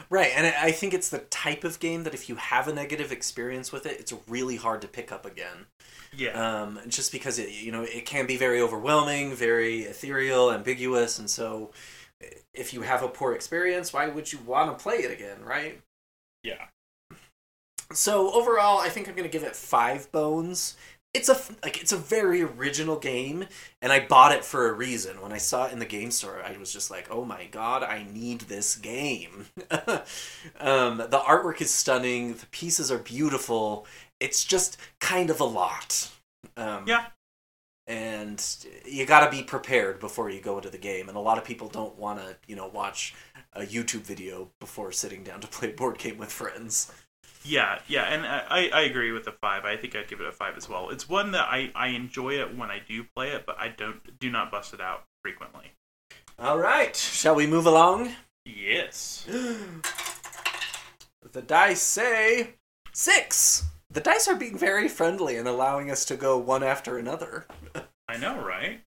Right, 0.10 0.32
and 0.36 0.46
I 0.46 0.72
think 0.72 0.94
it's 0.94 1.10
the 1.10 1.20
type 1.20 1.64
of 1.64 1.80
game 1.80 2.04
that 2.04 2.14
if 2.14 2.30
you 2.30 2.36
have 2.36 2.68
a 2.68 2.74
negative 2.74 3.12
experience 3.12 3.72
with 3.72 3.86
it, 3.86 4.00
it's 4.00 4.14
really 4.28 4.56
hard 4.56 4.82
to 4.82 4.88
pick 4.88 5.12
up 5.12 5.26
again. 5.26 5.66
yeah 6.16 6.62
um, 6.64 6.80
just 6.88 7.12
because 7.12 7.40
it 7.40 7.50
you 7.50 7.72
know 7.72 7.84
it 7.84 8.06
can 8.06 8.28
be 8.28 8.38
very 8.38 8.62
overwhelming, 8.62 9.34
very 9.34 9.82
ethereal, 9.82 10.52
ambiguous, 10.52 11.18
and 11.20 11.30
so 11.30 11.72
if 12.54 12.74
you 12.74 12.82
have 12.82 13.02
a 13.04 13.08
poor 13.08 13.34
experience, 13.34 13.92
why 13.94 14.08
would 14.08 14.32
you 14.32 14.40
want 14.40 14.78
to 14.78 14.82
play 14.84 14.98
it 14.98 15.12
again, 15.12 15.44
right? 15.44 15.82
yeah 16.44 16.66
So 17.94 18.32
overall, 18.34 18.80
I 18.80 18.90
think 18.90 19.08
I'm 19.10 19.16
gonna 19.16 19.28
give 19.28 19.44
it 19.44 19.56
five 19.56 20.12
bones. 20.12 20.78
It's 21.13 21.28
a 21.28 21.38
like 21.62 21.82
it's 21.82 21.91
a 21.91 21.97
very 21.97 22.41
original 22.41 22.97
game, 22.97 23.45
and 23.82 23.91
I 23.91 24.00
bought 24.00 24.32
it 24.32 24.45
for 24.45 24.69
a 24.69 24.74
reason. 24.74 25.21
When 25.21 25.34
I 25.34 25.39
saw 25.39 25.65
it 25.65 25.74
in 25.74 25.80
the 25.80 25.86
game 25.86 26.10
store, 26.10 26.41
I 26.41 26.56
was 26.58 26.71
just 26.71 26.89
like, 26.89 27.08
"Oh 27.12 27.26
my 27.26 27.45
god, 27.45 27.84
I 27.84 28.06
need 28.10 28.41
this 28.41 28.78
game." 28.78 29.47
um, 29.69 30.97
the 30.97 31.21
artwork 31.28 31.62
is 31.62 31.69
stunning. 31.69 32.36
The 32.36 32.45
pieces 32.47 32.91
are 32.91 32.97
beautiful. 32.97 33.86
It's 34.21 34.45
just 34.45 34.78
kind 35.00 35.30
of 35.30 35.41
a 35.41 35.45
lot. 35.45 36.12
Um, 36.56 36.86
yeah 36.88 37.08
and 37.91 38.43
you 38.86 39.06
got 39.06 39.26
to 39.26 39.36
be 39.36 39.43
prepared 39.43 40.00
before 40.00 40.30
you 40.30 40.39
go 40.39 40.58
into 40.58 40.69
the 40.69 40.78
game. 40.78 41.10
And 41.10 41.17
a 41.17 41.21
lot 41.21 41.38
of 41.38 41.43
people 41.43 41.67
don't 41.67 41.97
want 41.97 42.19
to, 42.19 42.38
you 42.47 42.56
know, 42.56 42.67
watch 42.67 43.13
a 43.54 43.63
YouTube 43.63 44.02
video 44.02 44.50
before 44.62 44.91
sitting 44.91 45.24
down 45.24 45.41
to 45.41 45.47
play 45.47 45.71
a 45.71 45.74
board 45.74 45.97
game 45.97 46.17
with 46.17 46.32
friends. 46.32 46.91
Yeah, 47.43 47.80
yeah, 47.88 48.04
and 48.04 48.25
I, 48.25 48.69
I 48.71 48.82
agree 48.82 49.12
with 49.12 49.25
the 49.25 49.32
five. 49.32 49.65
I 49.65 49.75
think 49.75 49.95
I'd 49.95 50.08
give 50.08 50.21
it 50.21 50.27
a 50.27 50.32
five 50.32 50.58
as 50.58 50.69
well. 50.69 50.89
It's 50.89 51.10
one 51.10 51.32
that 51.32 51.47
I, 51.49 51.71
I 51.73 51.88
enjoy 51.88 52.39
it 52.39 52.56
when 52.56 52.69
I 52.69 52.80
do 52.88 53.04
play 53.15 53.30
it, 53.30 53.45
but 53.45 53.60
I 53.60 53.69
don't 53.69 54.19
do 54.19 54.30
not 54.30 54.51
bust 54.51 54.73
it 54.73 54.82
out 54.82 55.04
frequently. 55.23 55.71
All 56.38 56.60
right, 56.60 56.95
shall 56.95 57.36
we 57.36 57.47
move 57.47 57.65
along? 57.65 58.13
Yes. 58.45 59.25
the 61.32 61.41
dice 61.41 61.82
say 61.82 62.56
six. 62.93 63.65
The 63.89 64.01
dice 64.01 64.27
are 64.27 64.36
being 64.36 64.58
very 64.58 64.88
friendly 64.88 65.36
and 65.36 65.47
allowing 65.47 65.91
us 65.91 66.06
to 66.06 66.15
go 66.15 66.38
one 66.38 66.63
after 66.63 66.97
another. 66.97 67.47
I 68.08 68.17
know, 68.17 68.43
right? 68.43 68.82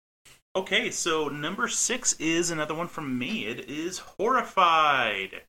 Okay, 0.56 0.90
so 0.90 1.28
number 1.28 1.66
six 1.66 2.12
is 2.14 2.50
another 2.50 2.74
one 2.74 2.88
from 2.88 3.18
me. 3.18 3.46
It 3.46 3.68
is 3.68 3.98
Horrified 3.98 5.42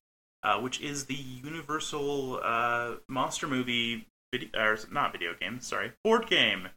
uh, 0.46 0.60
which 0.60 0.80
is 0.80 1.06
the 1.06 1.14
Universal 1.14 2.40
uh, 2.42 2.92
monster 3.08 3.48
movie, 3.48 4.06
video, 4.32 4.48
or 4.54 4.78
not 4.92 5.10
video 5.10 5.34
game, 5.34 5.60
sorry, 5.60 5.92
board 6.04 6.28
game. 6.28 6.68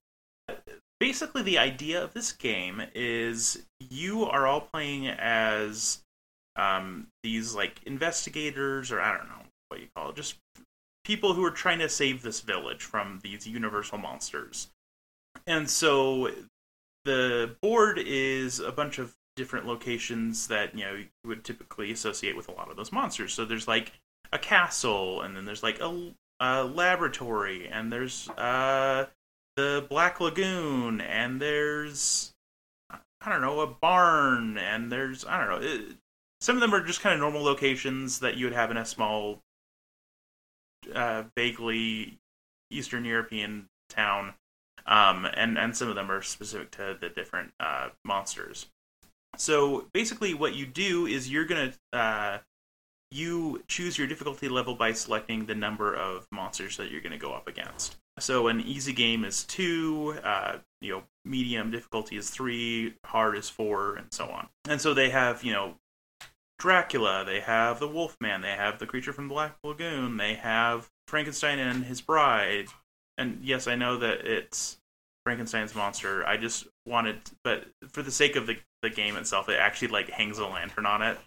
Basically, 0.99 1.43
the 1.43 1.60
idea 1.60 2.03
of 2.03 2.13
this 2.13 2.32
game 2.32 2.82
is 2.95 3.63
you 3.79 4.25
are 4.25 4.47
all 4.47 4.62
playing 4.62 5.08
as 5.08 6.01
um, 6.55 7.08
these 7.21 7.53
like 7.53 7.79
investigators, 7.86 8.91
or 8.91 8.99
I 8.99 9.15
don't 9.15 9.27
know 9.27 9.45
what 9.69 9.79
you 9.79 9.88
call 9.95 10.10
it, 10.10 10.15
just 10.15 10.36
people 11.05 11.36
who 11.36 11.45
are 11.45 11.51
trying 11.51 11.79
to 11.79 11.89
save 11.89 12.23
this 12.23 12.41
village 12.41 12.84
from 12.84 13.19
these 13.23 13.45
universal 13.45 13.99
monsters. 13.99 14.69
And 15.45 15.69
so 15.69 16.32
the 17.05 17.55
board 17.62 17.99
is 17.99 18.60
a 18.60 18.71
bunch 18.71 18.97
of 18.97 19.13
different 19.39 19.65
locations 19.65 20.47
that 20.47 20.78
you 20.78 20.84
know 20.84 20.95
you 20.95 21.08
would 21.23 21.45
typically 21.45 21.91
associate 21.93 22.36
with 22.36 22.49
a 22.49 22.52
lot 22.52 22.69
of 22.69 22.75
those 22.75 22.91
monsters. 22.91 23.34
So 23.34 23.45
there's 23.45 23.69
like 23.69 23.93
a 24.34 24.38
castle, 24.38 25.21
and 25.21 25.34
then 25.34 25.45
there's 25.45 25.63
like 25.63 25.80
a, 25.80 26.13
a 26.41 26.65
laboratory, 26.65 27.69
and 27.69 27.89
there's 27.89 28.28
uh, 28.32 29.06
the 29.56 29.86
Black 29.89 30.19
Lagoon, 30.19 30.99
and 30.99 31.41
there's 31.41 32.34
I 32.91 33.30
don't 33.30 33.41
know 33.41 33.62
a 33.62 33.67
barn, 33.67 34.58
and 34.58 34.91
there's 34.91 35.23
I 35.25 35.38
don't 35.38 35.49
know. 35.49 35.67
It, 35.67 35.95
some 36.41 36.58
of 36.58 36.62
them 36.62 36.75
are 36.75 36.84
just 36.84 36.99
kind 36.99 37.13
of 37.13 37.21
normal 37.21 37.41
locations 37.41 38.19
that 38.19 38.36
you 38.36 38.45
would 38.45 38.54
have 38.54 38.71
in 38.71 38.78
a 38.78 38.86
small, 38.86 39.39
uh, 40.93 41.23
vaguely 41.36 42.19
Eastern 42.69 43.06
European 43.06 43.67
town. 43.89 44.34
Um, 44.86 45.25
and 45.34 45.58
and 45.58 45.78
some 45.78 45.88
of 45.88 45.95
them 45.95 46.12
are 46.12 46.21
specific 46.21 46.71
to 46.71 46.97
the 46.99 47.08
different 47.08 47.54
uh, 47.60 47.89
monsters. 48.04 48.67
So 49.39 49.88
basically, 49.93 50.34
what 50.34 50.54
you 50.54 50.65
do 50.65 51.08
is 51.08 51.32
you're 51.32 51.45
gonna 51.45 51.73
uh, 51.93 52.39
you 53.10 53.63
choose 53.67 53.97
your 53.97 54.06
difficulty 54.06 54.49
level 54.49 54.75
by 54.75 54.91
selecting 54.91 55.45
the 55.45 55.56
number 55.56 55.95
of 55.95 56.28
monsters 56.32 56.78
that 56.78 56.91
you're 56.91 57.02
gonna 57.02 57.17
go 57.17 57.34
up 57.34 57.47
against. 57.47 57.97
So 58.19 58.49
an 58.49 58.60
easy 58.60 58.91
game 58.91 59.23
is 59.23 59.45
two, 59.45 60.19
uh, 60.23 60.58
you 60.82 60.91
know, 60.91 61.04
medium 61.23 61.71
difficulty 61.71 62.17
is 62.17 62.30
three, 62.30 62.95
hard 63.06 63.38
is 63.38 63.49
four, 63.49 63.95
and 63.95 64.13
so 64.13 64.25
on. 64.25 64.49
And 64.67 64.82
so 64.82 64.93
they 64.93 65.10
have 65.10 65.43
you 65.43 65.54
know 65.54 65.75
Dracula, 66.60 67.23
they 67.25 67.39
have 67.39 67.80
the 67.80 67.88
Wolfman, 67.88 68.41
they 68.41 68.52
have 68.52 68.78
the 68.78 68.86
creature 68.86 69.13
from 69.13 69.30
the 69.30 69.34
Black 69.34 69.58
Lagoon, 69.63 70.17
they 70.17 70.34
have 70.34 70.89
Frankenstein 71.08 71.60
and 71.60 71.86
his 71.86 72.02
bride. 72.02 72.67
And 73.17 73.39
yes, 73.41 73.67
I 73.67 73.75
know 73.75 73.97
that 73.97 74.28
it's 74.28 74.78
Frankenstein's 75.23 75.75
monster. 75.75 76.25
I 76.25 76.38
just 76.38 76.67
wanted, 76.89 77.21
but 77.43 77.67
for 77.91 78.02
the 78.02 78.12
sake 78.12 78.36
of 78.36 78.47
the 78.47 78.58
the 78.82 78.89
game 78.89 79.15
itself, 79.15 79.49
it 79.49 79.60
actually 79.60 79.89
like 79.89 80.10
hangs 80.10 80.39
a 80.39 80.47
lantern 80.47 80.86
on 80.86 81.02
it 81.02 81.17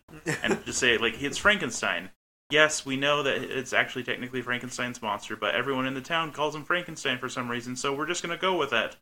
and 0.42 0.62
just 0.66 0.79
say 0.79 0.98
like 0.98 1.22
it's 1.22 1.38
Frankenstein. 1.38 2.11
Yes, 2.51 2.85
we 2.85 2.96
know 2.96 3.22
that 3.22 3.42
it's 3.42 3.72
actually 3.72 4.03
technically 4.03 4.42
Frankenstein's 4.42 5.01
monster, 5.01 5.37
but 5.37 5.55
everyone 5.55 5.87
in 5.87 5.94
the 5.94 6.03
town 6.03 6.33
calls 6.33 6.55
him 6.55 6.64
Frankenstein 6.64 7.18
for 7.18 7.29
some 7.29 7.51
reason, 7.51 7.77
so 7.77 7.94
we're 7.94 8.07
just 8.07 8.22
gonna 8.22 8.37
go 8.37 8.57
with 8.59 8.72
it. 8.72 8.96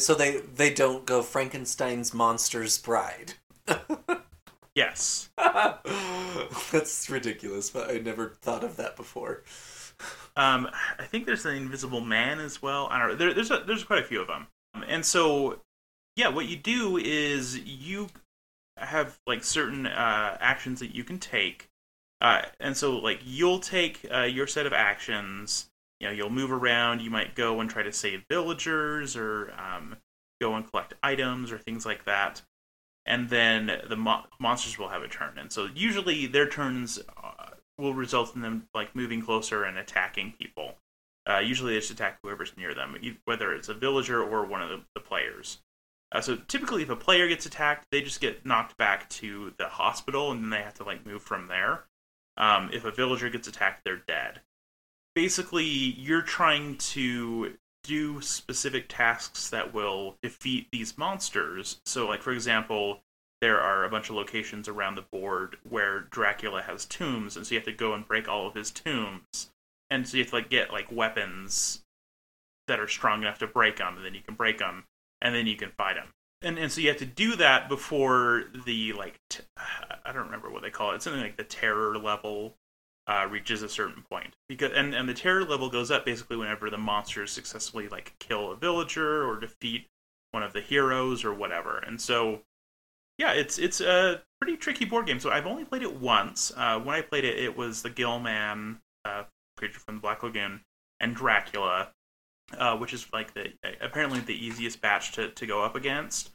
So 0.00 0.14
they 0.14 0.38
they 0.38 0.72
don't 0.72 1.04
go 1.04 1.22
Frankenstein's 1.22 2.14
monster's 2.14 2.78
bride. 2.78 3.34
yes. 4.74 5.28
That's 6.72 7.10
ridiculous, 7.10 7.70
but 7.70 7.90
I 7.90 7.98
never 7.98 8.36
thought 8.40 8.64
of 8.64 8.76
that 8.76 8.96
before. 8.96 9.42
Um, 10.36 10.68
I 10.98 11.04
think 11.04 11.26
there's 11.26 11.46
an 11.46 11.54
Invisible 11.54 12.00
Man 12.00 12.40
as 12.40 12.60
well. 12.60 12.88
I 12.90 12.98
don't 12.98 13.08
know. 13.08 13.14
There, 13.14 13.34
there's 13.34 13.50
a, 13.50 13.62
there's 13.66 13.84
quite 13.84 14.02
a 14.02 14.06
few 14.06 14.20
of 14.20 14.26
them, 14.26 14.48
and 14.88 15.04
so 15.04 15.60
yeah, 16.16 16.28
what 16.28 16.46
you 16.46 16.56
do 16.56 16.96
is 16.96 17.58
you 17.58 18.08
have 18.76 19.18
like 19.26 19.42
certain 19.42 19.86
uh, 19.86 20.36
actions 20.40 20.80
that 20.80 20.94
you 20.94 21.04
can 21.04 21.18
take, 21.18 21.68
uh, 22.20 22.42
and 22.60 22.76
so 22.76 22.98
like 22.98 23.20
you'll 23.24 23.58
take 23.58 24.06
uh, 24.12 24.22
your 24.22 24.46
set 24.46 24.66
of 24.66 24.72
actions. 24.72 25.70
You 26.00 26.08
know, 26.08 26.12
you'll 26.12 26.30
move 26.30 26.52
around. 26.52 27.00
You 27.02 27.10
might 27.10 27.34
go 27.34 27.60
and 27.60 27.68
try 27.68 27.82
to 27.82 27.92
save 27.92 28.24
villagers, 28.30 29.16
or 29.16 29.52
um, 29.58 29.96
go 30.40 30.54
and 30.54 30.68
collect 30.68 30.94
items, 31.02 31.50
or 31.50 31.58
things 31.58 31.84
like 31.86 32.04
that. 32.04 32.42
And 33.06 33.28
then 33.28 33.80
the 33.88 33.96
mo- 33.96 34.24
monsters 34.38 34.78
will 34.78 34.88
have 34.88 35.02
a 35.02 35.08
turn, 35.08 35.38
and 35.38 35.52
so 35.52 35.68
usually 35.74 36.26
their 36.26 36.48
turns 36.48 37.00
uh, 37.22 37.50
will 37.76 37.94
result 37.94 38.34
in 38.34 38.42
them 38.42 38.68
like 38.74 38.94
moving 38.94 39.20
closer 39.20 39.64
and 39.64 39.76
attacking 39.78 40.34
people. 40.38 40.76
Uh, 41.28 41.38
usually, 41.38 41.72
they 41.74 41.80
just 41.80 41.90
attack 41.90 42.18
whoever's 42.22 42.56
near 42.56 42.74
them, 42.74 42.96
whether 43.24 43.52
it's 43.52 43.68
a 43.68 43.74
villager 43.74 44.22
or 44.22 44.44
one 44.44 44.62
of 44.62 44.68
the, 44.68 44.80
the 44.94 45.00
players. 45.00 45.58
Uh, 46.14 46.20
so 46.20 46.36
typically, 46.46 46.82
if 46.82 46.90
a 46.90 46.96
player 46.96 47.26
gets 47.26 47.44
attacked, 47.44 47.86
they 47.90 48.00
just 48.00 48.20
get 48.20 48.46
knocked 48.46 48.76
back 48.76 49.08
to 49.10 49.52
the 49.58 49.66
hospital, 49.66 50.30
and 50.30 50.44
then 50.44 50.50
they 50.50 50.62
have 50.62 50.74
to 50.74 50.84
like 50.84 51.04
move 51.04 51.22
from 51.22 51.48
there. 51.48 51.84
Um, 52.36 52.70
if 52.72 52.84
a 52.84 52.92
villager 52.92 53.28
gets 53.28 53.48
attacked, 53.48 53.82
they're 53.84 54.02
dead. 54.06 54.40
Basically, 55.16 55.64
you're 55.64 56.22
trying 56.22 56.76
to 56.78 57.54
do 57.82 58.20
specific 58.20 58.86
tasks 58.88 59.50
that 59.50 59.74
will 59.74 60.16
defeat 60.22 60.68
these 60.70 60.96
monsters. 60.96 61.80
So, 61.84 62.06
like 62.06 62.22
for 62.22 62.32
example, 62.32 63.00
there 63.40 63.60
are 63.60 63.84
a 63.84 63.90
bunch 63.90 64.08
of 64.08 64.14
locations 64.14 64.68
around 64.68 64.94
the 64.94 65.02
board 65.02 65.56
where 65.68 66.00
Dracula 66.00 66.62
has 66.62 66.84
tombs, 66.84 67.36
and 67.36 67.44
so 67.44 67.54
you 67.54 67.58
have 67.58 67.66
to 67.66 67.72
go 67.72 67.92
and 67.92 68.06
break 68.06 68.28
all 68.28 68.46
of 68.46 68.54
his 68.54 68.70
tombs. 68.70 69.50
And 69.90 70.08
so 70.08 70.16
you 70.16 70.22
have 70.22 70.30
to 70.30 70.36
like 70.36 70.48
get 70.48 70.72
like 70.72 70.90
weapons 70.92 71.82
that 72.68 72.78
are 72.78 72.88
strong 72.88 73.22
enough 73.22 73.40
to 73.40 73.48
break 73.48 73.78
them, 73.78 73.96
and 73.96 74.04
then 74.06 74.14
you 74.14 74.22
can 74.22 74.36
break 74.36 74.58
them 74.58 74.84
and 75.24 75.34
then 75.34 75.48
you 75.48 75.56
can 75.56 75.70
fight 75.70 75.96
him. 75.96 76.08
And 76.42 76.58
and 76.58 76.70
so 76.70 76.80
you 76.80 76.88
have 76.88 76.98
to 76.98 77.06
do 77.06 77.34
that 77.36 77.68
before 77.68 78.44
the 78.66 78.92
like 78.92 79.18
t- 79.30 79.42
I 80.04 80.12
don't 80.12 80.26
remember 80.26 80.50
what 80.50 80.62
they 80.62 80.70
call 80.70 80.92
it. 80.92 80.96
It's 80.96 81.04
something 81.04 81.22
like 81.22 81.38
the 81.38 81.44
terror 81.44 81.98
level 81.98 82.54
uh, 83.06 83.26
reaches 83.30 83.62
a 83.62 83.68
certain 83.68 84.04
point 84.08 84.34
because 84.48 84.70
and 84.72 84.94
and 84.94 85.08
the 85.08 85.14
terror 85.14 85.44
level 85.44 85.70
goes 85.70 85.90
up 85.90 86.04
basically 86.04 86.36
whenever 86.36 86.68
the 86.70 86.78
monsters 86.78 87.32
successfully 87.32 87.88
like 87.88 88.14
kill 88.20 88.52
a 88.52 88.56
villager 88.56 89.26
or 89.26 89.40
defeat 89.40 89.86
one 90.32 90.42
of 90.42 90.52
the 90.52 90.60
heroes 90.60 91.24
or 91.24 91.32
whatever. 91.32 91.78
And 91.78 91.98
so 91.98 92.42
yeah, 93.16 93.32
it's 93.32 93.58
it's 93.58 93.80
a 93.80 94.22
pretty 94.40 94.58
tricky 94.58 94.84
board 94.84 95.06
game. 95.06 95.20
So 95.20 95.30
I've 95.30 95.46
only 95.46 95.64
played 95.64 95.82
it 95.82 95.96
once. 95.96 96.52
Uh, 96.54 96.78
when 96.78 96.94
I 96.94 97.00
played 97.00 97.24
it, 97.24 97.38
it 97.38 97.56
was 97.56 97.80
the 97.80 97.90
Gillman 97.90 98.80
uh, 99.06 99.24
creature 99.56 99.80
from 99.80 99.96
the 99.96 100.00
Black 100.02 100.22
Lagoon 100.22 100.60
and 101.00 101.14
Dracula 101.14 101.92
uh, 102.58 102.76
which 102.76 102.92
is 102.92 103.06
like 103.12 103.34
the 103.34 103.52
apparently 103.80 104.20
the 104.20 104.34
easiest 104.34 104.80
batch 104.80 105.12
to, 105.12 105.30
to 105.30 105.46
go 105.46 105.62
up 105.62 105.74
against. 105.74 106.30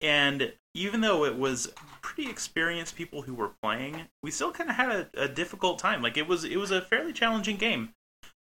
And 0.00 0.54
even 0.74 1.02
though 1.02 1.24
it 1.24 1.36
was 1.36 1.72
pretty 2.00 2.30
experienced 2.30 2.96
people 2.96 3.22
who 3.22 3.34
were 3.34 3.52
playing, 3.62 4.06
we 4.22 4.30
still 4.30 4.50
kind 4.50 4.70
of 4.70 4.76
had 4.76 4.90
a, 4.90 5.24
a, 5.24 5.28
difficult 5.28 5.78
time. 5.78 6.00
Like 6.02 6.16
it 6.16 6.26
was 6.26 6.44
it 6.44 6.56
was 6.56 6.70
a 6.70 6.80
fairly 6.80 7.12
challenging 7.12 7.56
game, 7.56 7.90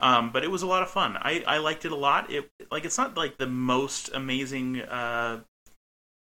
um, 0.01 0.31
but 0.33 0.45
it 0.45 0.51
was 0.51 0.63
a 0.63 0.67
lot 0.67 0.83
of 0.83 0.91
fun. 0.91 1.17
I, 1.17 1.43
I 1.47 1.59
liked 1.59 1.87
it 1.87 1.93
a 1.93 1.97
lot. 1.97 2.31
It 2.31 2.51
like 2.71 2.85
it's 2.85 2.99
not 2.99 3.17
like 3.17 3.39
the 3.39 3.47
most 3.47 4.11
amazing 4.13 4.83
uh, 4.83 5.41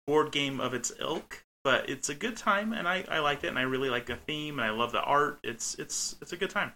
board 0.07 0.33
game 0.33 0.61
of 0.61 0.75
its 0.75 0.93
ilk, 1.01 1.45
but 1.65 1.89
it's 1.89 2.11
a 2.11 2.15
good 2.15 2.37
time, 2.37 2.75
and 2.75 2.87
I, 2.87 3.05
I 3.09 3.21
liked 3.21 3.45
it, 3.45 3.49
and 3.49 3.59
I 3.59 3.63
really 3.63 3.89
like 3.89 4.07
the 4.07 4.17
theme, 4.17 4.59
and 4.59 4.67
I 4.69 4.71
love 4.71 4.93
the 4.93 5.03
art. 5.03 5.39
It's 5.43 5.77
it's 5.77 6.17
it's 6.21 6.35
a 6.35 6.37
good 6.37 6.51
time 6.51 6.73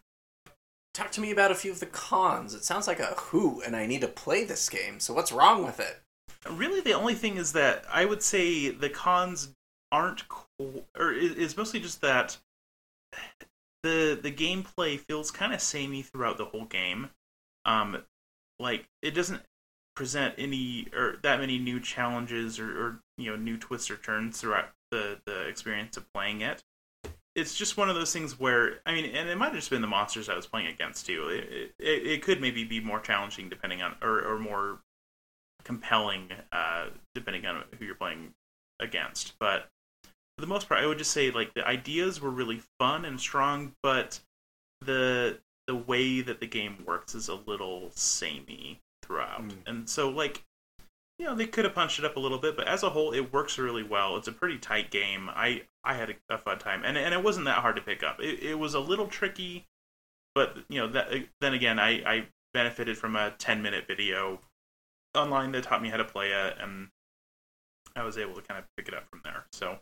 talk 0.97 1.13
to 1.13 1.21
me 1.21 1.31
about 1.31 1.51
a 1.51 1.55
few 1.55 1.71
of 1.71 1.81
the 1.81 1.87
cons. 1.87 2.55
It 2.55 2.65
sounds 2.65 2.87
like 2.87 3.01
a 3.01 3.15
who, 3.17 3.61
and 3.61 3.77
I 3.77 3.87
need 3.87 4.01
to 4.01 4.09
play 4.09 4.45
this 4.45 4.69
game. 4.69 4.99
So 4.99 5.13
what's 5.13 5.31
wrong 5.31 5.65
with 5.65 5.79
it? 5.79 6.01
Really, 6.51 6.81
the 6.81 6.95
only 6.95 7.15
thing 7.15 7.37
is 7.37 7.53
that 7.53 7.85
I 7.93 8.05
would 8.05 8.23
say 8.23 8.71
the 8.71 8.89
cons 8.89 9.51
aren't, 9.93 10.25
or 10.99 11.13
is 11.13 11.57
mostly 11.57 11.81
just 11.81 12.01
that 12.01 12.39
the 13.83 14.19
the 14.21 14.33
gameplay 14.33 14.99
feels 14.99 15.31
kind 15.31 15.53
of 15.53 15.61
samey 15.61 16.03
throughout 16.03 16.39
the 16.39 16.47
whole 16.47 16.65
game. 16.65 17.11
Um, 17.65 18.03
like 18.59 18.87
it 19.03 19.11
doesn't 19.11 19.43
present 19.95 20.35
any 20.39 20.89
or 20.95 21.17
that 21.23 21.41
many 21.41 21.59
new 21.59 21.81
challenges 21.81 22.59
or, 22.59 22.81
or 22.81 23.01
you 23.19 23.31
know 23.31 23.37
new 23.37 23.57
twists 23.57 23.91
or 23.91 23.97
turns 23.97 24.41
throughout 24.41 24.71
the 24.91 25.19
the 25.27 25.47
experience 25.49 25.97
of 25.97 26.11
playing 26.13 26.41
it 26.41 26.63
it's 27.37 27.55
just 27.55 27.77
one 27.77 27.91
of 27.91 27.95
those 27.95 28.13
things 28.13 28.41
where 28.41 28.81
I 28.87 28.95
mean, 28.95 29.05
and 29.15 29.29
it 29.29 29.37
might 29.37 29.49
have 29.49 29.57
just 29.57 29.71
been 29.71 29.83
the 29.83 29.87
monsters 29.87 30.29
I 30.29 30.35
was 30.35 30.47
playing 30.47 30.69
against 30.69 31.07
too. 31.07 31.29
It, 31.29 31.75
it, 31.79 32.07
it 32.07 32.23
could 32.23 32.41
maybe 32.41 32.65
be 32.65 32.81
more 32.81 32.99
challenging 32.99 33.51
depending 33.51 33.83
on, 33.83 33.95
or, 34.03 34.25
or 34.25 34.39
more 34.39 34.79
compelling, 35.63 36.31
uh, 36.51 36.87
depending 37.15 37.45
on 37.45 37.63
who 37.79 37.85
you're 37.85 37.95
playing 37.95 38.33
against. 38.81 39.35
But 39.39 39.69
for 40.05 40.41
the 40.41 40.47
most 40.47 40.67
part, 40.67 40.81
I 40.81 40.87
would 40.87 40.99
just 40.99 41.11
say 41.11 41.31
like 41.31 41.53
the 41.53 41.67
ideas 41.67 42.23
were 42.23 42.31
really 42.31 42.63
fun 42.81 43.05
and 43.05 43.21
strong, 43.21 43.75
but 43.83 44.19
the 44.81 45.39
the 45.67 45.77
way 45.77 46.23
that 46.23 46.41
the 46.41 46.47
game 46.47 46.85
works 46.87 47.15
is 47.15 47.29
a 47.29 47.35
little 47.35 47.91
samey 47.95 48.81
throughout. 49.03 49.43
Mm. 49.43 49.57
And 49.67 49.91
so 49.91 50.09
like 50.09 50.43
you 51.19 51.27
know, 51.27 51.35
they 51.35 51.47
could 51.47 51.65
have 51.65 51.75
punched 51.75 51.99
it 51.99 52.05
up 52.05 52.17
a 52.17 52.21
little 52.21 52.39
bit, 52.39 52.57
but 52.57 52.67
as 52.67 52.83
a 52.83 52.91
whole 52.91 53.13
it 53.13 53.33
works 53.33 53.59
really 53.59 53.83
well. 53.83 54.17
It's 54.17 54.29
a 54.29 54.33
pretty 54.33 54.57
tight 54.57 54.91
game. 54.91 55.29
I 55.35 55.63
I 55.87 55.95
had 55.95 56.11
a, 56.11 56.35
a 56.35 56.39
fun 56.39 56.59
time. 56.59 56.83
And 56.85 56.99
and 56.99 57.15
it 57.15 57.23
wasn't 57.23 57.47
that 57.47 57.59
hard 57.59 57.77
to 57.77 57.83
pick 57.83 58.03
up. 58.03 58.21
It 58.21 58.43
it 58.43 58.59
was 58.59 58.75
a 58.75 58.81
little 58.81 59.07
tricky, 59.07 59.67
but 60.35 60.57
you 60.69 60.81
know, 60.81 60.89
that 60.89 61.09
then 61.41 61.55
again, 61.55 61.79
I 61.79 61.91
I 62.05 62.27
benefited 62.53 62.97
from 62.97 63.17
a 63.17 63.33
10-minute 63.39 63.87
video 63.87 64.41
online 65.15 65.53
that 65.53 65.65
taught 65.65 65.83
me 65.83 65.91
how 65.91 65.99
to 65.99 66.05
play 66.05 66.31
it 66.31 66.57
and 66.59 66.89
I 67.97 68.03
was 68.03 68.19
able 68.19 68.35
to 68.35 68.43
kind 68.43 68.59
of 68.59 68.65
pick 68.77 68.89
it 68.89 68.95
up 68.95 69.09
from 69.11 69.23
there. 69.25 69.47
So, 69.53 69.79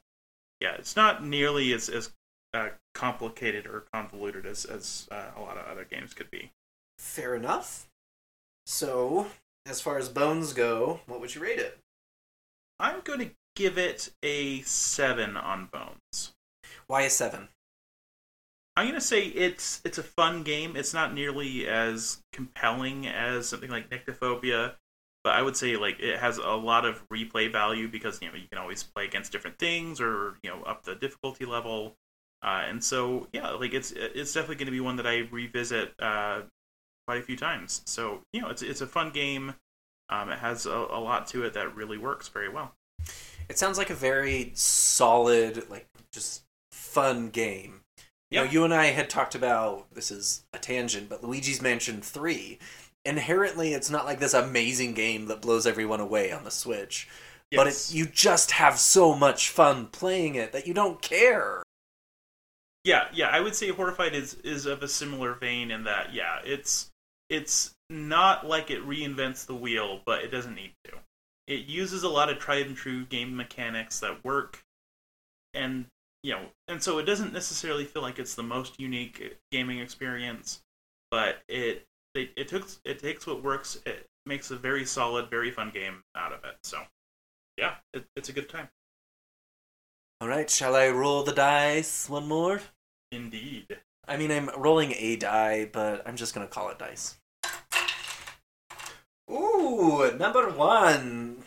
yeah, 0.61 0.75
it's 0.75 0.97
not 0.97 1.25
nearly 1.25 1.73
as 1.73 1.89
as 1.89 2.13
uh, 2.53 2.69
complicated 2.95 3.67
or 3.67 3.85
convoluted 3.93 4.47
as 4.47 4.65
as 4.65 5.09
uh, 5.11 5.31
a 5.37 5.41
lot 5.41 5.57
of 5.57 5.67
other 5.67 5.85
games 5.85 6.15
could 6.15 6.31
be. 6.31 6.53
Fair 6.99 7.35
enough. 7.35 7.87
So, 8.67 9.27
as 9.67 9.81
far 9.81 9.99
as 9.99 10.09
bones 10.09 10.53
go, 10.53 11.01
what 11.07 11.21
would 11.21 11.35
you 11.35 11.43
rate 11.43 11.59
it? 11.59 11.79
I'm 12.79 13.01
going 13.03 13.19
to 13.21 13.31
give 13.57 13.79
it 13.79 14.11
a 14.23 14.61
seven 14.63 15.37
on 15.37 15.69
Bones. 15.73 16.33
Why 16.87 17.03
a 17.03 17.11
seven? 17.11 17.49
I'm 18.77 18.87
going 18.87 18.99
to 18.99 19.07
say 19.07 19.27
it's 19.27 19.81
it's 19.85 19.99
a 19.99 20.03
fun 20.03 20.43
game. 20.43 20.77
It's 20.77 20.93
not 20.93 21.15
nearly 21.15 21.69
as 21.69 22.19
compelling 22.33 23.07
as 23.07 23.49
something 23.49 23.71
like 23.71 23.89
Nyctophobia, 23.89 24.75
but 25.23 25.35
I 25.35 25.43
would 25.43 25.57
say 25.57 25.77
like 25.77 26.01
it 26.01 26.19
has 26.19 26.39
a 26.39 26.51
lot 26.51 26.85
of 26.85 27.09
replay 27.09 27.51
value 27.51 27.89
because 27.89 28.21
you 28.21 28.29
know 28.29 28.35
you 28.35 28.49
can 28.51 28.59
always 28.59 28.83
play 28.83 29.05
against 29.05 29.31
different 29.31 29.59
things 29.59 30.01
or 30.01 30.39
you 30.43 30.51
know 30.51 30.63
up 30.65 30.83
the 30.83 30.97
difficulty 30.97 31.45
level. 31.45 31.95
Uh, 32.43 32.63
and 32.69 32.83
so 32.83 33.29
yeah, 33.33 33.51
like 33.51 33.73
it's 33.73 33.93
it's 33.93 34.35
definitely 34.35 34.57
going 34.57 34.67
to 34.67 34.73
be 34.73 34.81
one 34.81 34.97
that 34.97 35.07
I 35.07 35.29
revisit 35.31 35.95
uh, 36.01 36.43
quite 37.07 37.21
a 37.21 37.23
few 37.23 37.37
times. 37.37 37.83
So 37.87 38.23
you 38.33 38.43
know, 38.43 38.49
it's 38.49 38.63
it's 38.63 38.81
a 38.81 38.87
fun 38.89 39.11
game. 39.11 39.55
Um, 40.11 40.31
it 40.31 40.39
has 40.41 40.67
a, 40.67 40.71
a 40.71 41.01
lot 41.01 41.29
to 41.29 41.45
it 41.45 41.55
that 41.55 41.75
really 41.77 41.97
works 41.97 42.29
very 42.29 42.49
well. 42.49 42.75
It 43.49 43.59
sounds 43.59 43.79
like 43.79 43.91
a 43.91 43.95
very 43.95 44.53
solid, 44.55 45.69
like 45.71 45.87
just 46.13 46.43
fun 46.71 47.31
game. 47.31 47.81
You 48.31 48.41
know, 48.41 48.51
you 48.51 48.65
and 48.65 48.75
I 48.75 48.87
had 48.87 49.09
talked 49.09 49.37
about 49.37 49.87
this 49.95 50.11
is 50.11 50.45
a 50.53 50.59
tangent, 50.59 51.09
but 51.09 51.23
Luigi's 51.23 51.63
Mansion 51.63 52.01
3. 52.01 52.59
Inherently, 53.05 53.75
it's 53.75 53.91
not 53.91 54.07
like 54.07 54.19
this 54.19 54.35
amazing 54.35 54.95
game 54.95 55.27
that 55.27 55.43
blows 55.43 55.67
everyone 55.67 56.01
away 56.01 56.33
on 56.33 56.43
the 56.43 56.51
Switch. 56.51 57.09
yes. 57.51 57.59
But 57.59 57.67
it, 57.69 57.95
you 57.95 58.07
just 58.07 58.53
have 58.53 58.79
so 58.79 59.15
much 59.15 59.51
fun 59.51 59.87
playing 59.87 60.35
it 60.35 60.53
that 60.53 60.67
you 60.67 60.75
don't 60.75 61.01
care. 61.01 61.63
Yeah, 62.83 63.07
yeah, 63.13 63.29
I 63.29 63.41
would 63.41 63.55
say 63.55 63.69
Horrified 63.69 64.15
is 64.15 64.35
is 64.43 64.67
of 64.67 64.83
a 64.83 64.89
similar 64.89 65.35
vein 65.35 65.71
in 65.71 65.85
that 65.85 66.13
yeah, 66.13 66.41
it's 66.45 66.91
it's 67.31 67.73
not 67.89 68.47
like 68.47 68.71
it 68.71 68.87
reinvents 68.87 69.47
the 69.47 69.55
wheel, 69.55 70.01
but 70.05 70.23
it 70.23 70.31
doesn't 70.31 70.55
need 70.55 70.73
to. 70.85 70.93
It 71.47 71.67
uses 71.67 72.03
a 72.03 72.09
lot 72.09 72.31
of 72.31 72.39
tried 72.39 72.67
and 72.67 72.77
true 72.77 73.05
game 73.05 73.37
mechanics 73.37 74.01
that 74.01 74.25
work 74.25 74.65
and 75.53 75.87
you 76.23 76.33
know, 76.33 76.47
and 76.69 76.83
so 76.83 76.99
it 76.99 77.05
doesn't 77.05 77.35
necessarily 77.35 77.85
feel 77.85 78.01
like 78.01 78.19
it's 78.19 78.35
the 78.35 78.43
most 78.43 78.81
unique 78.81 79.37
gaming 79.53 79.79
experience, 79.79 80.63
but 81.11 81.43
it 81.49 81.87
it, 82.15 82.31
it 82.37 82.49
takes 82.49 82.81
it 82.85 82.99
takes 82.99 83.27
what 83.27 83.45
works, 83.45 83.79
it 83.85 84.07
makes 84.25 84.51
a 84.51 84.57
very 84.57 84.87
solid, 84.87 85.29
very 85.29 85.51
fun 85.51 85.71
game 85.73 86.03
out 86.17 86.33
of 86.33 86.43
it. 86.45 86.57
So, 86.63 86.81
yeah, 87.59 87.75
it, 87.93 88.07
it's 88.17 88.31
a 88.31 88.33
good 88.33 88.49
time. 88.49 88.69
All 90.21 90.29
right, 90.29 90.49
shall 90.49 90.75
I 90.75 90.89
roll 90.89 91.25
the 91.25 91.33
dice 91.33 92.09
one 92.09 92.27
more? 92.27 92.61
Indeed. 93.13 93.79
I 94.09 94.17
mean, 94.17 94.31
I'm 94.31 94.49
rolling 94.57 94.95
a 94.97 95.17
die, 95.17 95.69
but 95.71 96.07
I'm 96.07 96.17
just 96.17 96.35
going 96.35 96.47
to 96.47 96.53
call 96.53 96.71
it 96.71 96.79
dice. 96.79 97.19
Ooh, 99.31 100.11
number 100.19 100.51
one. 100.51 101.43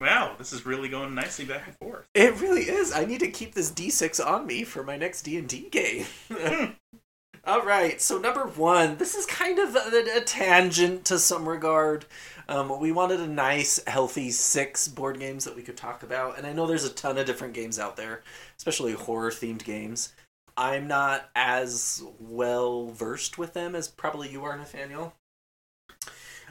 Wow, 0.00 0.34
this 0.36 0.52
is 0.52 0.66
really 0.66 0.88
going 0.88 1.14
nicely 1.14 1.44
back 1.44 1.66
and 1.66 1.76
forth. 1.76 2.06
It 2.14 2.40
really 2.40 2.62
is. 2.62 2.92
I 2.92 3.04
need 3.04 3.20
to 3.20 3.30
keep 3.30 3.54
this 3.54 3.70
D6 3.70 4.24
on 4.24 4.46
me 4.46 4.64
for 4.64 4.82
my 4.82 4.96
next 4.96 5.22
D&D 5.22 5.68
game. 5.70 6.06
All 7.46 7.62
right, 7.62 8.00
so 8.00 8.18
number 8.18 8.46
one, 8.46 8.96
this 8.96 9.14
is 9.14 9.26
kind 9.26 9.58
of 9.58 9.76
a, 9.76 10.16
a 10.16 10.20
tangent 10.22 11.04
to 11.06 11.18
some 11.18 11.48
regard. 11.48 12.06
Um, 12.48 12.80
we 12.80 12.90
wanted 12.90 13.20
a 13.20 13.26
nice, 13.26 13.82
healthy 13.86 14.30
six 14.30 14.88
board 14.88 15.18
games 15.20 15.44
that 15.44 15.56
we 15.56 15.62
could 15.62 15.76
talk 15.76 16.02
about, 16.02 16.38
and 16.38 16.46
I 16.46 16.52
know 16.52 16.66
there's 16.66 16.84
a 16.84 16.90
ton 16.90 17.18
of 17.18 17.26
different 17.26 17.54
games 17.54 17.78
out 17.78 17.96
there, 17.96 18.22
especially 18.56 18.92
horror-themed 18.92 19.64
games. 19.64 20.14
I'm 20.56 20.86
not 20.88 21.28
as 21.34 22.02
well 22.18 22.88
versed 22.88 23.38
with 23.38 23.52
them 23.54 23.74
as 23.74 23.88
probably 23.88 24.30
you 24.30 24.44
are, 24.44 24.56
Nathaniel. 24.56 25.14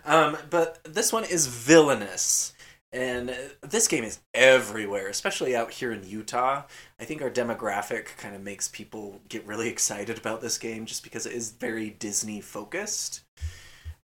Um, 0.05 0.37
but 0.49 0.79
this 0.83 1.13
one 1.13 1.23
is 1.23 1.47
Villainous. 1.47 2.53
And 2.91 3.35
this 3.61 3.87
game 3.87 4.03
is 4.03 4.19
everywhere, 4.35 5.07
especially 5.07 5.55
out 5.55 5.71
here 5.71 5.91
in 5.91 6.07
Utah. 6.07 6.63
I 6.99 7.05
think 7.05 7.23
our 7.23 7.31
demographic 7.31 8.15
kind 8.17 8.35
of 8.35 8.41
makes 8.41 8.67
people 8.67 9.19
get 9.29 9.47
really 9.47 9.67
excited 9.69 10.19
about 10.19 10.41
this 10.41 10.59
game 10.59 10.85
just 10.85 11.03
because 11.03 11.25
it 11.25 11.33
is 11.33 11.51
very 11.51 11.89
Disney 11.89 12.39
focused. 12.39 13.21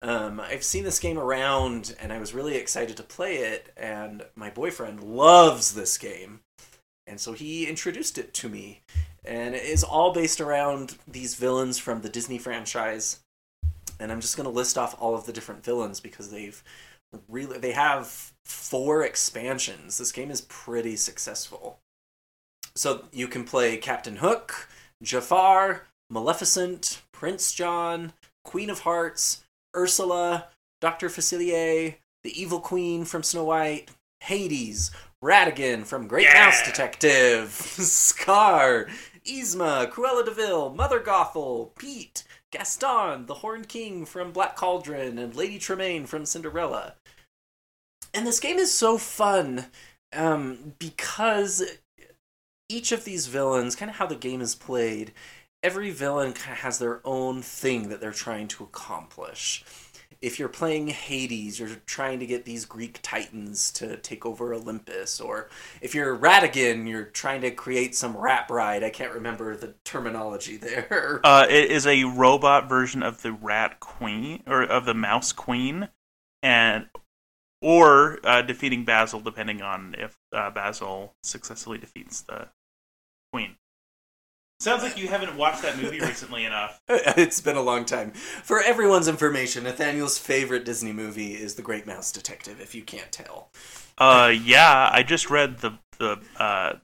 Um, 0.01 0.41
I've 0.41 0.65
seen 0.65 0.85
this 0.85 1.01
game 1.01 1.19
around 1.19 1.95
and 2.01 2.13
I 2.13 2.19
was 2.19 2.33
really 2.33 2.57
excited 2.57 2.97
to 2.97 3.03
play 3.03 3.39
it, 3.39 3.73
and 3.77 4.23
my 4.37 4.49
boyfriend 4.49 5.03
loves 5.03 5.75
this 5.75 5.99
game. 5.99 6.41
And 7.07 7.21
so 7.21 7.33
he 7.33 7.67
introduced 7.67 8.17
it 8.17 8.33
to 8.35 8.49
me. 8.49 8.83
And 9.25 9.55
it 9.55 9.65
is 9.65 9.85
all 9.85 10.13
based 10.13 10.41
around 10.41 10.97
these 11.07 11.35
villains 11.35 11.79
from 11.79 12.01
the 12.01 12.09
Disney 12.09 12.39
franchise. 12.39 13.21
And 14.01 14.13
I'm 14.13 14.21
just 14.21 14.37
going 14.37 14.49
to 14.49 14.55
list 14.55 14.79
off 14.79 14.97
all 15.01 15.15
of 15.15 15.27
the 15.27 15.33
different 15.33 15.65
villains 15.65 16.01
because 16.01 16.31
they've 16.31 16.63
really 17.29 17.59
they 17.59 17.73
have 17.73 18.33
four 18.45 19.03
expansions. 19.03 19.99
This 19.99 20.13
game 20.13 20.31
is 20.31 20.43
pretty 20.43 20.97
successful. 20.97 21.81
So 22.77 23.05
you 23.13 23.27
can 23.29 23.45
play 23.45 23.77
Captain 23.77 24.17
Hook, 24.17 24.69
Jafar, 25.03 25.83
Maleficent, 26.11 27.03
Prince 27.13 27.53
John, 27.53 28.13
Queen 28.45 28.71
of 28.71 28.81
Hearts, 28.81 29.45
Ursula, 29.75 30.47
Dr. 30.81 31.09
Facilier, 31.09 31.97
the 32.23 32.41
Evil 32.41 32.61
Queen 32.61 33.05
from 33.05 33.23
Snow 33.23 33.45
White, 33.45 33.91
Hades, 34.21 34.91
Ratigan 35.23 35.85
from 35.85 36.07
Great 36.07 36.25
Yeah. 36.25 36.45
Mouse 36.45 36.63
Detective, 36.65 37.51
Scar, 37.53 38.87
Yzma, 39.25 39.91
Cruella 39.91 40.25
de 40.25 40.31
Vil, 40.31 40.73
Mother 40.73 41.01
Gothel, 41.01 41.75
Pete, 41.77 42.23
Gaston, 42.51 43.27
the 43.27 43.35
Horned 43.35 43.69
King 43.69 44.07
from 44.07 44.33
Black 44.33 44.57
Cauldron, 44.57 45.19
and 45.19 45.35
Lady 45.35 45.59
Tremaine 45.59 46.07
from 46.07 46.25
Cinderella. 46.25 46.95
And 48.15 48.27
this 48.27 48.41
game 48.41 48.59
is 48.59 48.73
so 48.73 48.99
fun 48.99 49.67
um, 50.13 50.75
because 50.79 51.63
each 52.69 52.93
of 52.93 53.05
these 53.05 53.27
villains, 53.27 53.77
kind 53.77 53.91
of 53.91 53.97
how 53.97 54.07
the 54.07 54.15
game 54.15 54.41
is 54.41 54.55
played, 54.55 55.13
every 55.63 55.91
villain 55.91 56.33
kind 56.33 56.53
of 56.53 56.59
has 56.59 56.79
their 56.79 57.01
own 57.05 57.43
thing 57.43 57.89
that 57.89 58.01
they're 58.01 58.13
trying 58.13 58.49
to 58.49 58.65
accomplish. 58.65 59.65
If 60.21 60.39
you're 60.39 60.49
playing 60.49 60.89
Hades, 60.89 61.61
you're 61.61 61.77
trying 61.87 62.19
to 62.21 62.27
get 62.27 62.45
these 62.45 62.65
Greek 62.65 62.99
titans 63.03 63.71
to 63.73 63.97
take 63.97 64.27
over 64.27 64.53
Olympus. 64.53 65.21
Or 65.21 65.49
if 65.81 65.95
you're 65.95 66.17
Ratigan, 66.17 66.89
you're 66.89 67.05
trying 67.05 67.41
to 67.43 67.51
create 67.51 67.95
some 67.95 68.17
rat 68.17 68.49
bride. 68.49 68.83
I 68.83 68.91
can't 68.91 69.13
remember 69.13 69.57
the 69.57 69.75
terminology 69.85 70.57
there. 70.57 71.21
Uh, 71.29 71.47
it 71.49 71.71
is 71.71 71.87
a 71.87 72.05
robot 72.05 72.69
version 72.69 73.03
of 73.03 73.23
the 73.23 73.33
Rat 73.33 73.81
Queen 73.81 74.43
or 74.47 74.63
of 74.63 74.85
the 74.85 74.95
Mouse 74.95 75.33
Queen, 75.33 75.89
and 76.43 76.87
or 77.61 78.19
uh, 78.25 78.43
defeating 78.43 78.85
Basil, 78.85 79.21
depending 79.21 79.61
on 79.61 79.95
if 79.99 80.17
uh, 80.33 80.51
Basil 80.51 81.15
successfully 81.23 81.79
defeats 81.79 82.23
the 82.23 82.49
Queen. 83.33 83.57
Sounds 84.61 84.83
like 84.83 84.99
you 84.99 85.07
haven't 85.07 85.37
watched 85.37 85.63
that 85.63 85.81
movie 85.81 86.01
recently 86.01 86.45
enough. 86.45 86.81
it's 86.89 87.41
been 87.41 87.57
a 87.57 87.63
long 87.63 87.85
time. 87.85 88.11
For 88.11 88.61
everyone's 88.61 89.07
information, 89.07 89.63
Nathaniel's 89.63 90.19
favorite 90.19 90.65
Disney 90.65 90.93
movie 90.93 91.35
is 91.35 91.55
The 91.55 91.63
Great 91.63 91.87
Mouse 91.87 92.11
Detective, 92.11 92.61
if 92.61 92.75
you 92.75 92.83
can't 92.83 93.13
tell. 93.13 93.51
Uh, 93.99 94.33
yeah, 94.43 94.91
I 94.93 95.05
just 95.05 95.31
read 95.31 95.59
the 95.59 95.79
the 95.99 96.19
uh, 96.39 96.75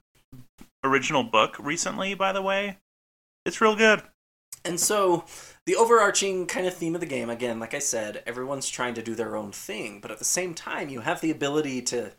original 0.85 1.23
book 1.23 1.57
recently. 1.59 2.13
By 2.13 2.31
the 2.31 2.41
way, 2.41 2.77
it's 3.45 3.59
real 3.59 3.75
good. 3.75 4.03
And 4.63 4.79
so, 4.79 5.25
the 5.65 5.75
overarching 5.75 6.47
kind 6.47 6.65
of 6.65 6.73
theme 6.73 6.95
of 6.95 7.01
the 7.01 7.07
game, 7.07 7.29
again, 7.29 7.59
like 7.59 7.73
I 7.73 7.79
said, 7.79 8.23
everyone's 8.25 8.69
trying 8.69 8.93
to 8.93 9.03
do 9.03 9.15
their 9.15 9.35
own 9.35 9.51
thing, 9.51 9.99
but 10.01 10.11
at 10.11 10.19
the 10.19 10.25
same 10.25 10.53
time, 10.53 10.87
you 10.89 11.01
have 11.01 11.19
the 11.19 11.29
ability 11.29 11.81
to, 11.83 12.13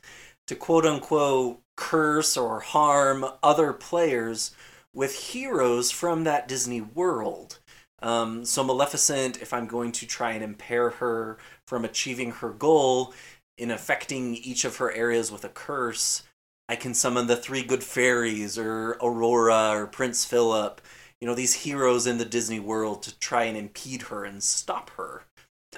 to 0.47 0.55
quote 0.55 0.85
unquote 0.85 1.61
curse 1.77 2.37
or 2.37 2.61
harm 2.61 3.25
other 3.42 3.73
players 3.73 4.55
with 4.97 5.31
heroes 5.33 5.93
from 5.93 6.25
that 6.25 6.49
Disney 6.49 6.81
world. 6.81 7.61
Um, 8.03 8.45
so, 8.45 8.65
Maleficent, 8.65 9.41
if 9.41 9.53
I'm 9.53 9.67
going 9.67 9.93
to 9.93 10.07
try 10.07 10.33
and 10.33 10.43
impair 10.43 10.91
her 10.91 11.39
from 11.67 11.85
achieving 11.85 12.33
her 12.33 12.51
goal, 12.51 13.15
in 13.59 13.71
affecting 13.71 14.35
each 14.35 14.65
of 14.65 14.77
her 14.77 14.93
areas 14.93 15.31
with 15.33 15.45
a 15.45 15.49
curse, 15.49 16.23
I 16.69 16.77
can 16.77 16.95
summon 16.95 17.27
the 17.27 17.37
three 17.37 17.63
good 17.63 17.83
fairies 17.83 18.59
or 18.59 18.99
Aurora 19.03 19.71
or 19.71 19.87
Prince 19.87 20.25
Philip, 20.25 20.81
you 21.21 21.27
know, 21.27 21.35
these 21.35 21.55
heroes 21.55 22.07
in 22.07 22.19
the 22.19 22.25
Disney 22.25 22.61
world 22.61 23.03
to 23.05 23.19
try 23.19 23.45
and 23.45 23.57
impede 23.57 24.03
her 24.03 24.25
and 24.25 24.43
stop 24.43 24.91
her. 24.91 25.25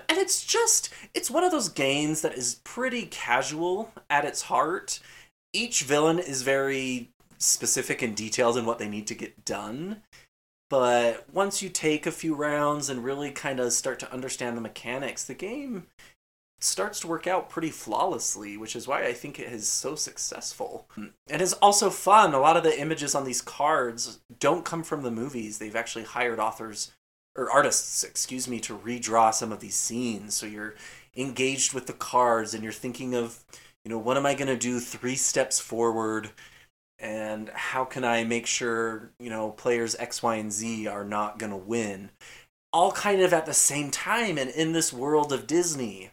And 0.09 0.19
it's 0.19 0.45
just, 0.45 0.93
it's 1.15 1.31
one 1.31 1.45
of 1.45 1.53
those 1.53 1.69
games 1.69 2.23
that 2.23 2.35
is 2.35 2.61
pretty 2.65 3.07
casual 3.07 3.93
at 4.09 4.25
its 4.25 4.43
heart. 4.43 5.01
Each 5.53 5.83
villain 5.83 6.19
is 6.19 6.43
very 6.43 7.11
specific 7.39 8.03
and 8.03 8.17
detailed 8.17 8.57
in 8.57 8.67
what 8.67 8.79
they 8.79 8.89
need 8.89 9.07
to 9.07 9.15
get 9.15 9.45
done. 9.45 10.03
But 10.71 11.25
once 11.33 11.63
you 11.63 11.71
take 11.71 12.07
a 12.07 12.11
few 12.11 12.35
rounds 12.35 12.91
and 12.91 13.03
really 13.03 13.31
kind 13.31 13.59
of 13.59 13.73
start 13.73 13.99
to 14.01 14.13
understand 14.13 14.57
the 14.57 14.61
mechanics, 14.61 15.25
the 15.25 15.35
game 15.35 15.87
starts 16.61 17.01
to 17.01 17.07
work 17.07 17.27
out 17.27 17.49
pretty 17.49 17.71
flawlessly, 17.71 18.57
which 18.57 18.75
is 18.75 18.89
why 18.89 19.05
I 19.05 19.13
think 19.13 19.39
it 19.39 19.51
is 19.51 19.69
so 19.69 19.95
successful. 19.95 20.89
It 21.31 21.41
is 21.41 21.53
also 21.55 21.89
fun. 21.89 22.35
A 22.35 22.41
lot 22.41 22.57
of 22.57 22.65
the 22.65 22.79
images 22.79 23.15
on 23.15 23.25
these 23.25 23.41
cards 23.41 24.19
don't 24.41 24.65
come 24.65 24.83
from 24.83 25.05
the 25.05 25.11
movies. 25.11 25.59
They've 25.59 25.77
actually 25.77 26.05
hired 26.05 26.41
authors 26.41 26.93
or 27.37 27.49
artists, 27.51 28.03
excuse 28.03 28.49
me, 28.49 28.59
to 28.59 28.77
redraw 28.77 29.33
some 29.33 29.53
of 29.53 29.61
these 29.61 29.77
scenes. 29.77 30.35
So 30.35 30.47
you're 30.47 30.75
engaged 31.17 31.73
with 31.73 31.87
the 31.87 31.93
cards 31.93 32.53
and 32.53 32.65
you're 32.65 32.73
thinking 32.73 33.15
of, 33.15 33.45
you 33.85 33.91
know, 33.91 33.99
what 33.99 34.17
am 34.17 34.27
I 34.27 34.35
going 34.35 34.49
to 34.49 34.57
do 34.57 34.81
3 34.81 35.15
steps 35.15 35.61
forward? 35.61 36.31
And 36.99 37.49
how 37.51 37.85
can 37.85 38.05
I 38.05 38.25
make 38.25 38.47
sure, 38.47 39.11
you 39.21 39.31
know, 39.31 39.51
players 39.51 39.95
X, 39.97 40.23
Y, 40.23 40.37
and 40.37 40.53
Z 40.53 40.87
are 40.87 41.05
not 41.05 41.39
going 41.39 41.53
to 41.53 41.57
win? 41.57 42.11
All 42.73 42.93
kind 42.93 43.23
of 43.23 43.33
at 43.33 43.47
the 43.47 43.55
same 43.55 43.91
time 43.91 44.37
and 44.37 44.51
in 44.51 44.73
this 44.73 44.93
world 44.93 45.33
of 45.33 45.47
Disney 45.47 46.11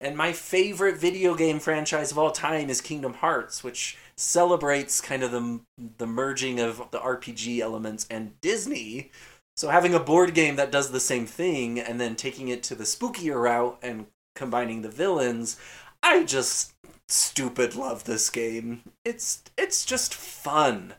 and 0.00 0.16
my 0.16 0.32
favorite 0.32 0.96
video 0.96 1.34
game 1.34 1.58
franchise 1.58 2.10
of 2.10 2.18
all 2.18 2.30
time 2.30 2.70
is 2.70 2.80
Kingdom 2.80 3.14
Hearts, 3.14 3.62
which 3.62 3.98
celebrates 4.16 5.00
kind 5.00 5.22
of 5.22 5.30
the 5.30 5.60
the 5.98 6.06
merging 6.06 6.58
of 6.58 6.90
the 6.90 6.98
RPG 6.98 7.60
elements 7.60 8.06
and 8.10 8.40
Disney. 8.40 9.10
So 9.56 9.68
having 9.68 9.94
a 9.94 10.00
board 10.00 10.32
game 10.32 10.56
that 10.56 10.72
does 10.72 10.90
the 10.90 11.00
same 11.00 11.26
thing 11.26 11.78
and 11.78 12.00
then 12.00 12.16
taking 12.16 12.48
it 12.48 12.62
to 12.64 12.74
the 12.74 12.84
spookier 12.84 13.42
route 13.42 13.78
and 13.82 14.06
combining 14.34 14.80
the 14.80 14.88
villains, 14.88 15.58
I 16.02 16.24
just 16.24 16.72
stupid 17.10 17.74
love 17.74 18.04
this 18.04 18.30
game. 18.30 18.82
It's 19.04 19.42
it's 19.56 19.84
just 19.84 20.14
fun. 20.14 20.94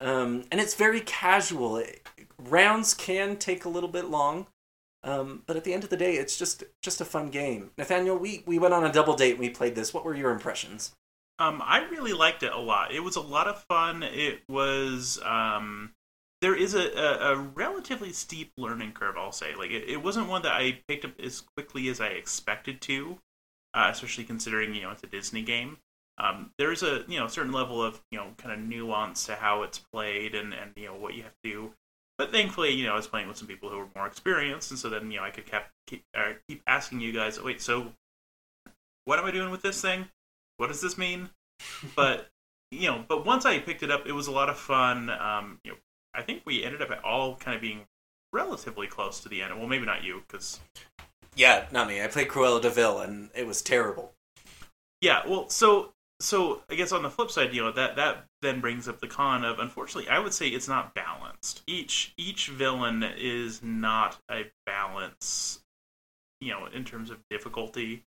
Um, 0.00 0.44
and 0.50 0.60
it's 0.60 0.74
very 0.74 1.00
casual. 1.00 1.76
It, 1.78 2.06
rounds 2.38 2.94
can 2.94 3.36
take 3.36 3.64
a 3.64 3.68
little 3.68 3.88
bit 3.88 4.06
long, 4.06 4.46
um, 5.02 5.42
but 5.46 5.56
at 5.56 5.64
the 5.64 5.74
end 5.74 5.84
of 5.84 5.90
the 5.90 5.96
day, 5.96 6.14
it's 6.16 6.38
just 6.38 6.64
just 6.82 7.00
a 7.00 7.04
fun 7.04 7.30
game. 7.30 7.70
Nathaniel, 7.78 8.16
we 8.16 8.42
we 8.46 8.58
went 8.58 8.74
on 8.74 8.84
a 8.84 8.92
double 8.92 9.16
date 9.16 9.32
and 9.32 9.40
we 9.40 9.50
played 9.50 9.74
this. 9.74 9.92
What 9.92 10.04
were 10.04 10.14
your 10.14 10.30
impressions? 10.30 10.92
Um, 11.40 11.62
I 11.64 11.84
really 11.88 12.12
liked 12.12 12.42
it 12.42 12.52
a 12.52 12.58
lot. 12.58 12.92
It 12.92 13.00
was 13.00 13.14
a 13.14 13.20
lot 13.20 13.46
of 13.46 13.62
fun. 13.64 14.02
It 14.02 14.42
was 14.48 15.20
um, 15.24 15.92
there 16.40 16.54
is 16.54 16.74
a, 16.74 16.90
a, 16.96 17.32
a, 17.32 17.36
relatively 17.36 18.12
steep 18.12 18.50
learning 18.56 18.92
curve. 18.92 19.16
I'll 19.16 19.30
say, 19.30 19.54
like 19.54 19.70
it, 19.70 19.88
it 19.88 20.02
wasn't 20.02 20.28
one 20.28 20.42
that 20.42 20.52
I 20.52 20.80
picked 20.88 21.04
up 21.04 21.18
as 21.20 21.42
quickly 21.56 21.88
as 21.88 22.00
I 22.00 22.08
expected 22.08 22.80
to, 22.82 23.18
uh, 23.78 23.88
especially 23.90 24.24
considering 24.24 24.74
you 24.74 24.82
know 24.82 24.90
it's 24.90 25.02
a 25.02 25.06
Disney 25.06 25.42
game. 25.42 25.78
Um, 26.18 26.50
there's 26.58 26.82
a 26.82 27.04
you 27.08 27.18
know 27.18 27.28
certain 27.28 27.52
level 27.52 27.82
of 27.82 28.00
you 28.10 28.18
know 28.18 28.28
kind 28.36 28.52
of 28.52 28.66
nuance 28.66 29.26
to 29.26 29.36
how 29.36 29.62
it's 29.62 29.78
played 29.78 30.34
and 30.34 30.52
and 30.52 30.72
you 30.76 30.86
know 30.86 30.94
what 30.94 31.14
you 31.14 31.22
have 31.22 31.34
to 31.44 31.50
do 31.50 31.72
but 32.18 32.32
thankfully, 32.32 32.70
you 32.70 32.84
know, 32.84 32.92
I 32.92 32.96
was 32.96 33.06
playing 33.06 33.28
with 33.28 33.36
some 33.36 33.46
people 33.46 33.70
who 33.70 33.78
were 33.78 33.88
more 33.94 34.06
experienced, 34.06 34.72
and 34.72 34.78
so 34.78 34.90
then 34.90 35.10
you 35.10 35.18
know 35.18 35.24
I 35.24 35.30
could 35.30 35.46
keep 35.46 35.62
keep, 35.86 36.04
uh, 36.16 36.32
keep 36.48 36.62
asking 36.66 37.00
you 37.00 37.12
guys, 37.12 37.40
wait, 37.40 37.62
so 37.62 37.92
what 39.04 39.20
am 39.20 39.24
I 39.24 39.30
doing 39.30 39.50
with 39.50 39.62
this 39.62 39.80
thing? 39.80 40.08
What 40.56 40.66
does 40.66 40.80
this 40.80 40.98
mean? 40.98 41.30
but 41.96 42.28
you 42.72 42.88
know, 42.88 43.04
but 43.08 43.24
once 43.24 43.46
I 43.46 43.60
picked 43.60 43.84
it 43.84 43.90
up, 43.90 44.06
it 44.06 44.12
was 44.12 44.26
a 44.26 44.32
lot 44.32 44.50
of 44.50 44.58
fun. 44.58 45.10
Um, 45.10 45.60
you 45.64 45.70
know, 45.70 45.76
I 46.12 46.22
think 46.22 46.42
we 46.44 46.64
ended 46.64 46.82
up 46.82 46.90
all 47.04 47.36
kind 47.36 47.54
of 47.54 47.62
being 47.62 47.86
relatively 48.32 48.88
close 48.88 49.20
to 49.20 49.28
the 49.28 49.40
end. 49.40 49.56
Well, 49.56 49.68
maybe 49.68 49.86
not 49.86 50.02
you, 50.02 50.22
because 50.26 50.58
yeah, 51.38 51.66
not 51.70 51.86
me. 51.86 52.02
I 52.02 52.08
played 52.08 52.28
Cruella 52.28 52.60
de 52.60 52.68
Vil, 52.68 52.98
and 52.98 53.30
it 53.34 53.46
was 53.46 53.62
terrible. 53.62 54.12
Yeah, 55.00 55.22
well, 55.26 55.48
so 55.48 55.92
so 56.20 56.62
I 56.68 56.74
guess 56.74 56.90
on 56.90 57.04
the 57.04 57.10
flip 57.10 57.30
side, 57.30 57.54
you 57.54 57.62
know 57.62 57.70
that 57.72 57.94
that 57.96 58.24
then 58.42 58.60
brings 58.60 58.88
up 58.88 59.00
the 59.00 59.06
con 59.06 59.44
of 59.44 59.60
unfortunately, 59.60 60.10
I 60.10 60.18
would 60.18 60.34
say 60.34 60.48
it's 60.48 60.66
not 60.66 60.94
balanced. 60.94 61.62
Each 61.68 62.12
each 62.16 62.48
villain 62.48 63.04
is 63.16 63.62
not 63.62 64.18
a 64.28 64.46
balance, 64.66 65.60
you 66.40 66.50
know, 66.50 66.66
in 66.66 66.84
terms 66.84 67.08
of 67.08 67.18
difficulty, 67.30 68.02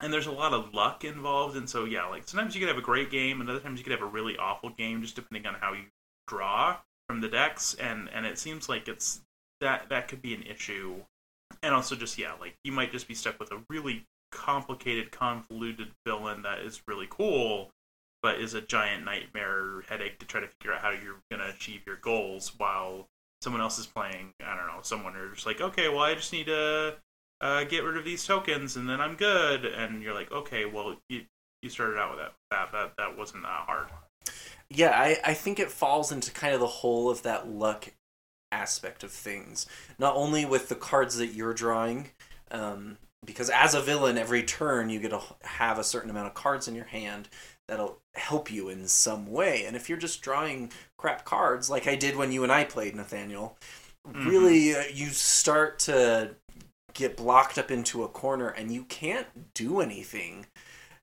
and 0.00 0.10
there's 0.10 0.26
a 0.26 0.32
lot 0.32 0.54
of 0.54 0.72
luck 0.72 1.04
involved. 1.04 1.58
And 1.58 1.68
so 1.68 1.84
yeah, 1.84 2.06
like 2.06 2.26
sometimes 2.26 2.54
you 2.54 2.60
could 2.60 2.70
have 2.70 2.78
a 2.78 2.82
great 2.82 3.10
game, 3.10 3.42
and 3.42 3.50
other 3.50 3.60
times 3.60 3.78
you 3.78 3.84
could 3.84 3.92
have 3.92 4.02
a 4.02 4.06
really 4.06 4.38
awful 4.38 4.70
game, 4.70 5.02
just 5.02 5.16
depending 5.16 5.46
on 5.46 5.60
how 5.60 5.74
you 5.74 5.84
draw 6.28 6.78
from 7.10 7.20
the 7.20 7.28
decks. 7.28 7.74
And 7.74 8.08
and 8.14 8.24
it 8.24 8.38
seems 8.38 8.70
like 8.70 8.88
it's 8.88 9.20
that 9.60 9.90
that 9.90 10.08
could 10.08 10.22
be 10.22 10.32
an 10.32 10.44
issue. 10.44 11.02
And 11.62 11.74
also 11.74 11.94
just 11.94 12.18
yeah, 12.18 12.32
like 12.40 12.54
you 12.64 12.72
might 12.72 12.92
just 12.92 13.08
be 13.08 13.14
stuck 13.14 13.38
with 13.38 13.52
a 13.52 13.62
really 13.68 14.04
complicated, 14.32 15.10
convoluted 15.10 15.88
villain 16.06 16.42
that 16.42 16.60
is 16.60 16.82
really 16.86 17.06
cool, 17.10 17.70
but 18.22 18.40
is 18.40 18.54
a 18.54 18.60
giant 18.60 19.04
nightmare 19.04 19.82
headache 19.88 20.18
to 20.18 20.26
try 20.26 20.40
to 20.40 20.48
figure 20.48 20.74
out 20.74 20.82
how 20.82 20.90
you're 20.90 21.20
going 21.30 21.40
to 21.40 21.54
achieve 21.54 21.80
your 21.86 21.96
goals 21.96 22.52
while 22.58 23.06
someone 23.42 23.62
else 23.62 23.78
is 23.78 23.86
playing. 23.86 24.32
I 24.44 24.56
don't 24.56 24.66
know, 24.66 24.80
someone 24.82 25.14
who's 25.14 25.46
like, 25.46 25.60
okay, 25.60 25.88
well, 25.88 26.00
I 26.00 26.14
just 26.14 26.32
need 26.32 26.46
to 26.46 26.96
uh, 27.40 27.64
get 27.64 27.84
rid 27.84 27.96
of 27.96 28.04
these 28.04 28.24
tokens 28.24 28.76
and 28.76 28.88
then 28.88 29.00
I'm 29.00 29.16
good. 29.16 29.64
And 29.64 30.02
you're 30.02 30.14
like, 30.14 30.30
okay, 30.30 30.66
well, 30.66 30.96
you, 31.08 31.22
you 31.62 31.70
started 31.70 31.98
out 31.98 32.10
with 32.10 32.20
that. 32.20 32.32
That, 32.50 32.72
that, 32.72 32.92
that 32.98 33.18
wasn't 33.18 33.42
that 33.42 33.64
hard. 33.66 33.88
Yeah, 34.68 34.90
I, 34.90 35.18
I 35.24 35.34
think 35.34 35.58
it 35.58 35.70
falls 35.70 36.12
into 36.12 36.30
kind 36.30 36.54
of 36.54 36.60
the 36.60 36.66
whole 36.66 37.10
of 37.10 37.22
that 37.22 37.48
luck 37.48 37.92
aspect 38.52 39.02
of 39.02 39.10
things. 39.10 39.66
Not 39.98 40.16
only 40.16 40.44
with 40.44 40.68
the 40.68 40.74
cards 40.74 41.16
that 41.16 41.34
you're 41.34 41.54
drawing, 41.54 42.10
um, 42.50 42.98
because 43.24 43.50
as 43.50 43.74
a 43.74 43.80
villain, 43.80 44.18
every 44.18 44.42
turn 44.42 44.90
you 44.90 45.00
get 45.00 45.10
to 45.10 45.20
have 45.42 45.78
a 45.78 45.84
certain 45.84 46.10
amount 46.10 46.28
of 46.28 46.34
cards 46.34 46.66
in 46.68 46.74
your 46.74 46.86
hand 46.86 47.28
that'll 47.68 48.00
help 48.14 48.50
you 48.50 48.68
in 48.68 48.88
some 48.88 49.30
way. 49.30 49.64
And 49.64 49.76
if 49.76 49.88
you're 49.88 49.98
just 49.98 50.22
drawing 50.22 50.72
crap 50.98 51.24
cards, 51.24 51.70
like 51.70 51.86
I 51.86 51.94
did 51.96 52.16
when 52.16 52.32
you 52.32 52.42
and 52.42 52.50
I 52.50 52.64
played, 52.64 52.96
Nathaniel, 52.96 53.56
mm-hmm. 54.08 54.28
really 54.28 54.74
uh, 54.74 54.84
you 54.92 55.06
start 55.06 55.78
to 55.80 56.34
get 56.94 57.16
blocked 57.16 57.58
up 57.58 57.70
into 57.70 58.02
a 58.02 58.08
corner 58.08 58.48
and 58.48 58.72
you 58.72 58.84
can't 58.84 59.54
do 59.54 59.80
anything. 59.80 60.46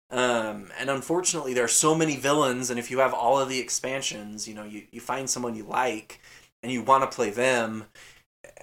Um, 0.10 0.70
and 0.80 0.90
unfortunately, 0.90 1.54
there 1.54 1.66
are 1.66 1.70
so 1.70 1.94
many 1.94 2.16
villains, 2.16 2.70
and 2.70 2.80
if 2.80 2.90
you 2.90 3.00
have 3.00 3.14
all 3.14 3.38
of 3.40 3.50
the 3.50 3.60
expansions, 3.60 4.48
you 4.48 4.54
know, 4.54 4.64
you, 4.64 4.84
you 4.90 5.02
find 5.02 5.30
someone 5.30 5.54
you 5.54 5.66
like 5.66 6.22
and 6.63 6.72
you 6.72 6.82
want 6.82 7.10
to 7.10 7.15
play 7.15 7.30
them, 7.30 7.86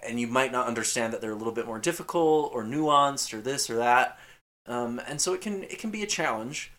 and 0.02 0.18
you 0.20 0.26
might 0.26 0.52
not 0.52 0.66
understand 0.66 1.12
that 1.12 1.20
they're 1.20 1.32
a 1.32 1.36
little 1.36 1.52
bit 1.52 1.66
more 1.66 1.78
difficult 1.78 2.50
or 2.52 2.64
nuanced 2.64 3.32
or 3.32 3.40
this 3.40 3.70
or 3.70 3.76
that. 3.76 4.18
Um, 4.66 5.00
and 5.06 5.20
so 5.20 5.34
it 5.34 5.40
can 5.40 5.64
it 5.64 5.78
can 5.78 5.90
be 5.90 6.02
a 6.02 6.06
challenge. 6.06 6.72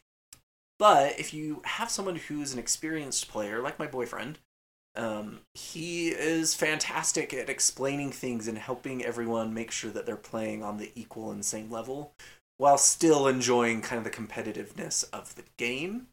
But 0.78 1.19
if 1.19 1.34
you 1.34 1.62
have 1.65 1.89
someone 1.89 2.17
who's 2.17 2.54
an 2.54 2.60
experienced 2.60 3.30
player, 3.30 3.62
like 3.62 3.80
my 3.80 3.88
boyfriend, 3.88 4.39
um, 4.95 5.41
he 5.54 6.10
is 6.10 6.54
fantastic 6.54 7.34
at 7.34 7.49
explaining 7.49 8.12
things 8.12 8.47
and 8.47 8.58
helping 8.58 9.04
everyone 9.04 9.54
make 9.54 9.71
sure 9.71 9.91
that 9.91 10.06
they're 10.06 10.15
playing 10.15 10.63
on 10.63 10.78
the 10.78 10.91
equal 10.95 11.32
and 11.32 11.45
same 11.45 11.69
level 11.69 12.13
while 12.58 12.78
still 12.78 13.28
enjoying 13.28 13.82
kind 13.82 13.97
of 13.97 14.04
the 14.04 14.10
competitiveness 14.17 15.06
of 15.12 15.36
the 15.36 15.43
game. 15.58 16.08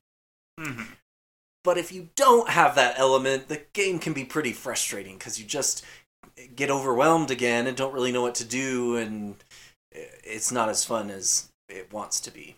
Mm-hmm. 0.59 0.93
But 1.65 1.79
if 1.79 1.93
you 1.93 2.09
don't 2.17 2.49
have 2.49 2.75
that 2.75 2.99
element, 2.99 3.49
the 3.49 3.63
game 3.73 3.99
can 3.99 4.13
be 4.13 4.25
pretty 4.25 4.53
frustrating 4.53 5.17
because 5.17 5.39
you 5.39 5.47
just 5.47 5.85
get 6.57 6.71
overwhelmed 6.71 7.31
again 7.31 7.67
and 7.67 7.77
don't 7.77 7.95
really 7.95 8.13
know 8.13 8.23
what 8.23 8.35
to 8.37 8.45
do, 8.45 8.97
and 8.97 9.37
it's 9.93 10.51
not 10.51 10.69
as 10.69 10.85
fun 10.85 11.11
as 11.11 11.51
it 11.69 11.93
wants 11.93 12.21
to 12.21 12.31
be. 12.31 12.57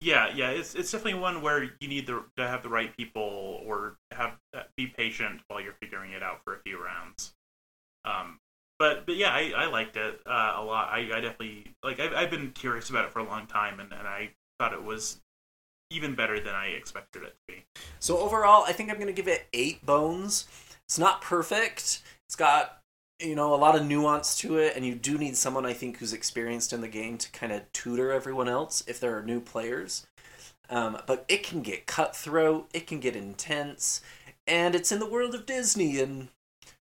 Yeah, 0.00 0.30
yeah, 0.34 0.50
it's 0.50 0.74
it's 0.74 0.90
definitely 0.90 1.20
one 1.20 1.40
where 1.40 1.62
you 1.80 1.88
need 1.88 2.06
the, 2.06 2.22
to 2.36 2.46
have 2.46 2.62
the 2.62 2.68
right 2.68 2.94
people 2.96 3.62
or 3.64 3.96
have 4.12 4.36
uh, 4.54 4.62
be 4.76 4.86
patient 4.86 5.40
while 5.48 5.60
you're 5.60 5.76
figuring 5.80 6.12
it 6.12 6.22
out 6.22 6.42
for 6.44 6.54
a 6.54 6.58
few 6.58 6.82
rounds. 6.82 7.34
Um, 8.04 8.38
but 8.78 9.06
but 9.06 9.16
yeah, 9.16 9.30
I, 9.30 9.52
I 9.56 9.66
liked 9.66 9.96
it 9.96 10.20
uh, 10.26 10.54
a 10.56 10.62
lot. 10.62 10.90
I, 10.92 10.98
I 10.98 11.20
definitely 11.20 11.72
like. 11.82 11.98
I've, 11.98 12.12
I've 12.12 12.30
been 12.30 12.50
curious 12.50 12.90
about 12.90 13.06
it 13.06 13.12
for 13.12 13.20
a 13.20 13.24
long 13.24 13.46
time, 13.46 13.80
and, 13.80 13.90
and 13.92 14.06
I 14.06 14.30
thought 14.58 14.74
it 14.74 14.84
was 14.84 15.20
even 15.90 16.14
better 16.14 16.40
than 16.40 16.54
I 16.54 16.68
expected 16.68 17.22
it 17.22 17.36
to 17.36 17.54
be. 17.54 17.64
So 18.00 18.18
overall, 18.18 18.64
I 18.66 18.72
think 18.72 18.90
I'm 18.90 18.96
going 18.96 19.06
to 19.06 19.12
give 19.12 19.28
it 19.28 19.46
eight 19.52 19.84
bones. 19.84 20.46
It's 20.84 20.98
not 20.98 21.22
perfect. 21.22 22.02
It's 22.26 22.36
got 22.36 22.82
you 23.20 23.34
know 23.34 23.54
a 23.54 23.56
lot 23.56 23.76
of 23.76 23.86
nuance 23.86 24.36
to 24.38 24.58
it, 24.58 24.76
and 24.76 24.84
you 24.84 24.94
do 24.94 25.18
need 25.18 25.36
someone 25.36 25.64
I 25.64 25.72
think 25.72 25.98
who's 25.98 26.12
experienced 26.12 26.72
in 26.72 26.80
the 26.80 26.88
game 26.88 27.18
to 27.18 27.30
kind 27.32 27.52
of 27.52 27.70
tutor 27.72 28.12
everyone 28.12 28.48
else 28.48 28.84
if 28.86 29.00
there 29.00 29.16
are 29.16 29.22
new 29.22 29.40
players. 29.40 30.06
Um, 30.68 30.98
but 31.06 31.24
it 31.28 31.44
can 31.44 31.62
get 31.62 31.86
cutthroat, 31.86 32.68
it 32.74 32.86
can 32.86 32.98
get 32.98 33.14
intense, 33.14 34.00
and 34.46 34.74
it's 34.74 34.90
in 34.90 34.98
the 34.98 35.08
world 35.08 35.34
of 35.34 35.46
Disney, 35.46 36.00
and 36.00 36.28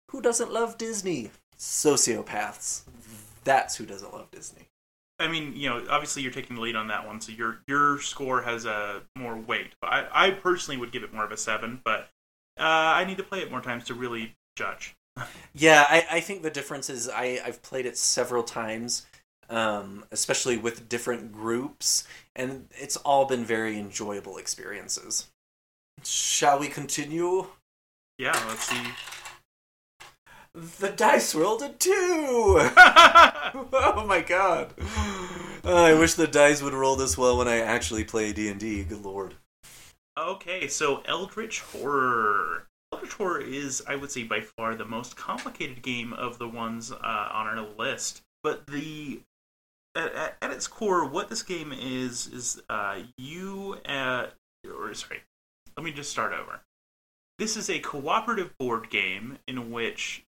who 0.10 0.22
doesn't 0.22 0.54
love 0.54 0.78
Disney? 0.78 1.32
Sociopaths. 1.58 2.84
That's 3.44 3.76
who 3.76 3.86
doesn't 3.86 4.14
love 4.14 4.32
Disney. 4.32 4.70
I 5.20 5.28
mean, 5.28 5.54
you 5.56 5.70
know, 5.70 5.84
obviously 5.90 6.22
you're 6.22 6.32
taking 6.32 6.56
the 6.56 6.62
lead 6.62 6.76
on 6.76 6.88
that 6.88 7.06
one, 7.06 7.22
so 7.22 7.32
your 7.32 7.60
your 7.68 8.00
score 8.02 8.42
has 8.42 8.66
a 8.66 9.04
more 9.16 9.36
weight. 9.36 9.74
But 9.82 9.94
I, 9.94 10.28
I 10.28 10.32
personally 10.32 10.80
would 10.80 10.92
give 10.92 11.04
it 11.04 11.14
more 11.14 11.24
of 11.24 11.32
a 11.32 11.38
seven, 11.38 11.82
but 11.84 12.10
uh, 12.60 12.64
I 12.64 13.06
need 13.06 13.18
to 13.18 13.24
play 13.24 13.40
it 13.40 13.52
more 13.52 13.62
times 13.62 13.86
to 13.86 13.94
really 13.94 14.36
judge. 14.56 14.96
Yeah, 15.56 15.86
I, 15.88 16.06
I 16.10 16.20
think 16.20 16.42
the 16.42 16.50
difference 16.50 16.90
is 16.90 17.08
I, 17.08 17.40
I've 17.46 17.62
played 17.62 17.86
it 17.86 17.96
several 17.96 18.42
times, 18.42 19.06
um, 19.52 20.04
especially 20.12 20.58
with 20.58 20.90
different 20.90 21.32
groups, 21.32 22.08
and 22.36 22.66
it's 22.72 22.98
all 22.98 23.26
been 23.26 23.46
very 23.46 23.78
enjoyable 23.78 24.38
experiences. 24.38 25.30
Shall 26.04 26.58
we 26.58 26.70
continue? 26.70 27.46
Yeah, 28.18 28.32
let's 28.48 28.64
see. 28.68 28.82
The 30.56 30.90
dice 30.90 31.34
rolled 31.34 31.64
a 31.64 31.70
two! 31.70 31.90
oh 33.56 34.06
my 34.08 34.22
god. 34.22 34.74
Oh, 35.64 35.86
I 35.86 35.94
wish 35.94 36.14
the 36.14 36.28
dice 36.28 36.62
would 36.62 36.74
roll 36.74 36.96
this 36.96 37.18
well 37.18 37.38
when 37.38 37.48
I 37.48 37.60
actually 37.60 38.04
play 38.04 38.34
D&D. 38.34 38.84
Good 38.84 39.04
lord. 39.04 39.36
Okay, 40.18 40.68
so 40.68 41.02
Eldritch 41.06 41.62
Horror. 41.62 42.68
Eldritch 42.92 43.14
Horror 43.14 43.42
is, 43.42 43.84
I 43.88 43.96
would 43.96 44.12
say, 44.12 44.24
by 44.24 44.42
far 44.42 44.76
the 44.76 44.86
most 44.86 45.16
complicated 45.16 45.82
game 45.82 46.14
of 46.14 46.38
the 46.38 46.48
ones 46.48 46.92
uh, 46.92 46.96
on 47.32 47.48
our 47.48 47.66
list. 47.78 48.22
But 48.44 48.68
the 48.68 49.22
at, 49.96 50.14
at, 50.14 50.38
at, 50.42 50.52
its 50.52 50.68
core, 50.68 51.08
what 51.08 51.30
this 51.30 51.44
game 51.44 51.72
is 51.72 52.28
is 52.28 52.62
uh, 52.70 53.00
you 53.18 53.78
uh, 53.88 54.28
or 54.68 54.94
sorry, 54.94 55.22
let 55.78 55.84
me 55.84 55.92
just 55.92 56.12
start 56.12 56.34
over. 56.34 56.62
This 57.40 57.58
is 57.58 57.70
a 57.70 57.80
cooperative 57.80 58.56
board 58.60 58.90
game 58.90 59.40
in 59.48 59.72
which 59.72 60.24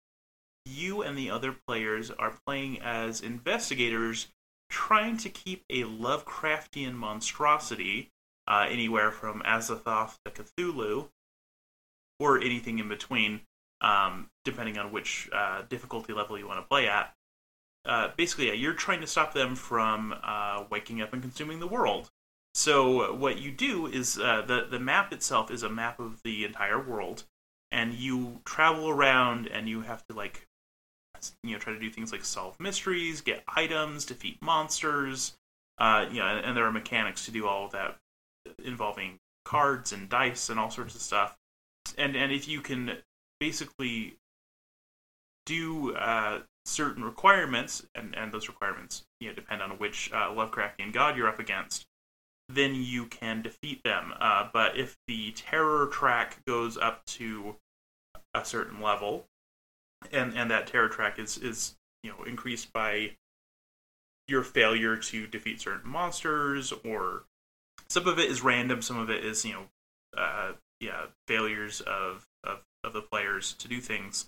you 0.65 1.03
and 1.03 1.17
the 1.17 1.31
other 1.31 1.55
players 1.67 2.11
are 2.11 2.39
playing 2.47 2.81
as 2.81 3.21
investigators 3.21 4.29
trying 4.71 5.17
to 5.19 5.29
keep 5.29 5.63
a 5.71 5.83
Lovecraftian 5.83 6.95
monstrosity, 6.95 8.11
uh, 8.49 8.67
anywhere 8.69 9.11
from 9.11 9.43
Azathoth 9.43 10.17
to 10.25 10.31
Cthulhu, 10.31 11.09
or 12.19 12.41
anything 12.41 12.79
in 12.79 12.89
between, 12.89 13.41
um, 13.81 14.31
depending 14.45 14.79
on 14.79 14.93
which 14.93 15.29
uh, 15.33 15.63
difficulty 15.69 16.13
level 16.13 16.39
you 16.39 16.47
want 16.47 16.61
to 16.61 16.69
play 16.69 16.89
at. 16.89 17.15
Uh, 17.85 18.09
basically, 18.17 18.47
yeah, 18.47 18.55
you're 18.55 18.73
trying 18.73 19.01
to 19.01 19.07
stop 19.07 19.35
them 19.35 19.55
from 19.55 20.15
uh, 20.23 20.65
waking 20.71 21.03
up 21.03 21.13
and 21.13 21.23
consuming 21.23 21.61
the 21.61 21.67
world. 21.67 22.11
So 22.55 23.13
what 23.15 23.39
you 23.39 23.51
do 23.51 23.87
is 23.87 24.17
uh, 24.17 24.43
the 24.47 24.67
the 24.71 24.79
map 24.79 25.13
itself 25.13 25.51
is 25.51 25.63
a 25.63 25.69
map 25.69 25.99
of 25.99 26.23
the 26.23 26.45
entire 26.45 26.81
world, 26.81 27.25
and 27.71 27.93
you 27.93 28.41
travel 28.45 28.89
around 28.89 29.49
and 29.49 29.69
you 29.69 29.83
have 29.83 30.07
to 30.07 30.15
like 30.15 30.47
you 31.43 31.53
know 31.53 31.59
try 31.59 31.73
to 31.73 31.79
do 31.79 31.91
things 31.91 32.13
like 32.13 32.25
solve 32.25 32.59
mysteries, 32.61 33.21
get 33.21 33.43
items, 33.49 34.05
defeat 34.05 34.39
monsters. 34.43 35.35
Uh, 35.79 36.07
you 36.11 36.21
know, 36.21 36.27
and, 36.27 36.45
and 36.45 36.57
there 36.57 36.65
are 36.65 36.73
mechanics 36.73 37.25
to 37.25 37.31
do 37.31 37.47
all 37.47 37.67
of 37.67 37.73
that 37.73 37.97
involving 38.63 39.19
cards 39.45 39.93
and 39.93 40.09
dice 40.09 40.49
and 40.49 40.59
all 40.59 40.71
sorts 40.71 40.95
of 40.95 41.01
stuff. 41.01 41.37
And 41.99 42.17
and 42.17 42.33
if 42.33 42.49
you 42.49 42.61
can 42.61 42.99
basically 43.41 44.17
do 45.47 45.95
uh, 45.97 46.41
certain 46.65 47.05
requirements, 47.05 47.87
and, 47.95 48.15
and 48.17 48.33
those 48.33 48.49
requirements 48.49 49.05
you 49.21 49.29
know 49.29 49.35
depend 49.35 49.63
on 49.63 49.73
which 49.73 50.11
uh, 50.13 50.31
Lovecraftian 50.31 50.93
god 50.93 51.17
you're 51.17 51.29
up 51.29 51.39
against, 51.39 51.87
then 52.49 52.75
you 52.75 53.07
can 53.07 53.43
defeat 53.43 53.83
them. 53.85 54.15
Uh, 54.19 54.49
but 54.53 54.77
if 54.77 54.97
the 55.07 55.33
terror 55.33 55.87
track 55.89 56.39
goes 56.47 56.77
up 56.77 57.05
to 57.07 57.57
a 58.35 58.45
certain 58.45 58.81
level, 58.81 59.27
and 60.13 60.37
and 60.37 60.51
that 60.51 60.67
terror 60.67 60.89
track 60.89 61.19
is 61.19 61.39
is 61.39 61.77
you 62.03 62.11
know 62.11 62.25
increased 62.25 62.73
by 62.73 63.11
your 64.29 64.43
failure 64.43 64.97
to 64.97 65.27
defeat 65.27 65.61
certain 65.61 65.89
monsters 65.89 66.73
or 66.85 67.25
some 67.89 68.07
of 68.07 68.19
it 68.19 68.31
is 68.31 68.43
random 68.43 68.81
some 68.81 68.99
of 68.99 69.11
it 69.11 69.25
is 69.25 69.45
you 69.45 69.53
know 69.53 69.65
uh, 70.17 70.53
yeah 70.81 71.07
failures 71.27 71.81
of, 71.83 72.27
of 72.45 72.61
of 72.83 72.93
the 72.93 73.03
players 73.03 73.55
to 73.55 73.69
do 73.69 73.81
things. 73.81 74.27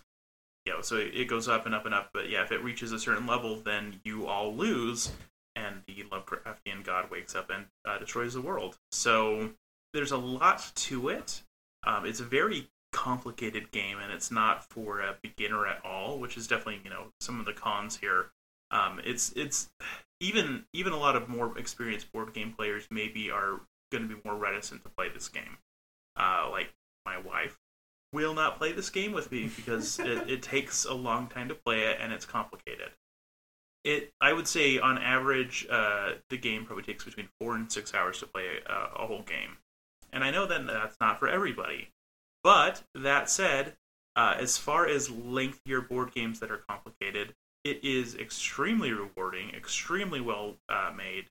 You 0.65 0.73
know 0.73 0.81
so 0.81 0.97
it, 0.97 1.29
goes 1.29 1.49
up 1.49 1.65
and 1.67 1.75
up 1.75 1.87
and 1.87 1.95
up 1.95 2.11
but 2.13 2.29
yeah 2.29 2.43
if 2.43 2.51
it 2.51 2.65
reaches 2.65 2.91
a 2.91 2.99
certain 2.99 3.27
level 3.27 3.55
then 3.57 4.01
you 4.05 4.27
all 4.27 4.53
lose 4.53 5.13
and 5.55 5.83
the 5.87 6.05
lovecraftian 6.11 6.83
god 6.83 7.09
wakes 7.09 7.37
up 7.37 7.51
and 7.51 7.67
uh, 7.85 7.99
destroys 7.99 8.35
the 8.35 8.41
world. 8.41 8.77
So 8.91 9.51
there's 9.95 10.11
a 10.11 10.17
lot 10.17 10.73
to 10.75 11.09
it. 11.09 11.43
Um, 11.85 12.05
it's 12.05 12.19
very 12.19 12.69
complicated 12.97 13.71
game 13.73 13.99
and 14.03 14.11
it's 14.11 14.31
not 14.31 14.65
for 14.65 15.01
a 15.01 15.17
beginner 15.23 15.67
at 15.67 15.85
all, 15.85 16.19
which 16.19 16.39
is 16.39 16.47
definitely 16.47 16.81
you 16.83 16.89
know 16.89 17.09
some 17.21 17.39
of 17.39 17.45
the 17.45 17.53
cons 17.53 17.99
here. 17.99 18.31
Um, 18.71 19.01
it's 19.05 19.33
it's 19.37 19.69
even 20.19 20.65
even 20.73 20.95
a 20.95 20.99
lot 20.99 21.15
of 21.15 21.29
more 21.29 21.57
experienced 21.59 22.11
board 22.11 22.33
game 22.33 22.55
players 22.57 22.89
maybe 22.91 23.31
are 23.31 23.61
going 23.93 24.09
to 24.09 24.15
be 24.15 24.21
more 24.25 24.35
reticent 24.35 24.83
to 24.83 24.89
play 24.89 25.11
this 25.11 25.29
game. 25.29 25.59
Uh, 26.19 26.49
like 26.51 26.73
my 27.05 27.19
wife 27.19 27.59
will 28.15 28.33
not 28.33 28.57
play 28.57 28.73
this 28.73 28.89
game 28.89 29.13
with 29.13 29.31
me 29.31 29.51
because 29.55 29.99
it, 30.01 30.31
it 30.31 30.43
takes 30.43 30.87
a 30.87 30.95
long 30.95 31.29
time 31.29 31.49
to 31.49 31.55
play 31.55 31.83
it 31.83 31.99
and 32.01 32.15
it's 32.15 32.25
complicated. 32.25 32.89
It 33.85 34.15
I 34.23 34.33
would 34.33 34.49
say 34.49 34.79
on 34.79 34.97
average 34.97 35.67
uh, 35.71 36.13
the 36.31 36.39
game 36.39 36.65
probably 36.65 36.83
takes 36.83 37.05
between 37.05 37.29
four 37.39 37.57
and 37.57 37.71
six 37.71 37.93
hours 37.93 38.21
to 38.21 38.27
play 38.27 38.47
a, 38.67 39.03
a 39.03 39.07
whole 39.07 39.23
game, 39.23 39.59
and 40.15 40.25
I 40.25 40.31
know 40.31 40.47
that 40.47 40.67
that's 40.67 40.97
not 40.99 41.19
for 41.19 41.29
everybody. 41.29 41.91
But 42.47 42.85
that 42.95 43.29
said, 43.29 43.75
uh, 44.15 44.37
as 44.39 44.57
far 44.57 44.87
as 44.87 45.11
lengthier 45.11 45.81
board 45.81 46.13
games 46.15 46.39
that 46.39 46.49
are 46.53 46.59
complicated, 46.59 47.35
it 47.65 47.83
is 47.83 48.15
extremely 48.15 48.93
rewarding, 48.93 49.51
extremely 49.51 50.21
well 50.21 50.55
uh, 50.69 50.93
made, 50.97 51.25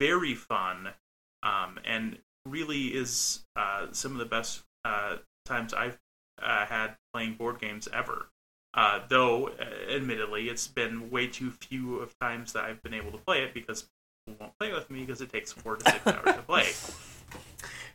very 0.00 0.34
fun, 0.34 0.88
um, 1.44 1.78
and 1.84 2.18
really 2.48 2.88
is 2.88 3.44
uh, 3.54 3.86
some 3.92 4.10
of 4.10 4.18
the 4.18 4.24
best 4.24 4.64
uh, 4.84 5.18
times 5.44 5.72
I've 5.72 6.00
uh, 6.42 6.66
had 6.66 6.96
playing 7.12 7.34
board 7.34 7.60
games 7.60 7.88
ever. 7.92 8.26
Uh, 8.76 9.02
though, 9.08 9.50
admittedly, 9.88 10.48
it's 10.48 10.66
been 10.66 11.12
way 11.12 11.28
too 11.28 11.52
few 11.52 12.00
of 12.00 12.18
times 12.18 12.54
that 12.54 12.64
I've 12.64 12.82
been 12.82 12.94
able 12.94 13.12
to 13.12 13.18
play 13.18 13.44
it 13.44 13.54
because 13.54 13.88
people 14.26 14.46
won't 14.46 14.58
play 14.58 14.72
with 14.72 14.90
me 14.90 15.04
because 15.04 15.20
it 15.20 15.30
takes 15.30 15.52
four 15.52 15.76
to 15.76 15.92
six 15.92 16.04
hours 16.04 16.34
to 16.34 16.42
play. 16.42 16.72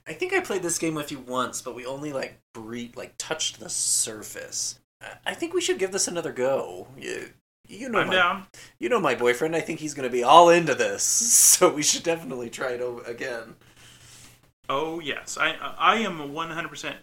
I 0.10 0.14
think 0.14 0.34
I 0.34 0.40
played 0.40 0.64
this 0.64 0.80
game 0.80 0.96
with 0.96 1.12
you 1.12 1.20
once, 1.20 1.62
but 1.62 1.76
we 1.76 1.86
only 1.86 2.12
like 2.12 2.40
breathed, 2.56 2.98
like 2.98 3.14
touched 3.20 3.60
the 3.60 3.70
surface. 3.70 4.80
I 5.24 5.36
think 5.36 5.54
we 5.54 5.62
should 5.62 5.78
give 5.78 5.92
this 5.92 6.08
another 6.08 6.32
go. 6.32 6.88
You, 6.98 7.30
you 7.68 7.90
know 7.90 8.00
I'm 8.00 8.08
my, 8.08 8.16
down. 8.16 8.48
You 8.80 8.90
know 8.90 9.00
my 9.00 9.14
boyfriend. 9.14 9.56
I 9.56 9.62
think 9.62 9.80
he's 9.80 9.94
going 9.94 10.10
to 10.10 10.12
be 10.12 10.24
all 10.24 10.50
into 10.50 10.74
this, 10.74 11.04
so 11.04 11.72
we 11.72 11.84
should 11.84 12.02
definitely 12.02 12.50
try 12.50 12.72
it 12.72 12.82
over 12.82 13.04
again. 13.04 13.56
Oh 14.68 15.00
yes, 15.00 15.38
I 15.40 15.52
I 15.78 15.98
am 15.98 16.34
100 16.34 16.70
percent 16.70 16.98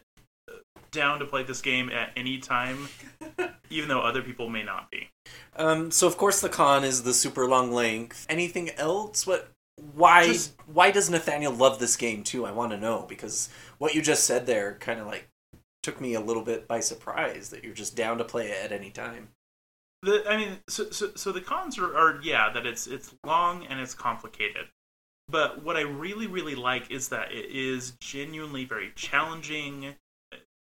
down 0.90 1.20
to 1.20 1.26
play 1.26 1.44
this 1.44 1.62
game 1.62 1.90
at 1.90 2.10
any 2.16 2.38
time, 2.38 2.88
even 3.70 3.88
though 3.88 4.00
other 4.00 4.22
people 4.22 4.48
may 4.48 4.64
not 4.64 4.90
be. 4.90 5.10
Um. 5.54 5.92
So 5.92 6.08
of 6.08 6.16
course 6.16 6.40
the 6.40 6.48
con 6.48 6.82
is 6.82 7.04
the 7.04 7.14
super 7.14 7.46
long 7.46 7.70
length. 7.70 8.26
Anything 8.28 8.70
else? 8.70 9.28
What 9.28 9.52
why 9.76 10.26
just, 10.26 10.54
why 10.72 10.90
does 10.90 11.10
Nathaniel 11.10 11.52
love 11.52 11.78
this 11.78 11.96
game 11.96 12.22
too? 12.22 12.46
I 12.46 12.50
want 12.50 12.72
to 12.72 12.78
know 12.78 13.04
because 13.08 13.48
what 13.78 13.94
you 13.94 14.02
just 14.02 14.24
said 14.24 14.46
there 14.46 14.76
kind 14.80 15.00
of 15.00 15.06
like 15.06 15.28
took 15.82 16.00
me 16.00 16.14
a 16.14 16.20
little 16.20 16.42
bit 16.42 16.66
by 16.66 16.80
surprise 16.80 17.50
that 17.50 17.62
you're 17.62 17.74
just 17.74 17.94
down 17.94 18.18
to 18.18 18.24
play 18.24 18.48
it 18.48 18.64
at 18.64 18.72
any 18.72 18.90
time. 18.90 19.28
The 20.02 20.24
I 20.28 20.36
mean, 20.36 20.58
so 20.68 20.90
so, 20.90 21.12
so 21.14 21.30
the 21.30 21.40
cons 21.40 21.78
are, 21.78 21.96
are 21.96 22.20
yeah 22.22 22.50
that 22.52 22.66
it's 22.66 22.86
it's 22.86 23.14
long 23.24 23.66
and 23.66 23.78
it's 23.78 23.94
complicated. 23.94 24.66
But 25.28 25.62
what 25.62 25.76
I 25.76 25.82
really 25.82 26.26
really 26.26 26.54
like 26.54 26.90
is 26.90 27.08
that 27.10 27.30
it 27.32 27.50
is 27.50 27.92
genuinely 28.00 28.64
very 28.64 28.92
challenging. 28.94 29.94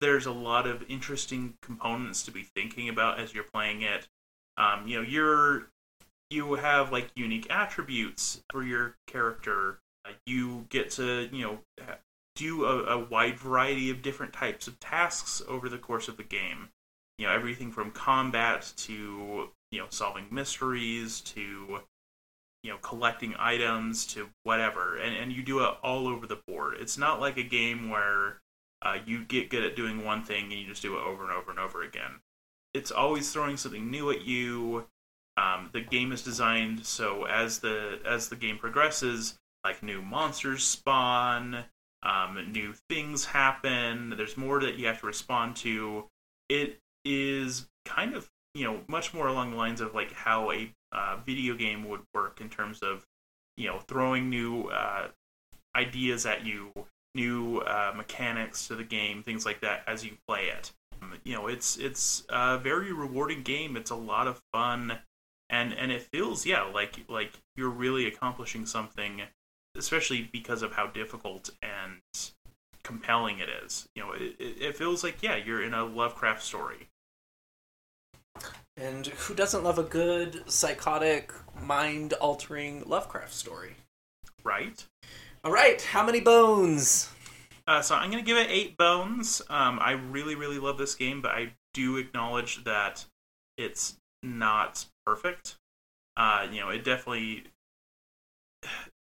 There's 0.00 0.26
a 0.26 0.32
lot 0.32 0.66
of 0.66 0.84
interesting 0.88 1.54
components 1.62 2.24
to 2.24 2.30
be 2.30 2.42
thinking 2.42 2.88
about 2.88 3.20
as 3.20 3.34
you're 3.34 3.44
playing 3.44 3.82
it. 3.82 4.08
Um, 4.56 4.86
you 4.86 4.96
know, 4.96 5.08
you're 5.08 5.68
you 6.32 6.54
have 6.54 6.90
like 6.90 7.10
unique 7.14 7.46
attributes 7.50 8.40
for 8.50 8.62
your 8.62 8.96
character. 9.06 9.78
You 10.26 10.66
get 10.68 10.90
to 10.92 11.28
you 11.32 11.44
know 11.44 11.58
do 12.34 12.64
a, 12.64 12.98
a, 12.98 12.98
wide 12.98 13.38
variety 13.38 13.90
of 13.90 14.02
different 14.02 14.32
types 14.32 14.66
of 14.66 14.80
tasks 14.80 15.42
over 15.46 15.68
the 15.68 15.78
course 15.78 16.08
of 16.08 16.16
the 16.16 16.22
game. 16.22 16.70
You 17.18 17.26
know 17.26 17.32
everything 17.32 17.70
from 17.70 17.90
combat 17.90 18.72
to 18.78 19.50
you 19.70 19.78
know 19.78 19.86
solving 19.90 20.26
mysteries 20.30 21.20
to 21.20 21.80
you 22.62 22.70
know 22.70 22.78
collecting 22.78 23.34
items 23.38 24.06
to 24.08 24.28
whatever, 24.44 24.96
and 24.96 25.14
and 25.14 25.32
you 25.32 25.42
do 25.42 25.60
it 25.60 25.74
all 25.82 26.08
over 26.08 26.26
the 26.26 26.40
board. 26.46 26.76
It's 26.80 26.98
not 26.98 27.20
like 27.20 27.36
a 27.36 27.42
game 27.42 27.90
where 27.90 28.40
uh, 28.82 28.98
you 29.06 29.24
get 29.24 29.50
good 29.50 29.64
at 29.64 29.76
doing 29.76 30.04
one 30.04 30.22
thing 30.22 30.44
and 30.44 30.60
you 30.60 30.66
just 30.66 30.82
do 30.82 30.96
it 30.96 31.02
over 31.02 31.22
and 31.22 31.32
over 31.32 31.50
and 31.50 31.60
over 31.60 31.82
again. 31.82 32.20
It's 32.74 32.90
always 32.90 33.30
throwing 33.30 33.56
something 33.56 33.90
new 33.90 34.10
at 34.10 34.22
you 34.22 34.86
um, 35.36 35.70
the 35.72 35.80
game 35.80 36.12
is 36.12 36.22
designed 36.22 36.84
so 36.84 37.24
as 37.24 37.58
the 37.60 38.00
as 38.04 38.28
the 38.28 38.36
game 38.36 38.58
progresses, 38.58 39.38
like 39.64 39.82
new 39.82 40.02
monsters 40.02 40.64
spawn, 40.64 41.64
um, 42.02 42.52
new 42.52 42.74
things 42.88 43.24
happen. 43.24 44.10
There's 44.16 44.36
more 44.36 44.60
that 44.60 44.76
you 44.76 44.86
have 44.86 45.00
to 45.00 45.06
respond 45.06 45.56
to. 45.56 46.04
It 46.48 46.80
is 47.04 47.68
kind 47.84 48.14
of 48.14 48.28
you 48.54 48.64
know 48.64 48.80
much 48.88 49.14
more 49.14 49.28
along 49.28 49.52
the 49.52 49.56
lines 49.56 49.80
of 49.80 49.94
like 49.94 50.12
how 50.12 50.52
a 50.52 50.72
uh, 50.92 51.16
video 51.24 51.54
game 51.54 51.88
would 51.88 52.02
work 52.12 52.40
in 52.40 52.48
terms 52.48 52.80
of 52.80 53.06
you 53.56 53.68
know 53.68 53.78
throwing 53.78 54.28
new 54.28 54.64
uh, 54.64 55.08
ideas 55.74 56.26
at 56.26 56.44
you, 56.44 56.72
new 57.14 57.58
uh, 57.58 57.92
mechanics 57.96 58.68
to 58.68 58.74
the 58.74 58.84
game, 58.84 59.22
things 59.22 59.46
like 59.46 59.60
that 59.60 59.82
as 59.86 60.04
you 60.04 60.12
play 60.28 60.46
it. 60.46 60.72
Um, 61.00 61.14
you 61.24 61.34
know, 61.34 61.46
it's 61.46 61.76
it's 61.78 62.24
a 62.28 62.58
very 62.58 62.92
rewarding 62.92 63.42
game. 63.42 63.76
It's 63.76 63.90
a 63.90 63.96
lot 63.96 64.26
of 64.26 64.40
fun, 64.52 64.98
and 65.52 65.72
and 65.74 65.92
it 65.92 66.02
feels 66.02 66.44
yeah 66.44 66.62
like 66.62 66.96
like 67.08 67.32
you're 67.54 67.70
really 67.70 68.06
accomplishing 68.06 68.66
something, 68.66 69.22
especially 69.76 70.28
because 70.32 70.62
of 70.62 70.72
how 70.72 70.88
difficult 70.88 71.50
and 71.62 72.00
compelling 72.82 73.38
it 73.38 73.48
is. 73.64 73.88
You 73.94 74.02
know, 74.02 74.12
it, 74.12 74.34
it 74.40 74.76
feels 74.76 75.04
like 75.04 75.22
yeah 75.22 75.36
you're 75.36 75.62
in 75.62 75.74
a 75.74 75.84
Lovecraft 75.84 76.42
story. 76.42 76.88
And 78.78 79.06
who 79.06 79.34
doesn't 79.34 79.62
love 79.62 79.78
a 79.78 79.84
good 79.84 80.50
psychotic, 80.50 81.30
mind-altering 81.60 82.84
Lovecraft 82.86 83.34
story? 83.34 83.76
Right. 84.42 84.84
All 85.44 85.52
right, 85.52 85.80
how 85.82 86.06
many 86.06 86.20
bones? 86.20 87.10
Uh, 87.66 87.82
so 87.82 87.94
I'm 87.94 88.10
going 88.10 88.24
to 88.24 88.26
give 88.26 88.38
it 88.38 88.48
eight 88.50 88.78
bones. 88.78 89.42
Um, 89.50 89.78
I 89.80 89.92
really, 89.92 90.34
really 90.34 90.58
love 90.58 90.78
this 90.78 90.94
game, 90.94 91.20
but 91.20 91.32
I 91.32 91.52
do 91.74 91.98
acknowledge 91.98 92.64
that 92.64 93.04
it's 93.58 93.98
not 94.22 94.86
perfect. 95.06 95.56
Uh, 96.16 96.46
you 96.50 96.60
know, 96.60 96.68
it 96.68 96.84
definitely 96.84 97.44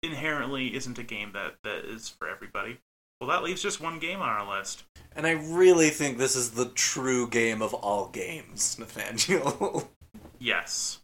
inherently 0.02 0.74
isn't 0.74 0.98
a 0.98 1.02
game 1.02 1.32
that, 1.32 1.54
that 1.64 1.84
is 1.84 2.08
for 2.08 2.28
everybody. 2.28 2.78
Well, 3.20 3.30
that 3.30 3.42
leaves 3.42 3.62
just 3.62 3.80
one 3.80 3.98
game 3.98 4.20
on 4.20 4.28
our 4.28 4.58
list. 4.58 4.84
And 5.14 5.26
I 5.26 5.30
really 5.30 5.88
think 5.88 6.18
this 6.18 6.36
is 6.36 6.50
the 6.50 6.66
true 6.66 7.28
game 7.28 7.62
of 7.62 7.72
all 7.72 8.08
games, 8.08 8.78
Nathaniel. 8.78 9.90
yes. 10.38 11.00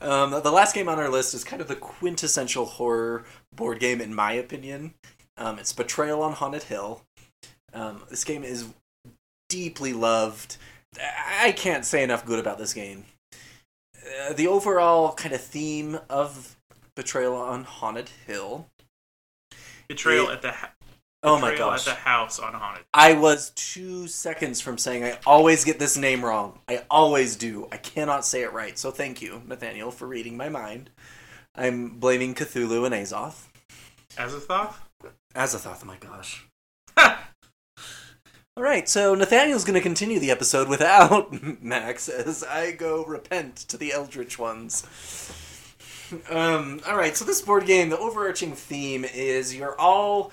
Um, 0.00 0.30
the 0.30 0.50
last 0.50 0.74
game 0.74 0.88
on 0.88 0.98
our 0.98 1.10
list 1.10 1.34
is 1.34 1.44
kind 1.44 1.60
of 1.60 1.68
the 1.68 1.76
quintessential 1.76 2.64
horror 2.64 3.24
board 3.54 3.80
game, 3.80 4.00
in 4.00 4.14
my 4.14 4.32
opinion. 4.32 4.94
Um, 5.36 5.58
it's 5.58 5.72
Betrayal 5.74 6.22
on 6.22 6.32
Haunted 6.32 6.64
Hill. 6.64 7.02
Um, 7.74 8.02
this 8.08 8.24
game 8.24 8.42
is 8.42 8.66
deeply 9.50 9.92
loved. 9.92 10.56
I 10.98 11.52
can't 11.52 11.84
say 11.84 12.02
enough 12.02 12.24
good 12.24 12.38
about 12.38 12.58
this 12.58 12.72
game. 12.72 13.04
Uh, 14.04 14.32
the 14.32 14.46
overall 14.46 15.12
kind 15.14 15.34
of 15.34 15.40
theme 15.40 15.98
of 16.08 16.56
Betrayal 16.94 17.36
on 17.36 17.64
Haunted 17.64 18.10
Hill. 18.26 18.66
Betrayal 19.88 20.28
it, 20.28 20.34
at 20.34 20.42
the 20.42 20.52
ha- 20.52 20.72
Oh 21.22 21.38
my 21.38 21.54
gosh. 21.54 21.86
At 21.86 21.96
the 21.96 22.00
house 22.00 22.38
on 22.38 22.54
Haunted. 22.54 22.84
I 22.94 23.12
was 23.12 23.50
two 23.54 24.06
seconds 24.06 24.60
from 24.60 24.78
saying 24.78 25.04
I 25.04 25.18
always 25.26 25.64
get 25.64 25.78
this 25.78 25.96
name 25.96 26.24
wrong. 26.24 26.58
I 26.66 26.84
always 26.90 27.36
do. 27.36 27.68
I 27.70 27.76
cannot 27.76 28.24
say 28.24 28.42
it 28.42 28.52
right. 28.52 28.78
So 28.78 28.90
thank 28.90 29.20
you, 29.20 29.42
Nathaniel, 29.46 29.90
for 29.90 30.06
reading 30.06 30.36
my 30.36 30.48
mind. 30.48 30.90
I'm 31.54 31.98
blaming 31.98 32.34
Cthulhu 32.34 32.86
and 32.86 32.94
Azoth. 32.94 33.48
Azathoth? 34.16 34.74
Azathoth, 35.34 35.80
oh 35.82 35.86
my 35.86 35.96
gosh. 35.96 36.46
All 38.60 38.66
right, 38.66 38.86
so 38.86 39.14
Nathaniel's 39.14 39.64
going 39.64 39.72
to 39.72 39.80
continue 39.80 40.18
the 40.18 40.30
episode 40.30 40.68
without 40.68 41.32
Max 41.62 42.10
as 42.10 42.44
I 42.44 42.72
go 42.72 43.06
repent 43.06 43.56
to 43.56 43.78
the 43.78 43.90
Eldritch 43.90 44.38
ones. 44.38 45.32
Um, 46.28 46.82
all 46.86 46.94
right, 46.94 47.16
so 47.16 47.24
this 47.24 47.40
board 47.40 47.64
game, 47.64 47.88
the 47.88 47.98
overarching 47.98 48.52
theme 48.52 49.06
is 49.06 49.56
you're 49.56 49.80
all 49.80 50.30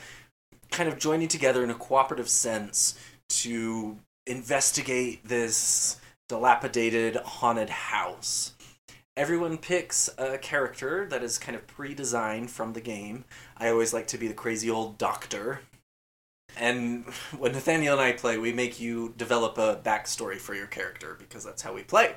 kind 0.71 0.89
of 0.89 0.99
joining 0.99 1.29
together 1.29 1.63
in 1.63 1.69
a 1.69 1.73
cooperative 1.73 2.27
sense 2.27 2.99
to 3.29 3.97
investigate 4.25 5.25
this 5.25 5.95
dilapidated 6.27 7.15
haunted 7.15 7.69
house. 7.69 8.51
Everyone 9.15 9.57
picks 9.57 10.09
a 10.17 10.37
character 10.37 11.07
that 11.09 11.23
is 11.23 11.37
kind 11.37 11.55
of 11.55 11.65
pre 11.65 11.93
designed 11.93 12.51
from 12.51 12.73
the 12.73 12.81
game. 12.81 13.23
I 13.57 13.69
always 13.69 13.93
like 13.93 14.07
to 14.07 14.17
be 14.17 14.27
the 14.27 14.33
crazy 14.33 14.69
old 14.69 14.97
doctor. 14.97 15.61
And 16.59 17.05
when 17.37 17.53
Nathaniel 17.53 17.93
and 17.93 18.01
I 18.01 18.11
play, 18.13 18.37
we 18.37 18.53
make 18.53 18.79
you 18.79 19.13
develop 19.17 19.57
a 19.57 19.79
backstory 19.83 20.37
for 20.37 20.53
your 20.53 20.67
character 20.67 21.15
because 21.19 21.43
that's 21.43 21.61
how 21.61 21.73
we 21.73 21.83
play. 21.83 22.15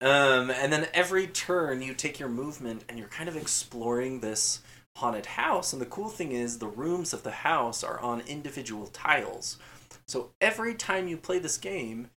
Um, 0.00 0.50
and 0.50 0.72
then 0.72 0.88
every 0.92 1.26
turn, 1.26 1.80
you 1.80 1.94
take 1.94 2.18
your 2.20 2.28
movement 2.28 2.84
and 2.88 2.98
you're 2.98 3.08
kind 3.08 3.28
of 3.28 3.36
exploring 3.36 4.20
this 4.20 4.60
haunted 4.96 5.26
house. 5.26 5.72
And 5.72 5.80
the 5.80 5.86
cool 5.86 6.08
thing 6.08 6.32
is, 6.32 6.58
the 6.58 6.66
rooms 6.66 7.12
of 7.12 7.22
the 7.22 7.30
house 7.30 7.82
are 7.82 8.00
on 8.00 8.20
individual 8.22 8.86
tiles. 8.88 9.58
So 10.06 10.30
every 10.40 10.74
time 10.74 11.08
you 11.08 11.16
play 11.16 11.38
this 11.38 11.56
game, 11.56 12.10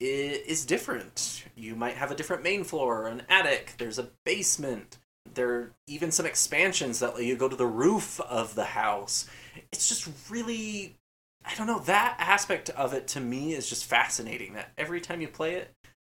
it 0.00 0.44
is 0.46 0.66
different. 0.66 1.44
You 1.54 1.74
might 1.74 1.96
have 1.96 2.10
a 2.10 2.14
different 2.14 2.42
main 2.42 2.64
floor, 2.64 3.06
an 3.06 3.22
attic, 3.28 3.74
there's 3.78 3.98
a 3.98 4.10
basement, 4.24 4.98
there 5.34 5.50
are 5.50 5.72
even 5.86 6.10
some 6.10 6.26
expansions 6.26 7.00
that 7.00 7.14
let 7.14 7.24
you 7.24 7.36
go 7.36 7.48
to 7.48 7.56
the 7.56 7.66
roof 7.66 8.20
of 8.20 8.54
the 8.54 8.64
house. 8.64 9.28
It's 9.72 9.88
just 9.88 10.08
really, 10.30 10.96
I 11.44 11.54
don't 11.54 11.66
know, 11.66 11.80
that 11.80 12.16
aspect 12.18 12.70
of 12.70 12.94
it 12.94 13.08
to 13.08 13.20
me 13.20 13.52
is 13.52 13.68
just 13.68 13.84
fascinating. 13.84 14.54
That 14.54 14.70
every 14.78 15.00
time 15.00 15.20
you 15.20 15.28
play 15.28 15.54
it, 15.54 15.70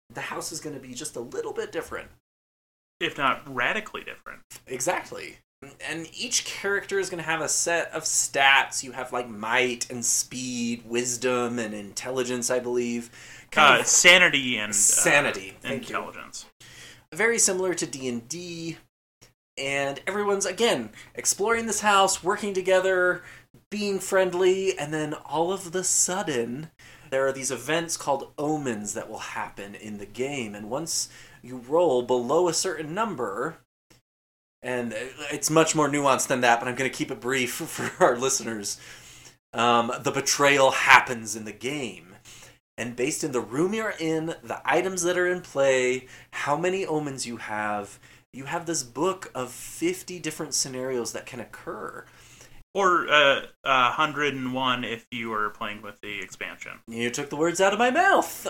the 0.10 0.22
house 0.22 0.52
is 0.52 0.60
going 0.60 0.76
to 0.76 0.82
be 0.82 0.94
just 0.94 1.16
a 1.16 1.22
little 1.22 1.54
bit 1.54 1.72
different. 1.72 2.10
If 3.00 3.18
not 3.18 3.42
radically 3.54 4.04
different. 4.04 4.42
Exactly 4.68 5.38
and 5.88 6.08
each 6.14 6.46
character 6.46 7.00
is 7.00 7.10
going 7.10 7.24
to 7.24 7.30
have 7.30 7.42
a 7.42 7.50
set 7.50 7.92
of 7.92 8.04
stats. 8.04 8.84
You 8.84 8.92
have 8.92 9.14
like 9.14 9.30
might 9.30 9.90
and 9.90 10.06
speed, 10.06 10.84
wisdom 10.86 11.60
and 11.60 11.74
intelligence, 11.74 12.50
I 12.50 12.60
believe. 12.60 13.10
Kind 13.52 13.78
uh, 13.78 13.82
of 13.82 13.88
sanity 13.88 14.58
and 14.58 14.74
sanity, 14.74 15.56
uh, 15.66 15.74
intelligence. 15.74 16.46
You. 16.60 17.18
Very 17.18 17.40
similar 17.40 17.74
to 17.76 17.86
D 17.86 18.08
and 18.08 18.28
D, 18.28 18.78
and 19.58 20.00
everyone's 20.08 20.46
again 20.46 20.90
exploring 21.16 21.66
this 21.66 21.82
house, 21.82 22.24
working 22.24 22.54
together, 22.54 23.24
being 23.70 24.00
friendly, 24.00 24.78
and 24.78 24.94
then 24.94 25.14
all 25.14 25.52
of 25.52 25.72
the 25.72 25.84
sudden 25.84 26.72
there 27.10 27.26
are 27.28 27.32
these 27.32 27.52
events 27.52 27.98
called 27.98 28.32
omens 28.38 28.94
that 28.94 29.10
will 29.10 29.20
happen 29.20 29.76
in 29.76 29.98
the 29.98 30.06
game, 30.06 30.56
and 30.56 30.70
once 30.70 31.10
you 31.42 31.58
roll 31.58 32.02
below 32.02 32.48
a 32.48 32.54
certain 32.54 32.94
number, 32.94 33.58
and 34.64 34.94
it's 35.32 35.50
much 35.50 35.76
more 35.76 35.90
nuanced 35.90 36.28
than 36.28 36.42
that, 36.42 36.60
but 36.60 36.68
I'm 36.68 36.76
going 36.76 36.90
to 36.90 36.98
keep 36.98 37.12
it 37.12 37.20
brief 37.20 37.54
for 37.54 38.04
our 38.04 38.18
listeners. 38.18 38.80
Um, 39.54 39.92
the 40.02 40.12
betrayal 40.12 40.72
happens 40.72 41.36
in 41.36 41.46
the 41.46 41.52
game. 41.52 42.16
And 42.76 42.96
based 42.96 43.24
in 43.24 43.34
the 43.34 43.40
room 43.40 43.74
you're 43.74 43.94
in, 44.00 44.28
the 44.42 44.62
items 44.66 45.04
that 45.04 45.18
are 45.18 45.28
in 45.28 45.42
play, 45.42 46.08
how 46.32 46.58
many 46.58 46.86
omens 46.86 47.28
you 47.28 47.38
have, 47.38 48.00
you 48.34 48.46
have 48.46 48.66
this 48.66 48.84
book 48.84 49.32
of 49.36 49.52
50 49.52 50.20
different 50.20 50.54
scenarios 50.54 51.14
that 51.14 51.26
can 51.26 51.40
occur. 51.40 52.06
Or 52.74 53.08
uh, 53.08 53.46
uh, 53.64 53.94
101 53.96 54.84
if 54.84 55.06
you 55.12 55.30
were 55.30 55.52
playing 55.52 55.84
with 55.84 56.02
the 56.02 56.20
expansion. 56.20 56.80
You 56.88 57.12
took 57.12 57.30
the 57.30 57.36
words 57.36 57.62
out 57.62 57.72
of 57.72 57.78
my 57.78 57.92
mouth, 57.92 58.48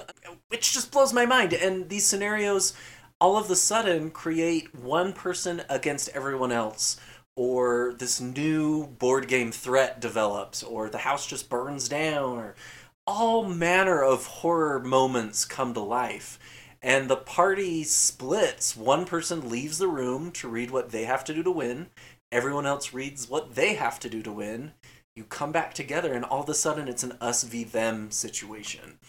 which 0.47 0.71
just 0.71 0.91
blows 0.91 1.11
my 1.11 1.25
mind. 1.25 1.53
And 1.53 1.89
these 1.89 2.07
scenarios 2.07 2.73
all 3.19 3.37
of 3.37 3.49
a 3.49 3.55
sudden 3.55 4.11
create 4.11 4.73
one 4.73 5.13
person 5.13 5.61
against 5.69 6.09
everyone 6.09 6.51
else 6.51 6.97
or 7.35 7.93
this 7.97 8.21
new 8.21 8.85
board 8.85 9.27
game 9.27 9.51
threat 9.51 9.99
develops 9.99 10.61
or 10.61 10.89
the 10.89 10.99
house 10.99 11.25
just 11.25 11.49
burns 11.49 11.87
down 11.87 12.37
or 12.37 12.55
all 13.07 13.43
manner 13.45 14.03
of 14.03 14.25
horror 14.25 14.79
moments 14.79 15.45
come 15.45 15.73
to 15.73 15.79
life 15.79 16.37
and 16.83 17.09
the 17.09 17.15
party 17.15 17.83
splits. 17.85 18.75
One 18.75 19.05
person 19.05 19.49
leaves 19.49 19.77
the 19.77 19.87
room 19.87 20.31
to 20.33 20.49
read 20.49 20.69
what 20.69 20.91
they 20.91 21.05
have 21.05 21.23
to 21.23 21.33
do 21.33 21.41
to 21.41 21.51
win. 21.51 21.87
Everyone 22.31 22.65
else 22.65 22.93
reads 22.93 23.29
what 23.29 23.55
they 23.55 23.75
have 23.75 23.99
to 24.01 24.09
do 24.09 24.21
to 24.21 24.31
win. 24.31 24.73
You 25.15 25.23
come 25.23 25.53
back 25.53 25.73
together 25.73 26.13
and 26.13 26.25
all 26.25 26.43
of 26.43 26.49
a 26.49 26.53
sudden 26.53 26.89
it's 26.89 27.03
an 27.03 27.17
us 27.21 27.43
v 27.43 27.63
them 27.63 28.11
situation. 28.11 28.99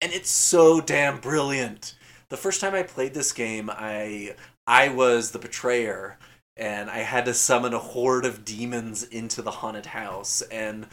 And 0.00 0.12
it's 0.12 0.30
so 0.30 0.80
damn 0.80 1.18
brilliant. 1.18 1.96
The 2.28 2.36
first 2.36 2.60
time 2.60 2.74
I 2.74 2.82
played 2.84 3.14
this 3.14 3.32
game, 3.32 3.70
I 3.72 4.36
I 4.66 4.88
was 4.88 5.30
the 5.30 5.38
betrayer 5.38 6.18
and 6.56 6.90
I 6.90 6.98
had 6.98 7.24
to 7.26 7.34
summon 7.34 7.74
a 7.74 7.78
horde 7.78 8.24
of 8.24 8.44
demons 8.44 9.02
into 9.02 9.42
the 9.42 9.50
haunted 9.50 9.86
house 9.86 10.42
and 10.42 10.86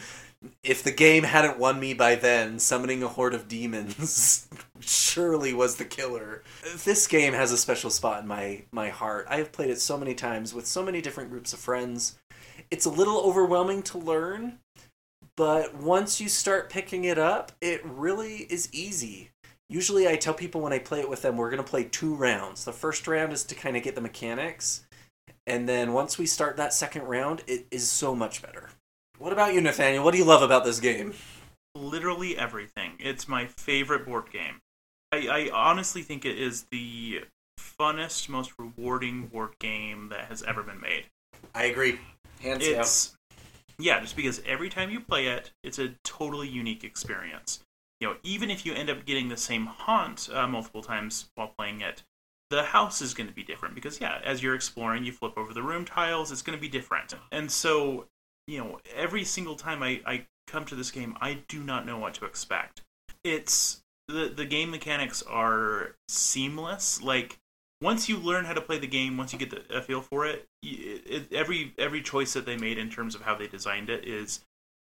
if 0.61 0.83
the 0.83 0.91
game 0.91 1.23
hadn't 1.23 1.57
won 1.57 1.79
me 1.79 1.93
by 1.93 2.15
then, 2.15 2.59
summoning 2.59 3.01
a 3.01 3.07
horde 3.07 3.33
of 3.33 3.47
demons 3.47 4.47
surely 4.81 5.53
was 5.53 5.77
the 5.77 5.85
killer. 5.85 6.43
This 6.83 7.07
game 7.07 7.31
has 7.31 7.53
a 7.53 7.57
special 7.57 7.89
spot 7.89 8.23
in 8.23 8.27
my 8.27 8.63
my 8.71 8.89
heart. 8.89 9.25
I 9.29 9.37
have 9.37 9.53
played 9.53 9.69
it 9.69 9.79
so 9.79 9.97
many 9.97 10.13
times 10.13 10.53
with 10.53 10.67
so 10.67 10.83
many 10.83 11.01
different 11.01 11.29
groups 11.29 11.53
of 11.53 11.59
friends. 11.59 12.17
It's 12.69 12.85
a 12.85 12.89
little 12.89 13.21
overwhelming 13.21 13.83
to 13.83 13.97
learn, 13.97 14.59
but 15.37 15.75
once 15.75 16.19
you 16.19 16.27
start 16.27 16.69
picking 16.69 17.05
it 17.05 17.17
up, 17.17 17.53
it 17.61 17.81
really 17.85 18.39
is 18.49 18.67
easy 18.73 19.29
usually 19.69 20.07
I 20.07 20.15
tell 20.15 20.35
people 20.35 20.61
when 20.61 20.71
I 20.71 20.77
play 20.77 20.99
it 20.99 21.09
with 21.09 21.23
them, 21.23 21.35
we're 21.35 21.49
going 21.49 21.63
to 21.63 21.69
play 21.69 21.85
two 21.85 22.13
rounds. 22.13 22.63
The 22.63 22.71
first 22.71 23.07
round 23.07 23.33
is 23.33 23.43
to 23.45 23.55
kind 23.55 23.75
of 23.75 23.81
get 23.83 23.95
the 23.95 24.01
mechanics. 24.01 24.85
And 25.45 25.67
then 25.67 25.93
once 25.93 26.17
we 26.17 26.25
start 26.25 26.57
that 26.57 26.73
second 26.73 27.03
round, 27.03 27.43
it 27.47 27.67
is 27.69 27.87
so 27.87 28.15
much 28.15 28.41
better. 28.41 28.69
What 29.17 29.33
about 29.33 29.53
you, 29.53 29.61
Nathaniel? 29.61 30.03
What 30.03 30.11
do 30.11 30.17
you 30.17 30.25
love 30.25 30.41
about 30.41 30.63
this 30.63 30.79
game? 30.79 31.13
Literally 31.75 32.37
everything. 32.37 32.93
It's 32.99 33.27
my 33.27 33.45
favorite 33.45 34.05
board 34.05 34.31
game. 34.31 34.61
I, 35.11 35.27
I 35.27 35.49
honestly 35.53 36.01
think 36.01 36.25
it 36.25 36.39
is 36.39 36.65
the 36.71 37.25
funnest, 37.59 38.29
most 38.29 38.53
rewarding 38.57 39.27
board 39.27 39.57
game 39.59 40.09
that 40.09 40.25
has 40.25 40.43
ever 40.43 40.63
been 40.63 40.79
made. 40.79 41.05
I 41.53 41.65
agree. 41.65 41.99
Hands 42.41 42.65
down. 42.67 42.85
Yeah, 43.79 43.99
just 43.99 44.15
because 44.15 44.41
every 44.45 44.69
time 44.69 44.89
you 44.89 44.99
play 44.99 45.27
it, 45.27 45.51
it's 45.63 45.79
a 45.79 45.95
totally 46.03 46.47
unique 46.47 46.83
experience. 46.83 47.59
You 47.99 48.09
know, 48.09 48.15
even 48.23 48.51
if 48.51 48.65
you 48.65 48.73
end 48.73 48.89
up 48.89 49.05
getting 49.05 49.29
the 49.29 49.37
same 49.37 49.65
haunt 49.65 50.29
uh, 50.33 50.47
multiple 50.47 50.81
times 50.81 51.29
while 51.35 51.53
playing 51.57 51.81
it, 51.81 52.03
the 52.53 52.61
house 52.63 53.01
is 53.01 53.15
going 53.15 53.27
to 53.27 53.33
be 53.33 53.41
different 53.41 53.73
because 53.73 53.99
yeah, 53.99 54.19
as 54.23 54.43
you're 54.43 54.53
exploring, 54.53 55.03
you 55.03 55.11
flip 55.11 55.33
over 55.37 55.55
the 55.55 55.63
room 55.63 55.85
tiles, 55.85 56.31
it's 56.31 56.43
going 56.43 56.55
to 56.55 56.61
be 56.61 56.69
different. 56.69 57.15
And 57.31 57.51
so, 57.51 58.05
you 58.45 58.59
know, 58.59 58.79
every 58.95 59.23
single 59.23 59.55
time 59.55 59.81
I, 59.81 60.01
I 60.05 60.25
come 60.45 60.63
to 60.65 60.75
this 60.75 60.91
game, 60.91 61.17
I 61.19 61.39
do 61.47 61.63
not 61.63 61.87
know 61.87 61.97
what 61.97 62.13
to 62.15 62.25
expect. 62.25 62.81
It's 63.23 63.81
the 64.07 64.31
the 64.35 64.45
game 64.45 64.69
mechanics 64.69 65.23
are 65.23 65.95
seamless. 66.07 67.01
Like 67.01 67.39
once 67.81 68.07
you 68.07 68.17
learn 68.17 68.45
how 68.45 68.53
to 68.53 68.61
play 68.61 68.77
the 68.77 68.85
game, 68.85 69.17
once 69.17 69.33
you 69.33 69.39
get 69.39 69.49
the, 69.49 69.75
a 69.75 69.81
feel 69.81 70.01
for 70.01 70.27
it, 70.27 70.45
it, 70.61 71.01
it, 71.07 71.33
every 71.33 71.73
every 71.79 72.03
choice 72.03 72.33
that 72.33 72.45
they 72.45 72.57
made 72.57 72.77
in 72.77 72.91
terms 72.91 73.15
of 73.15 73.21
how 73.21 73.33
they 73.33 73.47
designed 73.47 73.89
it 73.89 74.07
is 74.07 74.41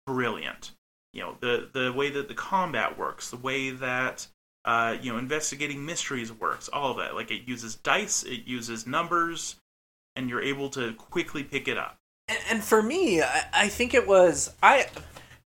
brilliant. 0.07 0.71
You 1.13 1.21
know 1.21 1.37
the 1.39 1.69
the 1.71 1.93
way 1.93 2.09
that 2.09 2.29
the 2.29 2.33
combat 2.33 2.97
works, 2.97 3.29
the 3.29 3.37
way 3.37 3.69
that 3.69 4.27
uh, 4.69 4.95
you 5.01 5.11
know 5.11 5.17
investigating 5.17 5.83
mysteries 5.83 6.31
works, 6.31 6.69
all 6.69 6.91
of 6.91 6.97
that. 6.97 7.15
Like 7.15 7.31
it 7.31 7.47
uses 7.47 7.73
dice, 7.73 8.21
it 8.21 8.45
uses 8.45 8.85
numbers, 8.85 9.55
and 10.15 10.29
you're 10.29 10.43
able 10.43 10.69
to 10.69 10.93
quickly 10.93 11.43
pick 11.43 11.67
it 11.67 11.75
up. 11.75 11.97
And, 12.27 12.37
and 12.51 12.63
for 12.63 12.83
me, 12.83 13.19
I, 13.23 13.45
I 13.51 13.67
think 13.67 13.95
it 13.95 14.07
was 14.07 14.53
I. 14.61 14.85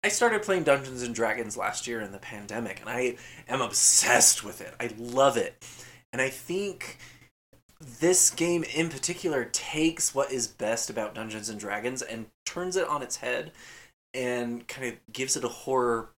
I 0.05 0.09
started 0.09 0.43
playing 0.43 0.65
Dungeons 0.65 1.05
and 1.05 1.15
Dragons 1.15 1.57
last 1.57 1.87
year 1.87 2.01
in 2.01 2.11
the 2.11 2.19
pandemic, 2.19 2.81
and 2.81 2.91
I 2.91 3.17
am 3.47 3.61
obsessed 3.61 4.43
with 4.43 4.61
it. 4.61 4.75
I 4.81 4.91
love 4.99 5.37
it, 5.37 5.65
and 6.13 6.21
I 6.21 6.29
think 6.29 6.99
this 8.01 8.29
game 8.29 8.65
in 8.75 8.89
particular 8.89 9.45
takes 9.45 10.17
what 10.17 10.33
is 10.33 10.49
best 10.49 10.91
about 10.91 11.15
Dungeons 11.15 11.49
and 11.49 11.61
Dragons 11.61 12.03
and 12.03 12.27
turns 12.45 12.75
it 12.75 12.89
on 12.89 13.03
its 13.03 13.19
head 13.19 13.53
and 14.13 14.67
kind 14.67 14.89
of 14.89 15.13
gives 15.13 15.37
it 15.37 15.45
a 15.45 15.49
horror 15.49 16.11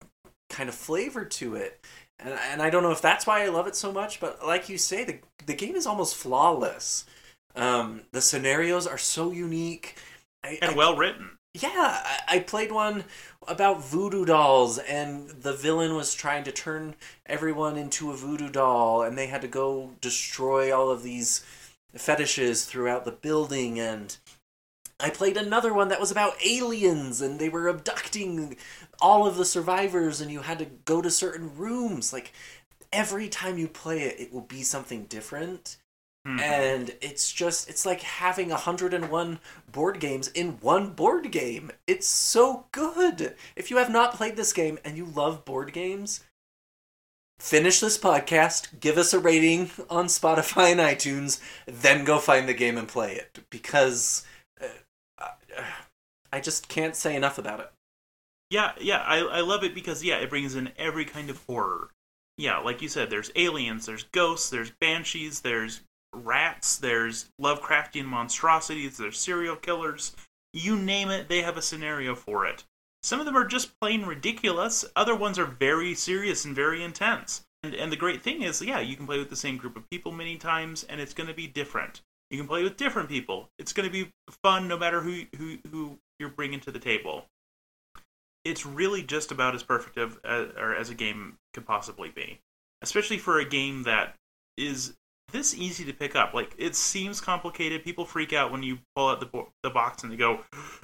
kind 0.48 0.68
of 0.68 0.74
flavor 0.74 1.24
to 1.24 1.56
it. 1.56 1.84
And, 2.18 2.34
and 2.50 2.62
I 2.62 2.70
don't 2.70 2.82
know 2.82 2.92
if 2.92 3.02
that's 3.02 3.26
why 3.26 3.44
I 3.44 3.48
love 3.48 3.66
it 3.66 3.76
so 3.76 3.92
much, 3.92 4.20
but 4.20 4.44
like 4.44 4.68
you 4.68 4.78
say, 4.78 5.04
the, 5.04 5.18
the 5.46 5.54
game 5.54 5.76
is 5.76 5.86
almost 5.86 6.16
flawless. 6.16 7.04
Um, 7.56 8.02
the 8.12 8.20
scenarios 8.20 8.86
are 8.86 8.98
so 8.98 9.30
unique. 9.30 9.96
I, 10.42 10.58
and 10.60 10.72
I, 10.72 10.74
well 10.74 10.96
written. 10.96 11.38
Yeah, 11.54 11.70
I, 12.04 12.20
I 12.28 12.38
played 12.40 12.72
one 12.72 13.04
about 13.46 13.84
voodoo 13.84 14.24
dolls, 14.24 14.78
and 14.78 15.28
the 15.28 15.52
villain 15.52 15.94
was 15.94 16.14
trying 16.14 16.44
to 16.44 16.52
turn 16.52 16.96
everyone 17.26 17.76
into 17.76 18.10
a 18.10 18.16
voodoo 18.16 18.50
doll, 18.50 19.02
and 19.02 19.16
they 19.16 19.28
had 19.28 19.42
to 19.42 19.48
go 19.48 19.92
destroy 20.00 20.76
all 20.76 20.90
of 20.90 21.02
these 21.02 21.44
fetishes 21.94 22.64
throughout 22.64 23.04
the 23.04 23.12
building. 23.12 23.78
And 23.78 24.16
I 25.00 25.10
played 25.10 25.36
another 25.36 25.74
one 25.74 25.88
that 25.88 26.00
was 26.00 26.10
about 26.10 26.44
aliens, 26.44 27.20
and 27.20 27.38
they 27.38 27.48
were 27.48 27.68
abducting 27.68 28.56
all 29.00 29.26
of 29.26 29.36
the 29.36 29.44
survivors, 29.44 30.20
and 30.20 30.30
you 30.30 30.42
had 30.42 30.58
to 30.60 30.66
go 30.84 31.02
to 31.02 31.10
certain 31.10 31.56
rooms. 31.56 32.12
Like, 32.12 32.32
every 32.92 33.28
time 33.28 33.58
you 33.58 33.68
play 33.68 34.02
it, 34.02 34.20
it 34.20 34.32
will 34.32 34.40
be 34.40 34.62
something 34.62 35.04
different. 35.04 35.76
Mhm. 36.26 36.40
And 36.40 36.96
it's 37.02 37.30
just, 37.32 37.68
it's 37.68 37.84
like 37.84 38.00
having 38.00 38.50
101 38.50 39.40
board 39.70 40.00
games 40.00 40.28
in 40.28 40.52
one 40.60 40.90
board 40.92 41.30
game. 41.30 41.70
It's 41.86 42.06
so 42.06 42.66
good. 42.72 43.36
If 43.56 43.70
you 43.70 43.76
have 43.76 43.90
not 43.90 44.14
played 44.14 44.36
this 44.36 44.54
game 44.54 44.78
and 44.84 44.96
you 44.96 45.04
love 45.04 45.44
board 45.44 45.72
games, 45.74 46.20
finish 47.38 47.80
this 47.80 47.98
podcast, 47.98 48.80
give 48.80 48.96
us 48.96 49.12
a 49.12 49.18
rating 49.18 49.70
on 49.90 50.06
Spotify 50.06 50.72
and 50.72 50.80
iTunes, 50.80 51.40
then 51.66 52.04
go 52.04 52.18
find 52.18 52.48
the 52.48 52.54
game 52.54 52.78
and 52.78 52.88
play 52.88 53.16
it. 53.16 53.44
Because 53.50 54.24
I 56.34 56.40
just 56.40 56.68
can't 56.68 56.96
say 56.96 57.14
enough 57.14 57.38
about 57.38 57.60
it. 57.60 57.70
Yeah, 58.50 58.72
yeah, 58.80 59.02
I, 59.06 59.18
I 59.18 59.40
love 59.40 59.62
it 59.62 59.72
because 59.72 60.02
yeah, 60.02 60.16
it 60.16 60.30
brings 60.30 60.56
in 60.56 60.72
every 60.76 61.04
kind 61.04 61.30
of 61.30 61.40
horror. 61.46 61.90
Yeah, 62.36 62.58
like 62.58 62.82
you 62.82 62.88
said, 62.88 63.08
there's 63.08 63.30
aliens, 63.36 63.86
there's 63.86 64.02
ghosts, 64.02 64.50
there's 64.50 64.72
banshees, 64.80 65.42
there's 65.42 65.82
rats, 66.12 66.76
there's 66.76 67.26
Lovecraftian 67.40 68.06
monstrosities, 68.06 68.96
there's 68.96 69.16
serial 69.16 69.54
killers. 69.54 70.16
You 70.52 70.76
name 70.76 71.08
it, 71.10 71.28
they 71.28 71.42
have 71.42 71.56
a 71.56 71.62
scenario 71.62 72.16
for 72.16 72.46
it. 72.46 72.64
Some 73.04 73.20
of 73.20 73.26
them 73.26 73.36
are 73.36 73.46
just 73.46 73.78
plain 73.80 74.04
ridiculous. 74.04 74.84
Other 74.96 75.14
ones 75.14 75.38
are 75.38 75.46
very 75.46 75.94
serious 75.94 76.44
and 76.44 76.54
very 76.54 76.82
intense. 76.82 77.42
And 77.62 77.74
and 77.76 77.92
the 77.92 77.96
great 77.96 78.24
thing 78.24 78.42
is, 78.42 78.60
yeah, 78.60 78.80
you 78.80 78.96
can 78.96 79.06
play 79.06 79.20
with 79.20 79.30
the 79.30 79.36
same 79.36 79.56
group 79.56 79.76
of 79.76 79.88
people 79.88 80.10
many 80.10 80.36
times, 80.36 80.82
and 80.82 81.00
it's 81.00 81.14
going 81.14 81.28
to 81.28 81.34
be 81.34 81.46
different. 81.46 82.02
You 82.30 82.38
can 82.38 82.48
play 82.48 82.64
with 82.64 82.76
different 82.76 83.08
people. 83.08 83.50
It's 83.60 83.72
going 83.72 83.88
to 83.88 83.92
be 83.92 84.10
fun 84.42 84.66
no 84.66 84.76
matter 84.76 85.00
who 85.00 85.22
who 85.36 85.58
who 85.70 85.98
you're 86.18 86.28
bringing 86.28 86.60
to 86.60 86.70
the 86.70 86.78
table 86.78 87.26
it's 88.44 88.66
really 88.66 89.02
just 89.02 89.32
about 89.32 89.54
as 89.54 89.62
perfect 89.62 89.96
of 89.96 90.20
uh, 90.24 90.46
or 90.58 90.74
as 90.74 90.90
a 90.90 90.94
game 90.94 91.38
could 91.54 91.66
possibly 91.66 92.10
be, 92.10 92.40
especially 92.82 93.18
for 93.18 93.38
a 93.38 93.44
game 93.44 93.84
that 93.84 94.14
is 94.56 94.94
this 95.32 95.54
easy 95.54 95.84
to 95.84 95.92
pick 95.92 96.14
up. 96.14 96.34
Like 96.34 96.54
it 96.58 96.76
seems 96.76 97.20
complicated. 97.20 97.84
People 97.84 98.04
freak 98.04 98.32
out 98.32 98.52
when 98.52 98.62
you 98.62 98.78
pull 98.94 99.08
out 99.08 99.20
the 99.20 99.26
bo- 99.26 99.50
the 99.62 99.70
box 99.70 100.02
and 100.02 100.12
they 100.12 100.16
go, 100.16 100.40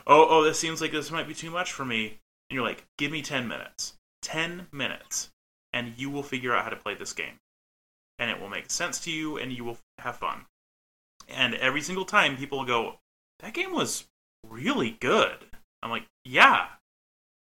"Oh, 0.07 0.27
oh, 0.29 0.43
this 0.43 0.59
seems 0.59 0.81
like 0.81 0.93
this 0.93 1.11
might 1.11 1.29
be 1.29 1.35
too 1.35 1.51
much 1.51 1.73
for 1.73 1.85
me." 1.85 2.19
And 2.49 2.55
you're 2.57 2.65
like, 2.65 2.87
"Give 2.99 3.13
me 3.13 3.23
10 3.23 3.47
minutes. 3.47 3.95
10 4.23 4.69
minutes 4.73 5.31
and 5.73 5.97
you 5.97 6.11
will 6.11 6.23
figure 6.23 6.55
out 6.55 6.65
how 6.65 6.71
to 6.71 6.77
play 6.77 6.95
this 6.95 7.13
game. 7.13 7.39
And 8.19 8.31
it 8.31 8.41
will 8.41 8.49
make 8.51 8.71
sense 8.71 8.99
to 9.01 9.11
you 9.11 9.37
and 9.37 9.53
you 9.53 9.65
will 9.65 9.79
have 9.99 10.17
fun." 10.17 10.47
And 11.29 11.55
every 11.55 11.83
single 11.83 12.07
time 12.07 12.39
people 12.39 12.65
go, 12.65 12.99
"That 13.41 13.55
game 13.55 13.73
was 13.73 14.07
really 14.49 14.97
good." 15.01 15.47
I'm 15.83 15.91
like, 15.91 16.07
"Yeah, 16.25 16.69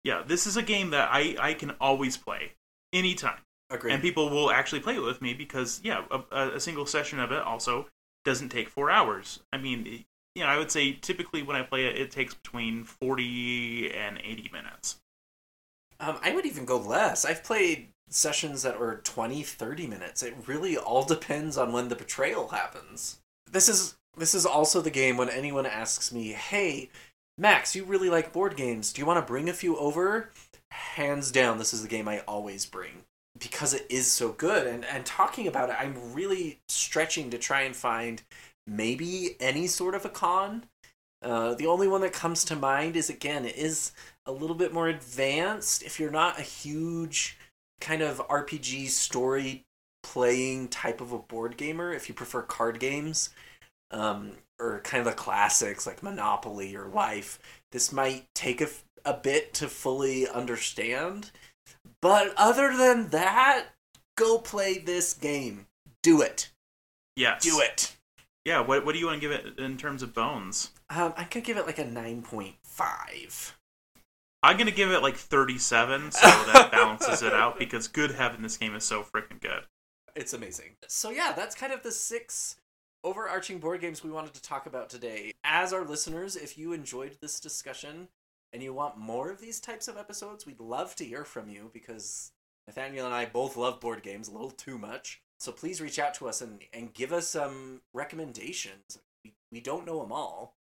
yeah, 0.04 0.22
this 0.26 0.46
is 0.46 0.58
a 0.58 0.62
game 0.62 0.90
that 0.92 1.10
I, 1.12 1.36
I 1.40 1.54
can 1.54 1.72
always 1.80 2.18
play 2.18 2.54
anytime. 2.92 3.40
Agreed. 3.70 3.94
And 3.94 4.02
people 4.02 4.30
will 4.30 4.52
actually 4.52 4.82
play 4.82 4.96
it 4.96 5.02
with 5.02 5.22
me 5.22 5.34
because, 5.34 5.82
yeah, 5.84 6.04
a, 6.32 6.50
a 6.56 6.60
single 6.60 6.86
session 6.86 7.20
of 7.20 7.32
it 7.32 7.42
also 7.42 7.88
doesn't 8.26 8.50
take 8.50 8.70
four 8.70 8.92
hours. 8.92 9.40
I 9.52 9.58
mean, 9.58 10.04
you 10.36 10.44
know, 10.44 10.50
I 10.50 10.58
would 10.58 10.72
say 10.72 10.94
typically 10.94 11.42
when 11.42 11.56
I 11.56 11.64
play 11.64 11.86
it, 11.86 11.98
it 11.98 12.12
takes 12.12 12.34
between 12.34 12.84
40 12.84 13.94
and 13.94 14.20
80 14.24 14.50
minutes. 14.52 14.98
Um, 16.00 16.20
I 16.22 16.36
would 16.36 16.46
even 16.46 16.66
go 16.66 16.78
less. 16.78 17.24
I've 17.24 17.44
played 17.44 17.88
sessions 18.10 18.62
that 18.64 18.80
were 18.80 18.98
20, 19.04 19.42
30 19.42 19.88
minutes. 19.88 20.22
It 20.22 20.36
really 20.46 20.78
all 20.78 21.04
depends 21.04 21.58
on 21.58 21.72
when 21.72 21.88
the 21.88 21.96
betrayal 21.96 22.50
happens. 22.50 23.20
This 23.50 23.70
is 23.70 23.96
this 24.18 24.36
is 24.36 24.46
also 24.46 24.82
the 24.82 24.92
game 24.92 25.18
when 25.18 25.30
anyone 25.30 25.66
asks 25.66 26.12
me, 26.12 26.30
"Hey, 26.34 26.90
Max, 27.38 27.76
you 27.76 27.84
really 27.84 28.10
like 28.10 28.34
board 28.34 28.56
games. 28.56 28.94
Do 28.94 29.02
you 29.02 29.06
want 29.06 29.26
to 29.26 29.32
bring 29.32 29.50
a 29.50 29.54
few 29.54 29.78
over?" 29.78 30.32
Hands 30.72 31.32
down, 31.32 31.58
this 31.58 31.74
is 31.74 31.82
the 31.82 31.88
game 31.88 32.08
I 32.08 32.20
always 32.22 32.66
bring 32.66 33.04
because 33.40 33.74
it 33.74 33.86
is 33.90 34.12
so 34.12 34.32
good. 34.32 34.68
And 34.68 34.86
and 34.86 35.06
talking 35.06 35.48
about 35.48 35.70
it, 35.70 35.76
I'm 35.80 36.14
really 36.14 36.60
stretching 36.68 37.30
to 37.32 37.38
try 37.38 37.62
and 37.62 37.76
find 37.76 38.22
maybe 38.68 39.36
any 39.40 39.68
sort 39.68 39.96
of 39.96 40.06
a 40.06 40.10
con. 40.10 40.66
Uh, 41.22 41.54
the 41.54 41.68
only 41.68 41.88
one 41.88 42.02
that 42.02 42.14
comes 42.14 42.44
to 42.46 42.56
mind 42.56 42.96
is 42.96 43.10
again 43.10 43.46
it 43.46 43.56
is 43.56 43.94
a 44.26 44.32
little 44.32 44.56
bit 44.56 44.74
more 44.74 44.88
advanced. 44.88 45.84
If 45.84 46.00
you're 46.00 46.12
not 46.12 46.40
a 46.40 46.44
huge 46.44 47.38
kind 47.82 48.02
of 48.02 48.26
RPG 48.28 48.90
story 48.90 49.66
playing 50.04 50.68
type 50.70 51.02
of 51.02 51.12
a 51.12 51.18
board 51.18 51.58
gamer, 51.58 51.94
if 51.94 52.10
you 52.10 52.16
prefer 52.16 52.42
card 52.42 52.80
games, 52.80 53.30
um, 53.94 54.32
or 54.60 54.82
kind 54.84 55.00
of 55.00 55.06
the 55.06 55.18
classics 55.18 55.88
like 55.88 56.04
Monopoly 56.04 56.76
or 56.76 56.88
Life, 56.88 57.40
this 57.72 57.94
might 57.94 58.26
take 58.34 58.62
a, 58.62 58.68
a 59.06 59.14
bit 59.14 59.54
to 59.56 59.68
fully 59.68 60.28
understand. 60.28 61.32
But 62.02 62.34
other 62.36 62.76
than 62.76 63.10
that, 63.10 63.68
go 64.18 64.38
play 64.38 64.78
this 64.78 65.14
game. 65.14 65.68
Do 66.02 66.22
it. 66.22 66.52
Yes. 67.16 67.44
Do 67.44 67.60
it. 67.60 67.96
Yeah, 68.46 68.60
what, 68.60 68.86
what 68.86 68.94
do 68.94 69.00
you 69.00 69.06
want 69.06 69.22
to 69.22 69.28
give 69.28 69.32
it 69.32 69.58
in 69.58 69.78
terms 69.78 70.04
of 70.04 70.14
bones? 70.14 70.72
Um, 70.90 71.14
I 71.16 71.24
could 71.24 71.46
give 71.46 71.58
it 71.58 71.66
like 71.66 71.80
a 71.80 71.86
9.5. 71.86 73.52
I'm 74.44 74.58
going 74.58 74.68
to 74.68 74.74
give 74.74 74.92
it 74.92 75.02
like 75.02 75.16
37 75.16 76.12
so 76.12 76.20
that 76.22 76.70
balances 76.74 77.22
it 77.22 77.34
out 77.34 77.58
because 77.58 77.88
good 77.88 78.12
heaven, 78.12 78.42
this 78.42 78.58
game 78.58 78.76
is 78.76 78.84
so 78.84 79.02
freaking 79.02 79.40
good. 79.40 79.64
It's 80.16 80.34
amazing. 80.34 80.76
So 80.88 81.10
yeah, 81.10 81.32
that's 81.32 81.56
kind 81.56 81.72
of 81.72 81.82
the 81.82 81.92
six 81.92 82.58
overarching 83.04 83.60
board 83.60 83.82
games 83.82 84.04
we 84.04 84.12
wanted 84.12 84.34
to 84.34 84.42
talk 84.42 84.66
about 84.66 84.90
today. 84.90 85.34
As 85.44 85.74
our 85.74 85.84
listeners, 85.84 86.36
if 86.36 86.58
you 86.58 86.74
enjoyed 86.74 87.18
this 87.22 87.40
discussion 87.40 88.08
and 88.52 88.64
you 88.64 88.74
want 88.74 88.98
more 88.98 89.32
of 89.32 89.42
these 89.42 89.60
types 89.60 89.88
of 89.88 89.98
episodes, 89.98 90.46
we'd 90.46 90.60
love 90.60 90.96
to 90.96 91.06
hear 91.06 91.26
from 91.26 91.50
you 91.50 91.70
because 91.74 92.32
Nathaniel 92.68 93.06
and 93.06 93.14
I 93.14 93.26
both 93.26 93.58
love 93.58 93.80
board 93.80 94.04
games 94.04 94.28
a 94.28 94.32
little 94.32 94.52
too 94.52 94.78
much. 94.78 95.22
So 95.40 95.52
please 95.52 95.82
reach 95.82 96.00
out 96.00 96.14
to 96.16 96.30
us 96.30 96.42
and, 96.42 96.62
and 96.72 96.94
give 96.94 97.12
us 97.12 97.28
some 97.28 97.82
recommendations. 97.94 99.00
We, 99.24 99.34
we 99.52 99.60
don't 99.60 99.86
know 99.86 100.02
them 100.02 100.12
all. 100.12 100.56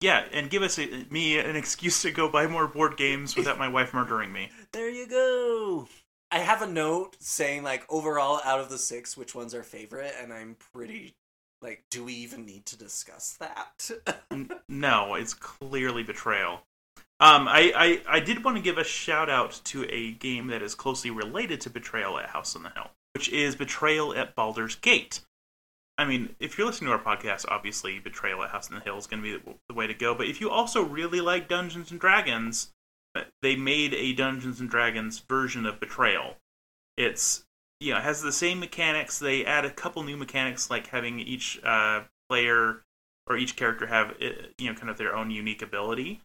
Yeah, 0.00 0.24
and 0.32 0.50
give 0.50 0.62
us 0.62 0.78
a, 0.78 1.06
me 1.10 1.38
an 1.38 1.56
excuse 1.56 2.02
to 2.02 2.10
go 2.10 2.28
buy 2.28 2.46
more 2.46 2.66
board 2.66 2.96
games 2.96 3.36
without 3.36 3.58
my 3.58 3.68
wife 3.68 3.94
murdering 3.94 4.32
me. 4.32 4.50
There 4.72 4.90
you 4.90 5.06
go. 5.06 5.88
I 6.30 6.40
have 6.40 6.60
a 6.60 6.66
note 6.66 7.16
saying 7.20 7.62
like 7.62 7.86
overall 7.88 8.40
out 8.44 8.60
of 8.60 8.68
the 8.68 8.76
six, 8.76 9.16
which 9.16 9.34
one's 9.34 9.54
our 9.54 9.62
favorite, 9.62 10.12
and 10.20 10.32
I'm 10.32 10.56
pretty 10.72 11.14
like, 11.62 11.84
do 11.90 12.04
we 12.04 12.12
even 12.14 12.44
need 12.44 12.66
to 12.66 12.76
discuss 12.76 13.38
that? 13.40 13.90
No, 14.68 15.14
it's 15.14 15.34
clearly 15.34 16.02
betrayal. 16.02 16.60
Um, 17.18 17.48
I, 17.48 17.72
I, 18.06 18.16
I 18.16 18.20
did 18.20 18.44
want 18.44 18.58
to 18.58 18.62
give 18.62 18.76
a 18.76 18.84
shout 18.84 19.30
out 19.30 19.60
to 19.64 19.86
a 19.90 20.12
game 20.12 20.48
that 20.48 20.60
is 20.60 20.74
closely 20.74 21.10
related 21.10 21.62
to 21.62 21.70
Betrayal 21.70 22.18
at 22.18 22.28
House 22.28 22.54
on 22.54 22.62
the 22.62 22.70
Hill, 22.70 22.90
which 23.14 23.30
is 23.30 23.56
Betrayal 23.56 24.14
at 24.14 24.34
Baldur's 24.34 24.74
Gate. 24.74 25.20
I 25.96 26.04
mean, 26.04 26.36
if 26.40 26.58
you're 26.58 26.66
listening 26.66 26.90
to 26.90 26.96
our 26.96 27.02
podcast, 27.02 27.46
obviously 27.48 27.98
Betrayal 28.00 28.42
at 28.42 28.50
House 28.50 28.70
on 28.70 28.76
the 28.76 28.84
Hill 28.84 28.98
is 28.98 29.06
going 29.06 29.22
to 29.22 29.38
be 29.38 29.54
the, 29.66 29.74
way 29.74 29.86
to 29.86 29.94
go. 29.94 30.14
But 30.14 30.28
if 30.28 30.42
you 30.42 30.50
also 30.50 30.82
really 30.82 31.22
like 31.22 31.48
Dungeons 31.48 31.90
and 31.90 31.98
Dragons, 31.98 32.72
uh, 33.14 33.22
they 33.40 33.56
made 33.56 33.94
a 33.94 34.12
Dungeons 34.12 34.60
and 34.60 34.68
Dragons 34.68 35.20
version 35.20 35.64
of 35.64 35.80
Betrayal. 35.80 36.36
It's 36.98 37.45
you 37.80 37.92
know 37.92 38.00
has 38.00 38.22
the 38.22 38.32
same 38.32 38.60
mechanics. 38.60 39.18
They 39.18 39.44
add 39.44 39.64
a 39.64 39.70
couple 39.70 40.02
new 40.02 40.16
mechanics 40.16 40.70
like 40.70 40.88
having 40.88 41.20
each 41.20 41.60
uh, 41.64 42.02
player 42.28 42.82
or 43.26 43.36
each 43.36 43.56
character 43.56 43.86
have 43.86 44.10
uh, 44.22 44.48
you 44.58 44.70
know 44.70 44.74
kind 44.74 44.90
of 44.90 44.98
their 44.98 45.14
own 45.14 45.30
unique 45.30 45.62
ability. 45.62 46.20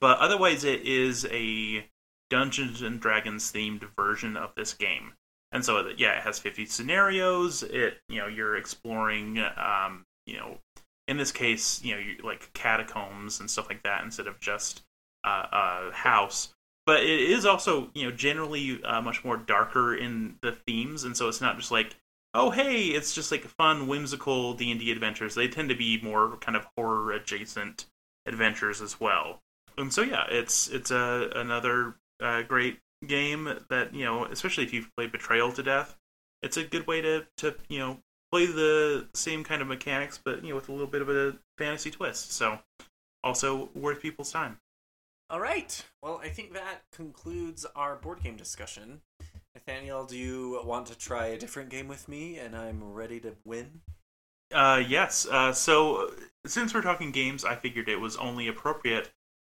But 0.00 0.18
otherwise, 0.18 0.64
it 0.64 0.82
is 0.82 1.26
a 1.30 1.86
Dungeons 2.30 2.82
and 2.82 3.00
Dragons 3.00 3.52
themed 3.52 3.84
version 3.96 4.36
of 4.36 4.54
this 4.56 4.72
game. 4.72 5.12
And 5.52 5.64
so, 5.64 5.88
yeah, 5.96 6.18
it 6.18 6.22
has 6.22 6.38
50 6.38 6.66
scenarios. 6.66 7.62
It, 7.62 7.98
you 8.08 8.18
know, 8.18 8.26
you're 8.26 8.56
exploring, 8.56 9.38
um, 9.56 10.04
you 10.26 10.36
know, 10.36 10.58
in 11.06 11.16
this 11.16 11.30
case, 11.30 11.82
you 11.84 11.94
know, 11.94 12.00
you, 12.00 12.16
like 12.24 12.52
catacombs 12.54 13.38
and 13.38 13.48
stuff 13.48 13.68
like 13.68 13.82
that 13.84 14.02
instead 14.02 14.26
of 14.26 14.40
just 14.40 14.82
uh, 15.22 15.46
a 15.52 15.92
house. 15.92 16.52
But 16.86 17.02
it 17.02 17.20
is 17.20 17.46
also, 17.46 17.90
you 17.94 18.04
know, 18.04 18.10
generally 18.10 18.82
uh, 18.84 19.00
much 19.00 19.24
more 19.24 19.36
darker 19.36 19.94
in 19.94 20.36
the 20.42 20.52
themes, 20.52 21.04
and 21.04 21.16
so 21.16 21.28
it's 21.28 21.40
not 21.40 21.56
just 21.56 21.70
like, 21.70 21.96
oh, 22.34 22.50
hey, 22.50 22.86
it's 22.88 23.14
just 23.14 23.30
like 23.30 23.44
fun, 23.44 23.86
whimsical 23.86 24.54
D 24.54 24.70
and 24.70 24.80
D 24.80 24.90
adventures. 24.90 25.34
They 25.34 25.48
tend 25.48 25.70
to 25.70 25.74
be 25.74 26.00
more 26.02 26.36
kind 26.38 26.56
of 26.56 26.66
horror 26.76 27.12
adjacent 27.12 27.86
adventures 28.26 28.82
as 28.82 29.00
well. 29.00 29.40
And 29.78 29.92
so, 29.92 30.02
yeah, 30.02 30.26
it's 30.28 30.68
it's 30.68 30.90
a 30.90 31.30
another 31.34 31.94
uh, 32.20 32.42
great 32.42 32.80
game 33.06 33.58
that 33.70 33.94
you 33.94 34.04
know, 34.04 34.24
especially 34.24 34.64
if 34.64 34.72
you've 34.72 34.94
played 34.96 35.12
Betrayal 35.12 35.52
to 35.52 35.62
death, 35.62 35.96
it's 36.42 36.56
a 36.56 36.64
good 36.64 36.86
way 36.86 37.00
to 37.00 37.26
to 37.38 37.54
you 37.68 37.78
know 37.78 37.98
play 38.30 38.46
the 38.46 39.08
same 39.14 39.44
kind 39.44 39.62
of 39.62 39.68
mechanics, 39.68 40.20
but 40.22 40.42
you 40.42 40.50
know 40.50 40.56
with 40.56 40.68
a 40.68 40.72
little 40.72 40.86
bit 40.86 41.02
of 41.02 41.08
a 41.08 41.36
fantasy 41.56 41.90
twist. 41.90 42.32
So 42.32 42.58
also 43.22 43.70
worth 43.74 44.02
people's 44.02 44.30
time. 44.30 44.58
All 45.30 45.40
right. 45.40 45.84
Well, 46.02 46.20
I 46.22 46.28
think 46.28 46.52
that 46.52 46.82
concludes 46.92 47.64
our 47.74 47.96
board 47.96 48.22
game 48.22 48.36
discussion. 48.36 49.00
Nathaniel, 49.54 50.04
do 50.04 50.16
you 50.16 50.60
want 50.64 50.86
to 50.88 50.98
try 50.98 51.26
a 51.26 51.38
different 51.38 51.70
game 51.70 51.88
with 51.88 52.08
me 52.08 52.38
and 52.38 52.54
I'm 52.54 52.92
ready 52.92 53.20
to 53.20 53.34
win? 53.44 53.80
Uh, 54.52 54.82
yes. 54.86 55.26
Uh, 55.30 55.52
so 55.52 56.12
since 56.46 56.74
we're 56.74 56.82
talking 56.82 57.10
games, 57.10 57.44
I 57.44 57.56
figured 57.56 57.88
it 57.88 58.00
was 58.00 58.16
only 58.16 58.48
appropriate 58.48 59.12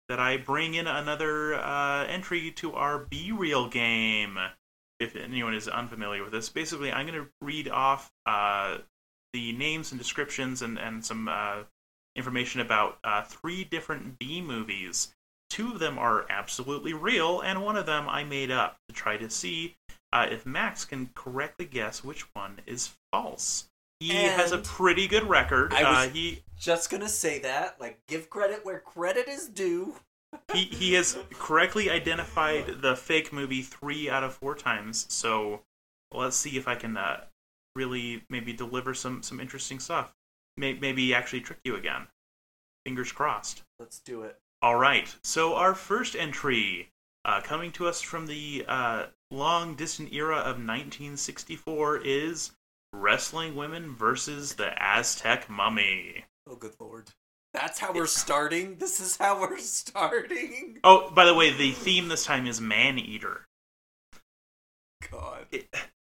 that 0.09 0.19
I 0.19 0.37
bring 0.37 0.73
in 0.73 0.87
another 0.87 1.55
uh, 1.55 2.05
entry 2.05 2.51
to 2.57 2.73
our 2.73 2.99
B-Reel 2.99 3.69
game. 3.69 4.37
If 4.99 5.15
anyone 5.15 5.53
is 5.53 5.67
unfamiliar 5.67 6.23
with 6.23 6.33
this, 6.33 6.49
basically, 6.49 6.91
I'm 6.91 7.07
going 7.07 7.19
to 7.19 7.29
read 7.41 7.69
off 7.69 8.11
uh, 8.25 8.79
the 9.33 9.53
names 9.53 9.91
and 9.91 9.99
descriptions 9.99 10.61
and, 10.61 10.77
and 10.77 11.03
some 11.03 11.27
uh, 11.27 11.63
information 12.15 12.59
about 12.61 12.97
uh, 13.03 13.23
three 13.23 13.63
different 13.63 14.19
B 14.19 14.41
movies. 14.41 15.15
Two 15.51 15.73
of 15.73 15.79
them 15.79 15.99
are 15.99 16.25
absolutely 16.29 16.93
real, 16.93 17.41
and 17.41 17.61
one 17.61 17.75
of 17.75 17.85
them 17.85 18.07
I 18.07 18.23
made 18.23 18.51
up 18.51 18.77
to 18.87 18.95
try 18.95 19.17
to 19.17 19.29
see 19.29 19.75
uh, 20.13 20.25
if 20.31 20.45
Max 20.45 20.85
can 20.85 21.09
correctly 21.13 21.65
guess 21.65 22.05
which 22.05 22.21
one 22.33 22.61
is 22.65 22.95
false. 23.11 23.65
He 23.99 24.13
has 24.13 24.53
a 24.53 24.59
pretty 24.59 25.09
good 25.09 25.25
record. 25.27 25.73
I 25.73 25.83
was- 25.83 26.07
uh, 26.07 26.09
he 26.11 26.43
Just 26.57 26.89
gonna 26.89 27.09
say 27.09 27.39
that, 27.39 27.81
like, 27.81 27.99
give 28.07 28.29
credit 28.29 28.63
where 28.63 28.79
credit 28.79 29.27
is 29.27 29.49
due. 29.49 29.95
he 30.53 30.63
he 30.63 30.93
has 30.93 31.17
correctly 31.33 31.89
identified 31.89 32.81
the 32.81 32.95
fake 32.95 33.33
movie 33.33 33.61
three 33.61 34.09
out 34.09 34.23
of 34.23 34.33
four 34.35 34.55
times. 34.55 35.05
So 35.13 35.63
let's 36.13 36.37
see 36.37 36.55
if 36.55 36.65
I 36.69 36.75
can 36.75 36.95
uh, 36.95 37.25
really 37.75 38.23
maybe 38.29 38.53
deliver 38.53 38.93
some 38.93 39.21
some 39.21 39.41
interesting 39.41 39.79
stuff. 39.81 40.13
May, 40.55 40.75
maybe 40.75 41.13
actually 41.13 41.41
trick 41.41 41.59
you 41.65 41.75
again. 41.75 42.07
Fingers 42.85 43.11
crossed. 43.11 43.63
Let's 43.79 43.99
do 43.99 44.21
it. 44.21 44.39
All 44.61 44.75
right. 44.75 45.13
So 45.23 45.55
our 45.55 45.73
first 45.73 46.15
entry, 46.15 46.89
uh, 47.25 47.41
coming 47.41 47.71
to 47.73 47.87
us 47.87 48.01
from 48.01 48.27
the 48.27 48.63
uh, 48.67 49.05
long 49.31 49.75
distant 49.75 50.13
era 50.13 50.37
of 50.37 50.57
1964, 50.57 52.01
is 52.05 52.51
Wrestling 52.93 53.55
Women 53.55 53.95
versus 53.95 54.53
the 54.53 54.71
Aztec 54.81 55.49
Mummy. 55.49 56.25
Oh, 56.47 56.55
good 56.55 56.75
lord. 56.79 57.09
That's 57.53 57.79
how 57.79 57.91
we're 57.91 58.05
starting? 58.05 58.77
This 58.77 58.99
is 58.99 59.17
how 59.17 59.41
we're 59.41 59.57
starting? 59.57 60.79
Oh, 60.83 61.09
by 61.11 61.25
the 61.25 61.33
way, 61.33 61.51
the 61.51 61.71
theme 61.71 62.07
this 62.07 62.25
time 62.25 62.47
is 62.47 62.61
Man 62.61 62.97
Eater. 62.99 63.47
God. 65.11 65.47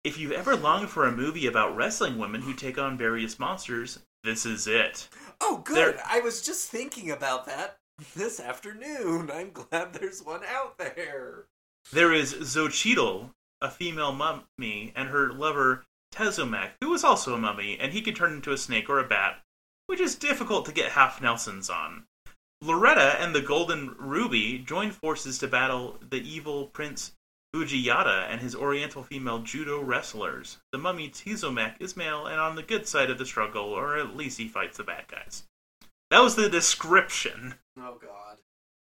If 0.05 0.19
you've 0.19 0.33
ever 0.33 0.57
longed 0.57 0.91
for 0.91 1.07
a 1.07 1.13
movie 1.13 1.47
about 1.47 1.77
wrestling 1.77 2.19
women 2.19 2.43
who 2.43 2.55
take 2.55 2.77
on 2.79 2.99
various 2.99 3.39
monsters, 3.39 4.01
this 4.25 4.45
is 4.45 4.67
it. 4.67 5.09
Oh, 5.41 5.63
good. 5.65 5.77
There- 5.95 6.03
I 6.07 6.21
was 6.21 6.43
just 6.43 6.69
thinking 6.71 7.11
about 7.11 7.47
that 7.47 7.79
this 8.15 8.41
afternoon. 8.41 9.31
I'm 9.33 9.51
glad 9.51 9.93
there's 9.93 10.23
one 10.23 10.43
out 10.45 10.79
there. 10.79 11.47
There 11.93 12.13
is 12.13 12.35
Xochitl, 12.35 13.31
a 13.61 13.71
female 13.71 14.13
mummy, 14.13 14.93
and 14.95 15.09
her 15.09 15.33
lover 15.33 15.85
Tezomek, 16.13 16.71
who 16.81 16.95
is 16.95 17.05
also 17.05 17.35
a 17.35 17.39
mummy, 17.39 17.79
and 17.79 17.93
he 17.93 18.03
can 18.03 18.15
turn 18.15 18.35
into 18.35 18.53
a 18.53 18.59
snake 18.59 18.89
or 18.89 18.99
a 18.99 19.09
bat, 19.09 19.43
which 19.87 20.01
is 20.01 20.15
difficult 20.15 20.67
to 20.67 20.73
get 20.73 20.93
half 20.93 21.21
Nelsons 21.21 21.71
on. 21.71 22.05
Loretta 22.61 23.21
and 23.21 23.35
the 23.35 23.41
Golden 23.41 23.95
Ruby 23.99 24.59
join 24.59 24.91
forces 24.91 25.39
to 25.39 25.49
battle 25.49 25.99
the 26.11 26.21
evil 26.21 26.67
Prince 26.67 27.13
Ujiyata 27.55 28.27
and 28.29 28.41
his 28.41 28.55
oriental 28.55 29.03
female 29.03 29.39
judo 29.39 29.81
wrestlers. 29.81 30.59
The 30.73 30.79
mummy 30.79 31.09
Tezomek 31.09 31.77
is 31.81 31.97
male 31.97 32.27
and 32.27 32.41
on 32.41 32.57
the 32.57 32.63
good 32.63 32.87
side 32.87 33.11
of 33.11 33.19
the 33.19 33.27
struggle, 33.27 33.65
or 33.65 33.97
at 33.97 34.17
least 34.17 34.39
he 34.39 34.49
fights 34.49 34.77
the 34.77 34.85
bad 34.85 35.09
guys. 35.09 35.45
That 36.11 36.23
was 36.23 36.37
the 36.37 36.49
description. 36.49 37.55
Oh, 37.79 37.99
God. 38.01 38.39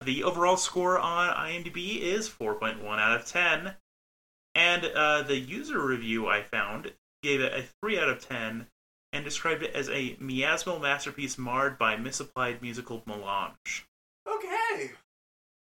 The 0.03 0.23
overall 0.23 0.57
score 0.57 0.97
on 0.97 1.35
IMDb 1.35 1.99
is 1.99 2.29
4.1 2.29 2.83
out 2.99 3.19
of 3.19 3.25
10. 3.25 3.75
And 4.55 4.85
uh, 4.85 5.23
the 5.23 5.37
user 5.37 5.79
review 5.79 6.27
I 6.27 6.41
found 6.41 6.93
gave 7.21 7.41
it 7.41 7.53
a 7.53 7.65
3 7.81 7.99
out 7.99 8.09
of 8.09 8.27
10 8.27 8.67
and 9.13 9.25
described 9.25 9.63
it 9.63 9.75
as 9.75 9.89
a 9.89 10.15
miasmal 10.15 10.81
masterpiece 10.81 11.37
marred 11.37 11.77
by 11.77 11.95
misapplied 11.95 12.61
musical 12.61 13.03
melange. 13.05 13.85
Okay. 14.27 14.91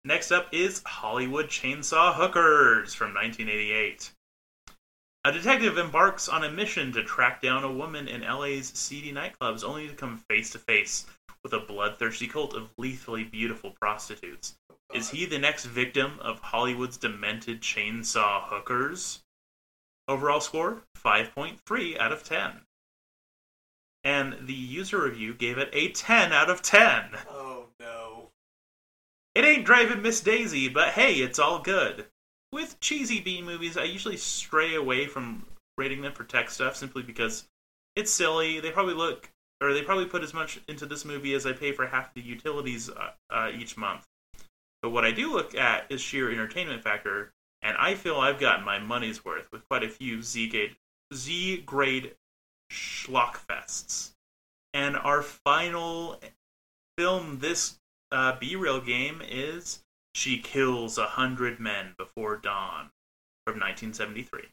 Next 0.04 0.32
up 0.32 0.48
is 0.52 0.82
Hollywood 0.86 1.48
Chainsaw 1.48 2.16
Hookers 2.16 2.94
from 2.94 3.14
1988. 3.14 4.12
A 5.24 5.32
detective 5.32 5.78
embarks 5.78 6.28
on 6.28 6.44
a 6.44 6.52
mission 6.52 6.92
to 6.94 7.04
track 7.04 7.42
down 7.42 7.64
a 7.64 7.72
woman 7.72 8.08
in 8.08 8.22
LA's 8.22 8.70
seedy 8.70 9.14
nightclubs 9.14 9.64
only 9.64 9.88
to 9.88 9.94
come 9.94 10.24
face 10.30 10.50
to 10.52 10.60
face 10.60 11.06
with 11.44 11.54
a 11.54 11.60
bloodthirsty 11.60 12.28
cult 12.28 12.54
of 12.54 12.72
lethally 12.78 13.24
beautiful 13.24 13.72
prostitutes. 13.72 14.56
Is 14.94 15.10
he 15.10 15.26
the 15.26 15.40
next 15.40 15.66
victim 15.66 16.20
of 16.20 16.40
Hollywood's 16.40 16.98
demented 16.98 17.62
chainsaw 17.62 18.44
hookers? 18.44 19.24
Overall 20.08 20.42
score 20.42 20.84
5.3 20.98 21.98
out 21.98 22.12
of 22.12 22.24
10. 22.24 22.62
And 24.04 24.48
the 24.48 24.54
user 24.54 25.02
review 25.04 25.34
gave 25.34 25.58
it 25.58 25.70
a 25.74 25.90
10 25.90 26.34
out 26.34 26.50
of 26.50 26.62
10. 26.62 27.18
Oh, 27.30 27.68
no. 27.80 28.30
It 29.36 29.46
ain't 29.46 29.66
driving 29.66 30.02
Miss 30.02 30.20
Daisy, 30.22 30.68
but 30.68 30.90
hey, 30.90 31.16
it's 31.16 31.40
all 31.40 31.60
good. 31.60 32.08
With 32.52 32.80
cheesy 32.82 33.22
B 33.22 33.42
movies, 33.42 33.78
I 33.78 33.84
usually 33.84 34.18
stray 34.18 34.76
away 34.76 35.06
from 35.08 35.46
rating 35.78 36.02
them 36.02 36.12
for 36.14 36.26
tech 36.26 36.50
stuff 36.50 36.76
simply 36.76 37.04
because 37.04 37.48
it's 37.96 38.12
silly. 38.12 38.60
They 38.60 38.72
probably 38.72 38.96
look, 38.96 39.30
or 39.62 39.74
they 39.74 39.84
probably 39.84 40.06
put 40.06 40.24
as 40.24 40.34
much 40.34 40.60
into 40.68 40.86
this 40.86 41.06
movie 41.06 41.36
as 41.36 41.46
I 41.46 41.54
pay 41.54 41.72
for 41.72 41.86
half 41.86 42.14
the 42.14 42.22
utilities 42.22 42.90
uh, 42.90 43.12
uh, 43.30 43.52
each 43.56 43.78
month. 43.78 44.06
But 44.82 44.90
what 44.90 45.06
I 45.06 45.12
do 45.12 45.32
look 45.32 45.56
at 45.56 45.86
is 45.90 46.02
sheer 46.02 46.32
entertainment 46.32 46.84
factor, 46.84 47.32
and 47.62 47.78
I 47.78 47.94
feel 47.94 48.18
I've 48.18 48.40
gotten 48.40 48.66
my 48.66 48.80
money's 48.80 49.24
worth 49.24 49.48
with 49.52 49.68
quite 49.70 49.84
a 49.84 49.90
few 49.90 50.24
Z 50.24 50.50
grade 50.50 50.76
Z 51.14 51.58
grade 51.66 52.16
schlockfests. 52.72 54.12
And 54.74 54.98
our 54.98 55.22
final 55.22 56.20
film 56.98 57.40
this 57.40 57.78
uh, 58.12 58.38
B-Reel 58.40 58.82
game 58.82 59.22
is 59.28 59.84
She 60.16 60.40
Kills 60.40 60.98
a 60.98 61.06
Hundred 61.06 61.60
Men 61.60 61.94
Before 61.98 62.38
Dawn 62.38 62.90
from 63.46 63.60
1973. 63.60 64.44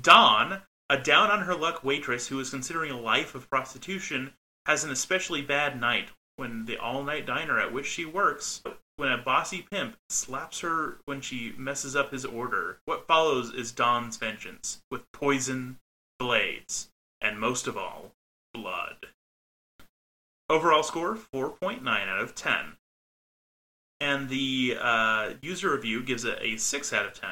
Dawn, 0.00 0.62
a 0.88 0.98
down 0.98 1.30
on 1.30 1.42
her 1.42 1.54
luck 1.54 1.82
waitress 1.82 2.28
who 2.28 2.38
is 2.38 2.50
considering 2.50 2.90
a 2.90 3.00
life 3.00 3.34
of 3.34 3.50
prostitution, 3.50 4.32
has 4.66 4.84
an 4.84 4.90
especially 4.90 5.42
bad 5.42 5.80
night 5.80 6.10
when 6.36 6.66
the 6.66 6.76
all 6.76 7.02
night 7.02 7.26
diner 7.26 7.58
at 7.58 7.72
which 7.72 7.86
she 7.86 8.04
works 8.04 8.62
when 8.96 9.12
a 9.12 9.18
bossy 9.18 9.62
pimp 9.62 9.96
slaps 10.08 10.60
her 10.60 10.98
when 11.04 11.20
she 11.20 11.52
messes 11.56 11.94
up 11.94 12.12
his 12.12 12.24
order. 12.24 12.78
What 12.84 13.06
follows 13.06 13.52
is 13.52 13.72
Dawn's 13.72 14.16
vengeance, 14.16 14.82
with 14.90 15.10
poison, 15.12 15.78
blades, 16.18 16.90
and 17.20 17.38
most 17.38 17.66
of 17.66 17.76
all, 17.76 18.12
blood. 18.54 19.08
Overall 20.48 20.82
score 20.82 21.16
4.9 21.16 21.86
out 21.86 22.20
of 22.20 22.34
10. 22.34 22.76
And 23.98 24.28
the 24.28 24.76
uh, 24.80 25.34
user 25.40 25.72
review 25.72 26.02
gives 26.02 26.24
it 26.24 26.38
a 26.40 26.56
6 26.56 26.92
out 26.92 27.06
of 27.06 27.14
10 27.14 27.30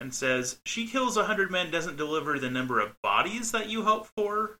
and 0.00 0.14
says 0.14 0.60
she 0.64 0.86
kills 0.86 1.16
a 1.16 1.20
100 1.20 1.50
men 1.50 1.70
doesn't 1.70 1.96
deliver 1.96 2.38
the 2.38 2.50
number 2.50 2.80
of 2.80 3.00
bodies 3.02 3.52
that 3.52 3.68
you 3.68 3.82
hope 3.82 4.06
for 4.16 4.58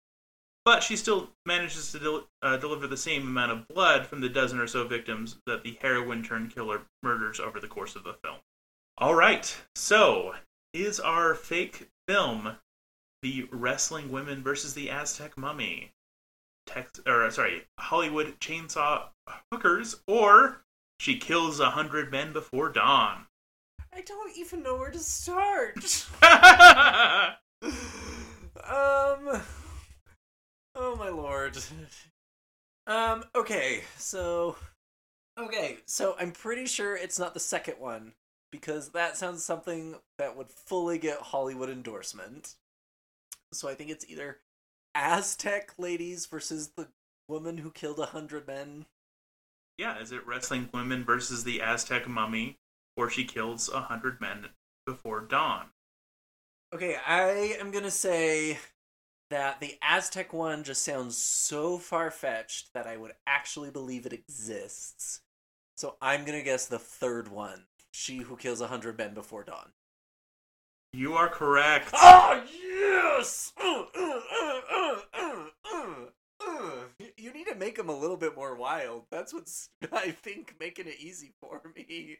but 0.64 0.82
she 0.82 0.96
still 0.96 1.30
manages 1.46 1.92
to 1.92 1.98
del- 1.98 2.28
uh, 2.42 2.58
deliver 2.58 2.86
the 2.86 2.96
same 2.96 3.22
amount 3.22 3.50
of 3.50 3.66
blood 3.68 4.06
from 4.06 4.20
the 4.20 4.28
dozen 4.28 4.58
or 4.58 4.66
so 4.66 4.86
victims 4.86 5.38
that 5.46 5.62
the 5.62 5.78
heroine 5.80 6.22
turned 6.22 6.54
killer 6.54 6.82
murders 7.02 7.40
over 7.40 7.58
the 7.58 7.66
course 7.66 7.96
of 7.96 8.04
the 8.04 8.12
film. 8.12 8.36
All 8.98 9.14
right 9.14 9.56
so 9.74 10.34
is 10.74 11.00
our 11.00 11.34
fake 11.34 11.88
film 12.06 12.56
the 13.22 13.48
wrestling 13.50 14.12
women 14.12 14.42
versus 14.42 14.74
the 14.74 14.90
aztec 14.90 15.38
mummy? 15.38 15.92
Tex- 16.66 17.00
or 17.06 17.30
sorry 17.30 17.64
hollywood 17.80 18.38
chainsaw 18.40 19.08
hookers 19.50 20.02
or 20.06 20.60
she 21.00 21.16
kills 21.16 21.60
a 21.60 21.70
hundred 21.70 22.10
men 22.10 22.32
before 22.34 22.68
dawn 22.68 23.26
I 23.98 24.02
don't 24.02 24.36
even 24.36 24.62
know 24.62 24.76
where 24.76 24.92
to 24.92 24.98
start. 25.00 26.06
um. 26.22 27.32
Oh 30.76 30.94
my 30.96 31.08
lord. 31.08 31.58
Um. 32.86 33.24
Okay. 33.34 33.82
So. 33.96 34.54
Okay. 35.36 35.78
So 35.86 36.14
I'm 36.20 36.30
pretty 36.30 36.66
sure 36.66 36.96
it's 36.96 37.18
not 37.18 37.34
the 37.34 37.40
second 37.40 37.80
one 37.80 38.12
because 38.52 38.90
that 38.90 39.16
sounds 39.16 39.44
something 39.44 39.96
that 40.16 40.36
would 40.36 40.50
fully 40.50 40.98
get 40.98 41.18
Hollywood 41.18 41.68
endorsement. 41.68 42.54
So 43.52 43.68
I 43.68 43.74
think 43.74 43.90
it's 43.90 44.08
either 44.08 44.38
Aztec 44.94 45.72
ladies 45.76 46.26
versus 46.26 46.70
the 46.76 46.86
woman 47.28 47.58
who 47.58 47.72
killed 47.72 47.98
a 47.98 48.06
hundred 48.06 48.46
men. 48.46 48.86
yeah 49.76 50.00
is 50.00 50.12
it 50.12 50.26
wrestling 50.26 50.68
women 50.72 51.04
versus 51.04 51.44
the 51.44 51.60
aztec 51.60 52.08
mummy 52.08 52.56
or 52.98 53.08
she 53.08 53.24
kills 53.24 53.70
a 53.70 53.80
hundred 53.80 54.20
men 54.20 54.48
before 54.84 55.20
dawn 55.20 55.66
Okay, 56.74 56.96
I 57.06 57.56
am 57.58 57.70
gonna 57.70 57.90
say 57.90 58.58
that 59.30 59.58
the 59.60 59.76
Aztec 59.80 60.34
one 60.34 60.64
just 60.64 60.82
sounds 60.82 61.16
so 61.16 61.78
far 61.78 62.10
fetched 62.10 62.74
that 62.74 62.86
I 62.86 62.98
would 62.98 63.12
actually 63.26 63.70
believe 63.70 64.04
it 64.04 64.12
exists. 64.12 65.20
So 65.78 65.96
I'm 66.02 66.26
gonna 66.26 66.42
guess 66.42 66.66
the 66.66 66.78
third 66.78 67.28
one. 67.28 67.64
She 67.92 68.18
who 68.18 68.36
kills 68.36 68.60
a 68.60 68.66
hundred 68.66 68.98
men 68.98 69.14
before 69.14 69.44
dawn. 69.44 69.70
you 70.92 71.14
are 71.14 71.28
correct 71.28 71.88
Oh 71.94 72.42
yes! 72.52 73.52
You- 77.00 77.12
You 77.16 77.32
need 77.32 77.46
to 77.46 77.54
make 77.54 77.76
them 77.76 77.88
a 77.88 77.96
little 77.98 78.16
bit 78.16 78.34
more 78.36 78.54
wild. 78.54 79.04
That's 79.10 79.32
what's 79.32 79.70
I 79.92 80.10
think 80.10 80.54
making 80.60 80.86
it 80.86 81.00
easy 81.00 81.32
for 81.40 81.60
me. 81.74 82.18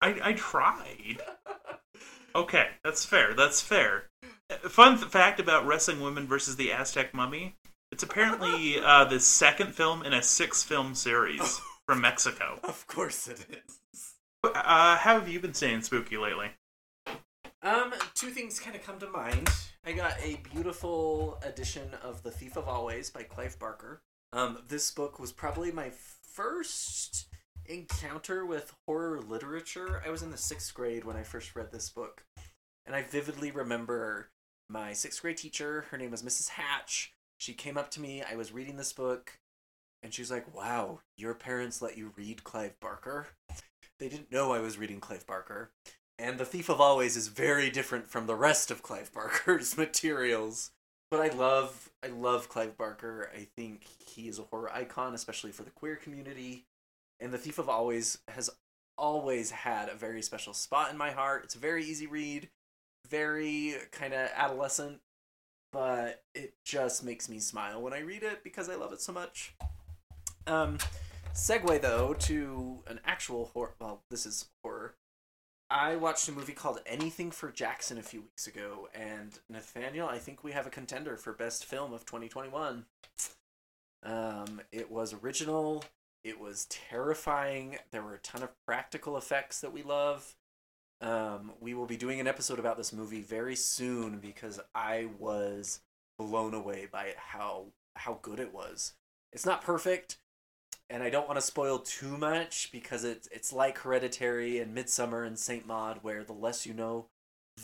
I, 0.00 0.18
I 0.22 0.32
tried 0.34 1.18
okay 2.34 2.68
that's 2.84 3.04
fair 3.04 3.34
that's 3.34 3.60
fair 3.60 4.04
fun 4.68 4.98
th- 4.98 5.10
fact 5.10 5.40
about 5.40 5.66
wrestling 5.66 6.00
women 6.00 6.26
versus 6.26 6.56
the 6.56 6.72
aztec 6.72 7.12
mummy 7.14 7.56
it's 7.90 8.02
apparently 8.02 8.78
uh, 8.84 9.04
the 9.04 9.20
second 9.20 9.74
film 9.74 10.02
in 10.02 10.12
a 10.12 10.22
six 10.22 10.62
film 10.62 10.94
series 10.94 11.60
from 11.86 12.00
mexico 12.00 12.58
Of 12.64 12.86
course 12.86 13.28
it 13.28 13.46
is. 13.50 14.14
uh, 14.44 14.96
how 14.96 15.18
have 15.18 15.28
you 15.28 15.40
been 15.40 15.54
staying 15.54 15.82
spooky 15.82 16.16
lately 16.16 16.50
Um, 17.62 17.92
two 18.14 18.30
things 18.30 18.58
kind 18.58 18.74
of 18.74 18.82
come 18.82 18.98
to 18.98 19.08
mind. 19.08 19.48
I 19.86 19.92
got 19.92 20.14
a 20.20 20.40
beautiful 20.52 21.38
edition 21.44 21.90
of 22.02 22.22
The 22.24 22.30
Thief 22.32 22.56
of 22.56 22.66
Always 22.66 23.08
by 23.10 23.22
Clive 23.22 23.56
Barker. 23.58 24.02
Um, 24.32 24.58
this 24.66 24.90
book 24.90 25.20
was 25.20 25.30
probably 25.30 25.70
my 25.70 25.90
first 26.32 27.26
encounter 27.66 28.44
with 28.44 28.74
horror 28.86 29.20
literature. 29.20 30.02
I 30.04 30.10
was 30.10 30.22
in 30.22 30.30
the 30.30 30.36
sixth 30.36 30.72
grade 30.74 31.04
when 31.04 31.16
I 31.16 31.22
first 31.22 31.54
read 31.54 31.72
this 31.72 31.88
book, 31.88 32.24
and 32.86 32.94
I 32.94 33.02
vividly 33.02 33.50
remember 33.50 34.28
my 34.68 34.92
sixth 34.92 35.22
grade 35.22 35.36
teacher. 35.36 35.86
Her 35.90 35.98
name 35.98 36.10
was 36.10 36.22
Mrs. 36.22 36.50
Hatch. 36.50 37.12
She 37.38 37.54
came 37.54 37.76
up 37.76 37.90
to 37.92 38.00
me. 38.00 38.22
I 38.22 38.36
was 38.36 38.52
reading 38.52 38.76
this 38.76 38.92
book, 38.92 39.38
and 40.02 40.12
she 40.12 40.22
was 40.22 40.30
like, 40.30 40.54
"Wow, 40.54 41.00
your 41.16 41.34
parents 41.34 41.82
let 41.82 41.96
you 41.96 42.12
read 42.16 42.44
Clive 42.44 42.78
Barker." 42.80 43.28
They 43.98 44.08
didn't 44.08 44.32
know 44.32 44.52
I 44.52 44.60
was 44.60 44.78
reading 44.78 45.00
Clive 45.00 45.26
Barker. 45.26 45.70
And 46.18 46.38
The 46.38 46.44
Thief 46.44 46.68
of 46.68 46.80
Always 46.80 47.16
is 47.16 47.28
very 47.28 47.70
different 47.70 48.08
from 48.08 48.26
the 48.26 48.34
rest 48.34 48.70
of 48.70 48.82
Clive 48.82 49.12
Barker's 49.14 49.76
materials. 49.76 50.70
But 51.10 51.20
I 51.20 51.28
love 51.28 51.90
I 52.02 52.08
love 52.08 52.48
Clive 52.48 52.76
Barker. 52.76 53.30
I 53.36 53.46
think 53.56 53.86
he 54.06 54.28
is 54.28 54.38
a 54.38 54.44
horror 54.44 54.72
icon, 54.72 55.14
especially 55.14 55.52
for 55.52 55.62
the 55.62 55.70
queer 55.70 55.96
community. 55.96 56.64
And 57.22 57.32
The 57.32 57.38
Thief 57.38 57.58
of 57.60 57.68
Always 57.68 58.18
has 58.28 58.50
always 58.98 59.52
had 59.52 59.88
a 59.88 59.94
very 59.94 60.22
special 60.22 60.52
spot 60.52 60.90
in 60.90 60.98
my 60.98 61.12
heart. 61.12 61.44
It's 61.44 61.54
a 61.54 61.58
very 61.58 61.84
easy 61.84 62.08
read, 62.08 62.48
very 63.08 63.76
kind 63.92 64.12
of 64.12 64.28
adolescent, 64.34 65.00
but 65.72 66.24
it 66.34 66.54
just 66.64 67.04
makes 67.04 67.28
me 67.28 67.38
smile 67.38 67.80
when 67.80 67.92
I 67.92 68.00
read 68.00 68.24
it 68.24 68.42
because 68.42 68.68
I 68.68 68.74
love 68.74 68.92
it 68.92 69.00
so 69.00 69.12
much. 69.12 69.54
Um, 70.48 70.78
segue 71.32 71.80
though 71.80 72.14
to 72.14 72.82
an 72.88 72.98
actual 73.04 73.50
horror. 73.54 73.74
Well, 73.80 74.02
this 74.10 74.26
is 74.26 74.48
horror. 74.64 74.96
I 75.70 75.94
watched 75.94 76.28
a 76.28 76.32
movie 76.32 76.52
called 76.52 76.80
Anything 76.84 77.30
for 77.30 77.50
Jackson 77.52 77.98
a 77.98 78.02
few 78.02 78.20
weeks 78.20 78.48
ago, 78.48 78.88
and 78.94 79.38
Nathaniel, 79.48 80.08
I 80.08 80.18
think 80.18 80.44
we 80.44 80.52
have 80.52 80.66
a 80.66 80.70
contender 80.70 81.16
for 81.16 81.32
best 81.32 81.64
film 81.64 81.94
of 81.94 82.04
2021. 82.04 82.84
Um, 84.02 84.60
it 84.72 84.90
was 84.90 85.14
original. 85.14 85.84
It 86.24 86.38
was 86.38 86.66
terrifying. 86.66 87.78
There 87.90 88.02
were 88.02 88.14
a 88.14 88.18
ton 88.18 88.42
of 88.42 88.50
practical 88.66 89.16
effects 89.16 89.60
that 89.60 89.72
we 89.72 89.82
love. 89.82 90.36
Um, 91.00 91.52
we 91.60 91.74
will 91.74 91.86
be 91.86 91.96
doing 91.96 92.20
an 92.20 92.28
episode 92.28 92.60
about 92.60 92.76
this 92.76 92.92
movie 92.92 93.22
very 93.22 93.56
soon 93.56 94.18
because 94.18 94.60
I 94.72 95.08
was 95.18 95.80
blown 96.18 96.54
away 96.54 96.86
by 96.90 97.14
how 97.16 97.66
how 97.96 98.20
good 98.22 98.38
it 98.38 98.54
was. 98.54 98.92
It's 99.32 99.44
not 99.44 99.62
perfect, 99.62 100.18
and 100.88 101.02
I 101.02 101.10
don't 101.10 101.26
want 101.26 101.38
to 101.38 101.46
spoil 101.46 101.80
too 101.80 102.16
much 102.16 102.70
because 102.70 103.02
it's 103.02 103.28
it's 103.32 103.52
like 103.52 103.78
Hereditary 103.78 104.60
and 104.60 104.76
Midsommar 104.76 105.26
and 105.26 105.36
Saint 105.36 105.66
Maud, 105.66 105.98
where 106.02 106.22
the 106.22 106.32
less 106.32 106.66
you 106.66 106.72
know, 106.72 107.06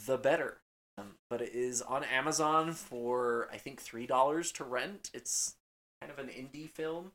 the 0.06 0.18
better. 0.18 0.58
Um, 0.98 1.14
but 1.30 1.40
it 1.40 1.52
is 1.52 1.80
on 1.80 2.02
Amazon 2.02 2.72
for 2.72 3.48
I 3.52 3.56
think 3.56 3.80
three 3.80 4.06
dollars 4.06 4.50
to 4.52 4.64
rent. 4.64 5.10
It's 5.14 5.54
kind 6.00 6.12
of 6.12 6.18
an 6.18 6.28
indie 6.28 6.68
film. 6.68 7.12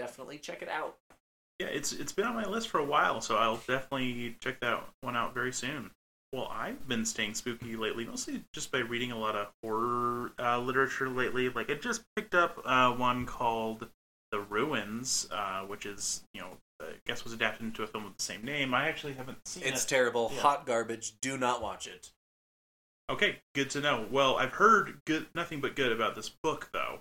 Definitely 0.00 0.38
check 0.38 0.62
it 0.62 0.68
out. 0.70 0.96
Yeah, 1.58 1.66
it's 1.66 1.92
it's 1.92 2.12
been 2.12 2.24
on 2.24 2.34
my 2.34 2.46
list 2.46 2.68
for 2.68 2.78
a 2.78 2.84
while, 2.84 3.20
so 3.20 3.36
I'll 3.36 3.60
definitely 3.68 4.34
check 4.40 4.60
that 4.60 4.82
one 5.02 5.14
out 5.14 5.34
very 5.34 5.52
soon. 5.52 5.90
Well, 6.32 6.48
I've 6.50 6.88
been 6.88 7.04
staying 7.04 7.34
spooky 7.34 7.76
lately, 7.76 8.06
mostly 8.06 8.44
just 8.54 8.72
by 8.72 8.78
reading 8.78 9.12
a 9.12 9.18
lot 9.18 9.36
of 9.36 9.48
horror 9.62 10.32
uh, 10.38 10.58
literature 10.58 11.10
lately. 11.10 11.50
Like 11.50 11.70
I 11.70 11.74
just 11.74 12.02
picked 12.16 12.34
up 12.34 12.62
uh, 12.64 12.92
one 12.92 13.26
called 13.26 13.88
The 14.32 14.40
Ruins, 14.40 15.28
uh, 15.30 15.60
which 15.62 15.84
is 15.84 16.22
you 16.32 16.40
know 16.40 16.56
I 16.80 16.92
guess 17.06 17.24
was 17.24 17.34
adapted 17.34 17.66
into 17.66 17.82
a 17.82 17.86
film 17.86 18.04
with 18.04 18.16
the 18.16 18.22
same 18.22 18.42
name. 18.42 18.72
I 18.72 18.88
actually 18.88 19.12
haven't 19.12 19.46
seen 19.46 19.64
It's 19.64 19.70
it. 19.70 19.74
It's 19.74 19.84
terrible, 19.84 20.30
Yeah. 20.34 20.40
hot 20.40 20.64
garbage. 20.64 21.12
Do 21.20 21.36
not 21.36 21.60
watch 21.60 21.86
it. 21.86 22.10
Okay, 23.10 23.40
good 23.54 23.68
to 23.70 23.82
know. 23.82 24.06
Well, 24.10 24.36
I've 24.38 24.52
heard 24.52 25.02
good 25.04 25.26
nothing 25.34 25.60
but 25.60 25.76
good 25.76 25.92
about 25.92 26.14
this 26.14 26.30
book 26.42 26.70
though. 26.72 27.00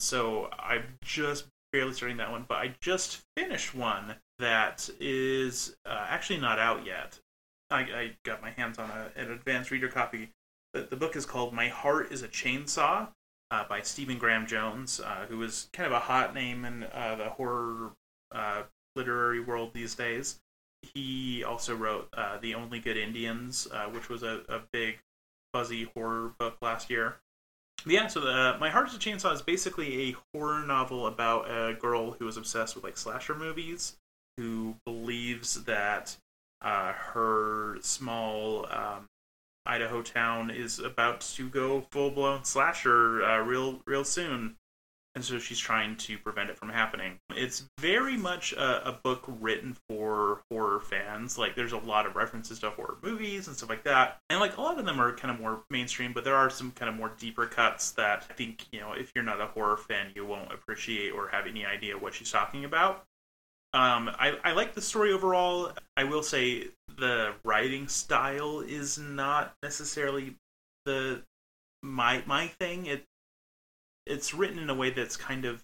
So 0.00 0.50
I've 0.58 0.98
just 1.00 1.44
barely 1.72 1.92
starting 1.92 2.16
that 2.18 2.30
one, 2.30 2.44
but 2.48 2.58
I 2.58 2.74
just 2.80 3.22
finished 3.36 3.74
one 3.74 4.16
that 4.38 4.88
is 4.98 5.76
uh, 5.86 6.06
actually 6.08 6.40
not 6.40 6.58
out 6.58 6.86
yet. 6.86 7.20
I, 7.70 7.80
I 7.80 8.16
got 8.24 8.42
my 8.42 8.50
hands 8.50 8.78
on 8.78 8.90
a, 8.90 9.20
an 9.20 9.30
advanced 9.30 9.70
reader 9.70 9.88
copy. 9.88 10.30
The, 10.72 10.82
the 10.82 10.96
book 10.96 11.16
is 11.16 11.26
called 11.26 11.52
My 11.52 11.68
Heart 11.68 12.10
is 12.12 12.22
a 12.22 12.28
Chainsaw 12.28 13.08
uh, 13.50 13.64
by 13.68 13.82
Stephen 13.82 14.18
Graham 14.18 14.46
Jones, 14.46 15.00
uh, 15.00 15.26
who 15.28 15.42
is 15.42 15.68
kind 15.72 15.86
of 15.86 15.92
a 15.92 16.00
hot 16.00 16.34
name 16.34 16.64
in 16.64 16.84
uh, 16.84 17.16
the 17.16 17.30
horror 17.30 17.92
uh, 18.32 18.62
literary 18.96 19.40
world 19.40 19.72
these 19.72 19.94
days. 19.94 20.40
He 20.94 21.44
also 21.44 21.76
wrote 21.76 22.08
uh, 22.14 22.38
The 22.38 22.54
Only 22.54 22.80
Good 22.80 22.96
Indians, 22.96 23.68
which 23.92 24.08
was 24.08 24.22
a, 24.22 24.42
a 24.48 24.60
big 24.72 24.98
fuzzy 25.52 25.84
horror 25.94 26.32
book 26.38 26.56
last 26.62 26.88
year. 26.90 27.16
Yeah, 27.86 28.08
so 28.08 28.20
the, 28.20 28.56
My 28.60 28.68
Heart 28.68 28.88
is 28.88 28.94
a 28.94 28.98
Chainsaw 28.98 29.32
is 29.32 29.42
basically 29.42 30.10
a 30.10 30.16
horror 30.34 30.64
novel 30.64 31.06
about 31.06 31.50
a 31.50 31.74
girl 31.74 32.12
who 32.12 32.28
is 32.28 32.36
obsessed 32.36 32.74
with 32.74 32.84
like 32.84 32.96
slasher 32.96 33.34
movies, 33.34 33.96
who 34.36 34.76
believes 34.84 35.64
that 35.64 36.16
uh, 36.62 36.92
her 36.92 37.78
small 37.80 38.66
um, 38.70 39.06
Idaho 39.64 40.02
town 40.02 40.50
is 40.50 40.78
about 40.78 41.20
to 41.20 41.48
go 41.48 41.86
full 41.90 42.10
blown 42.10 42.44
slasher 42.44 43.22
uh, 43.22 43.38
real 43.38 43.80
real 43.86 44.04
soon. 44.04 44.56
And 45.14 45.24
so 45.24 45.38
she's 45.38 45.58
trying 45.58 45.96
to 45.96 46.16
prevent 46.18 46.50
it 46.50 46.56
from 46.56 46.68
happening. 46.68 47.18
It's 47.34 47.64
very 47.78 48.16
much 48.16 48.52
a, 48.52 48.88
a, 48.88 48.92
book 48.92 49.24
written 49.26 49.76
for 49.88 50.42
horror 50.50 50.78
fans. 50.78 51.36
Like, 51.36 51.56
there's 51.56 51.72
a 51.72 51.78
lot 51.78 52.06
of 52.06 52.14
references 52.14 52.60
to 52.60 52.70
horror 52.70 52.96
movies 53.02 53.48
and 53.48 53.56
stuff 53.56 53.68
like 53.68 53.82
that, 53.84 54.18
and 54.30 54.38
like 54.38 54.56
a 54.56 54.60
lot 54.60 54.78
of 54.78 54.84
them 54.84 55.00
are 55.00 55.12
kind 55.14 55.34
of 55.34 55.40
more 55.40 55.62
mainstream, 55.68 56.12
but 56.12 56.24
there 56.24 56.36
are 56.36 56.50
some 56.50 56.70
kind 56.72 56.88
of 56.88 56.94
more 56.94 57.12
deeper 57.18 57.46
cuts 57.46 57.90
that 57.92 58.26
I 58.30 58.34
think 58.34 58.66
you 58.70 58.80
know 58.80 58.92
if 58.92 59.10
you're 59.14 59.24
not 59.24 59.40
a 59.40 59.46
horror 59.46 59.76
fan, 59.76 60.12
you 60.14 60.24
won't 60.24 60.52
appreciate 60.52 61.10
or 61.10 61.28
have 61.28 61.46
any 61.46 61.66
idea 61.66 61.98
what 61.98 62.14
she's 62.14 62.30
talking 62.30 62.64
about. 62.64 63.04
Um, 63.72 64.10
I, 64.18 64.36
I 64.42 64.52
like 64.52 64.74
the 64.74 64.80
story 64.80 65.12
overall. 65.12 65.72
I 65.96 66.04
will 66.04 66.24
say 66.24 66.68
the 66.98 67.34
writing 67.44 67.86
style 67.86 68.60
is 68.60 68.98
not 68.98 69.54
necessarily 69.62 70.34
the 70.84 71.22
my 71.82 72.22
my 72.26 72.48
thing. 72.48 72.86
It 72.86 73.04
it's 74.10 74.34
written 74.34 74.58
in 74.58 74.68
a 74.68 74.74
way 74.74 74.90
that's 74.90 75.16
kind 75.16 75.44
of 75.44 75.62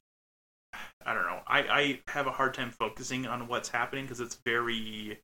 I 1.05 1.15
don't 1.15 1.25
know. 1.25 1.41
I, 1.47 1.61
I 1.61 2.01
have 2.09 2.27
a 2.27 2.33
hard 2.33 2.55
time 2.55 2.71
focusing 2.71 3.27
on 3.27 3.49
what's 3.49 3.69
happening 3.69 4.05
because 4.05 4.21
it's 4.21 4.39
very 4.45 5.19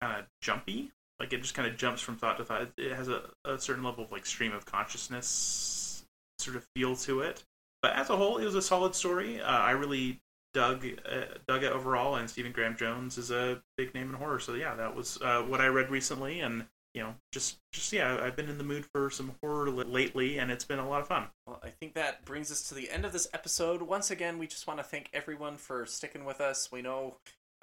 kind 0.00 0.20
of 0.20 0.26
jumpy. 0.42 0.92
Like 1.18 1.32
it 1.32 1.40
just 1.40 1.54
kind 1.54 1.68
of 1.68 1.76
jumps 1.76 2.02
from 2.02 2.16
thought 2.16 2.36
to 2.38 2.44
thought. 2.44 2.68
It 2.76 2.92
has 2.92 3.08
a, 3.08 3.22
a 3.44 3.58
certain 3.58 3.82
level 3.82 4.04
of 4.04 4.12
like 4.12 4.26
stream 4.26 4.52
of 4.52 4.66
consciousness 4.66 6.04
sort 6.38 6.56
of 6.56 6.66
feel 6.76 6.96
to 6.96 7.20
it. 7.20 7.44
But 7.82 7.92
as 7.92 8.10
a 8.10 8.16
whole, 8.16 8.38
it 8.38 8.44
was 8.44 8.54
a 8.54 8.62
solid 8.62 8.94
story. 8.94 9.40
Uh, 9.40 9.46
I 9.46 9.72
really 9.72 10.20
dug 10.52 10.86
uh, 11.10 11.38
dug 11.48 11.64
it 11.64 11.72
overall, 11.72 12.16
and 12.16 12.28
Stephen 12.28 12.52
Graham 12.52 12.76
Jones 12.76 13.18
is 13.18 13.30
a 13.30 13.62
big 13.76 13.94
name 13.94 14.10
in 14.10 14.16
horror. 14.16 14.40
So 14.40 14.54
yeah, 14.54 14.74
that 14.74 14.94
was 14.94 15.20
uh, 15.22 15.42
what 15.42 15.60
I 15.60 15.66
read 15.66 15.90
recently, 15.90 16.40
and 16.40 16.66
you 16.94 17.02
know, 17.02 17.14
just 17.32 17.58
just 17.72 17.92
yeah, 17.92 18.18
I've 18.22 18.36
been 18.36 18.48
in 18.48 18.56
the 18.56 18.64
mood 18.64 18.86
for 18.86 19.10
some 19.10 19.34
horror 19.42 19.68
lately, 19.68 20.38
and 20.38 20.50
it's 20.50 20.64
been 20.64 20.78
a 20.78 20.88
lot 20.88 21.00
of 21.00 21.08
fun. 21.08 21.26
Well, 21.46 21.60
I 21.62 21.70
think 21.70 21.94
that 21.94 22.24
brings 22.24 22.52
us 22.52 22.62
to 22.68 22.74
the 22.74 22.88
end 22.88 23.04
of 23.04 23.12
this 23.12 23.26
episode. 23.34 23.82
Once 23.82 24.12
again, 24.12 24.38
we 24.38 24.46
just 24.46 24.68
want 24.68 24.78
to 24.78 24.84
thank 24.84 25.10
everyone 25.12 25.56
for 25.56 25.84
sticking 25.86 26.24
with 26.24 26.40
us. 26.40 26.70
We 26.70 26.82
know 26.82 27.16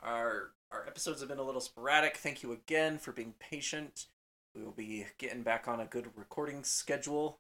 our 0.03 0.51
our 0.69 0.85
episodes 0.85 1.21
have 1.21 1.29
been 1.29 1.39
a 1.39 1.43
little 1.43 1.61
sporadic. 1.61 2.17
Thank 2.17 2.43
you 2.43 2.51
again 2.51 2.97
for 2.97 3.13
being 3.13 3.33
patient. 3.39 4.07
We 4.53 4.63
will 4.63 4.71
be 4.71 5.05
getting 5.17 5.43
back 5.43 5.69
on 5.69 5.79
a 5.79 5.85
good 5.85 6.07
recording 6.17 6.65
schedule, 6.65 7.39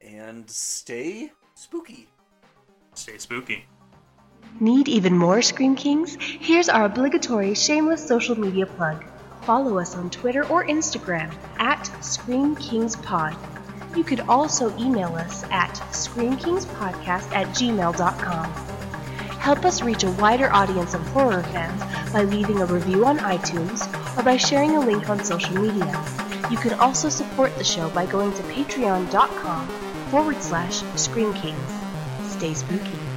and 0.00 0.48
stay 0.48 1.32
spooky. 1.56 2.08
Stay 2.94 3.18
spooky. 3.18 3.64
Need 4.60 4.88
even 4.88 5.18
more 5.18 5.42
Scream 5.42 5.74
Kings? 5.74 6.16
Here's 6.20 6.68
our 6.68 6.84
obligatory 6.84 7.54
shameless 7.54 8.06
social 8.06 8.38
media 8.38 8.66
plug 8.66 9.04
follow 9.48 9.78
us 9.78 9.96
on 9.96 10.10
Twitter 10.10 10.46
or 10.48 10.66
Instagram 10.66 11.34
at 11.58 11.86
Scream 12.04 12.54
Kings 12.56 12.96
Pod. 12.96 13.34
You 13.96 14.04
could 14.04 14.20
also 14.20 14.76
email 14.76 15.08
us 15.14 15.42
at 15.44 15.70
screamkingspodcast 15.90 17.32
at 17.32 17.46
gmail.com. 17.56 18.44
Help 19.38 19.64
us 19.64 19.80
reach 19.80 20.04
a 20.04 20.10
wider 20.10 20.52
audience 20.52 20.92
of 20.92 21.00
horror 21.12 21.42
fans 21.44 22.12
by 22.12 22.24
leaving 22.24 22.60
a 22.60 22.66
review 22.66 23.06
on 23.06 23.16
iTunes 23.20 23.88
or 24.18 24.22
by 24.22 24.36
sharing 24.36 24.76
a 24.76 24.80
link 24.80 25.08
on 25.08 25.24
social 25.24 25.58
media. 25.58 26.04
You 26.50 26.58
can 26.58 26.74
also 26.74 27.08
support 27.08 27.56
the 27.56 27.64
show 27.64 27.88
by 27.88 28.04
going 28.04 28.34
to 28.34 28.42
patreon.com 28.42 29.66
forward 30.10 30.42
slash 30.42 30.82
Scream 31.00 31.32
Kings. 31.32 31.72
Stay 32.24 32.52
spooky. 32.52 33.07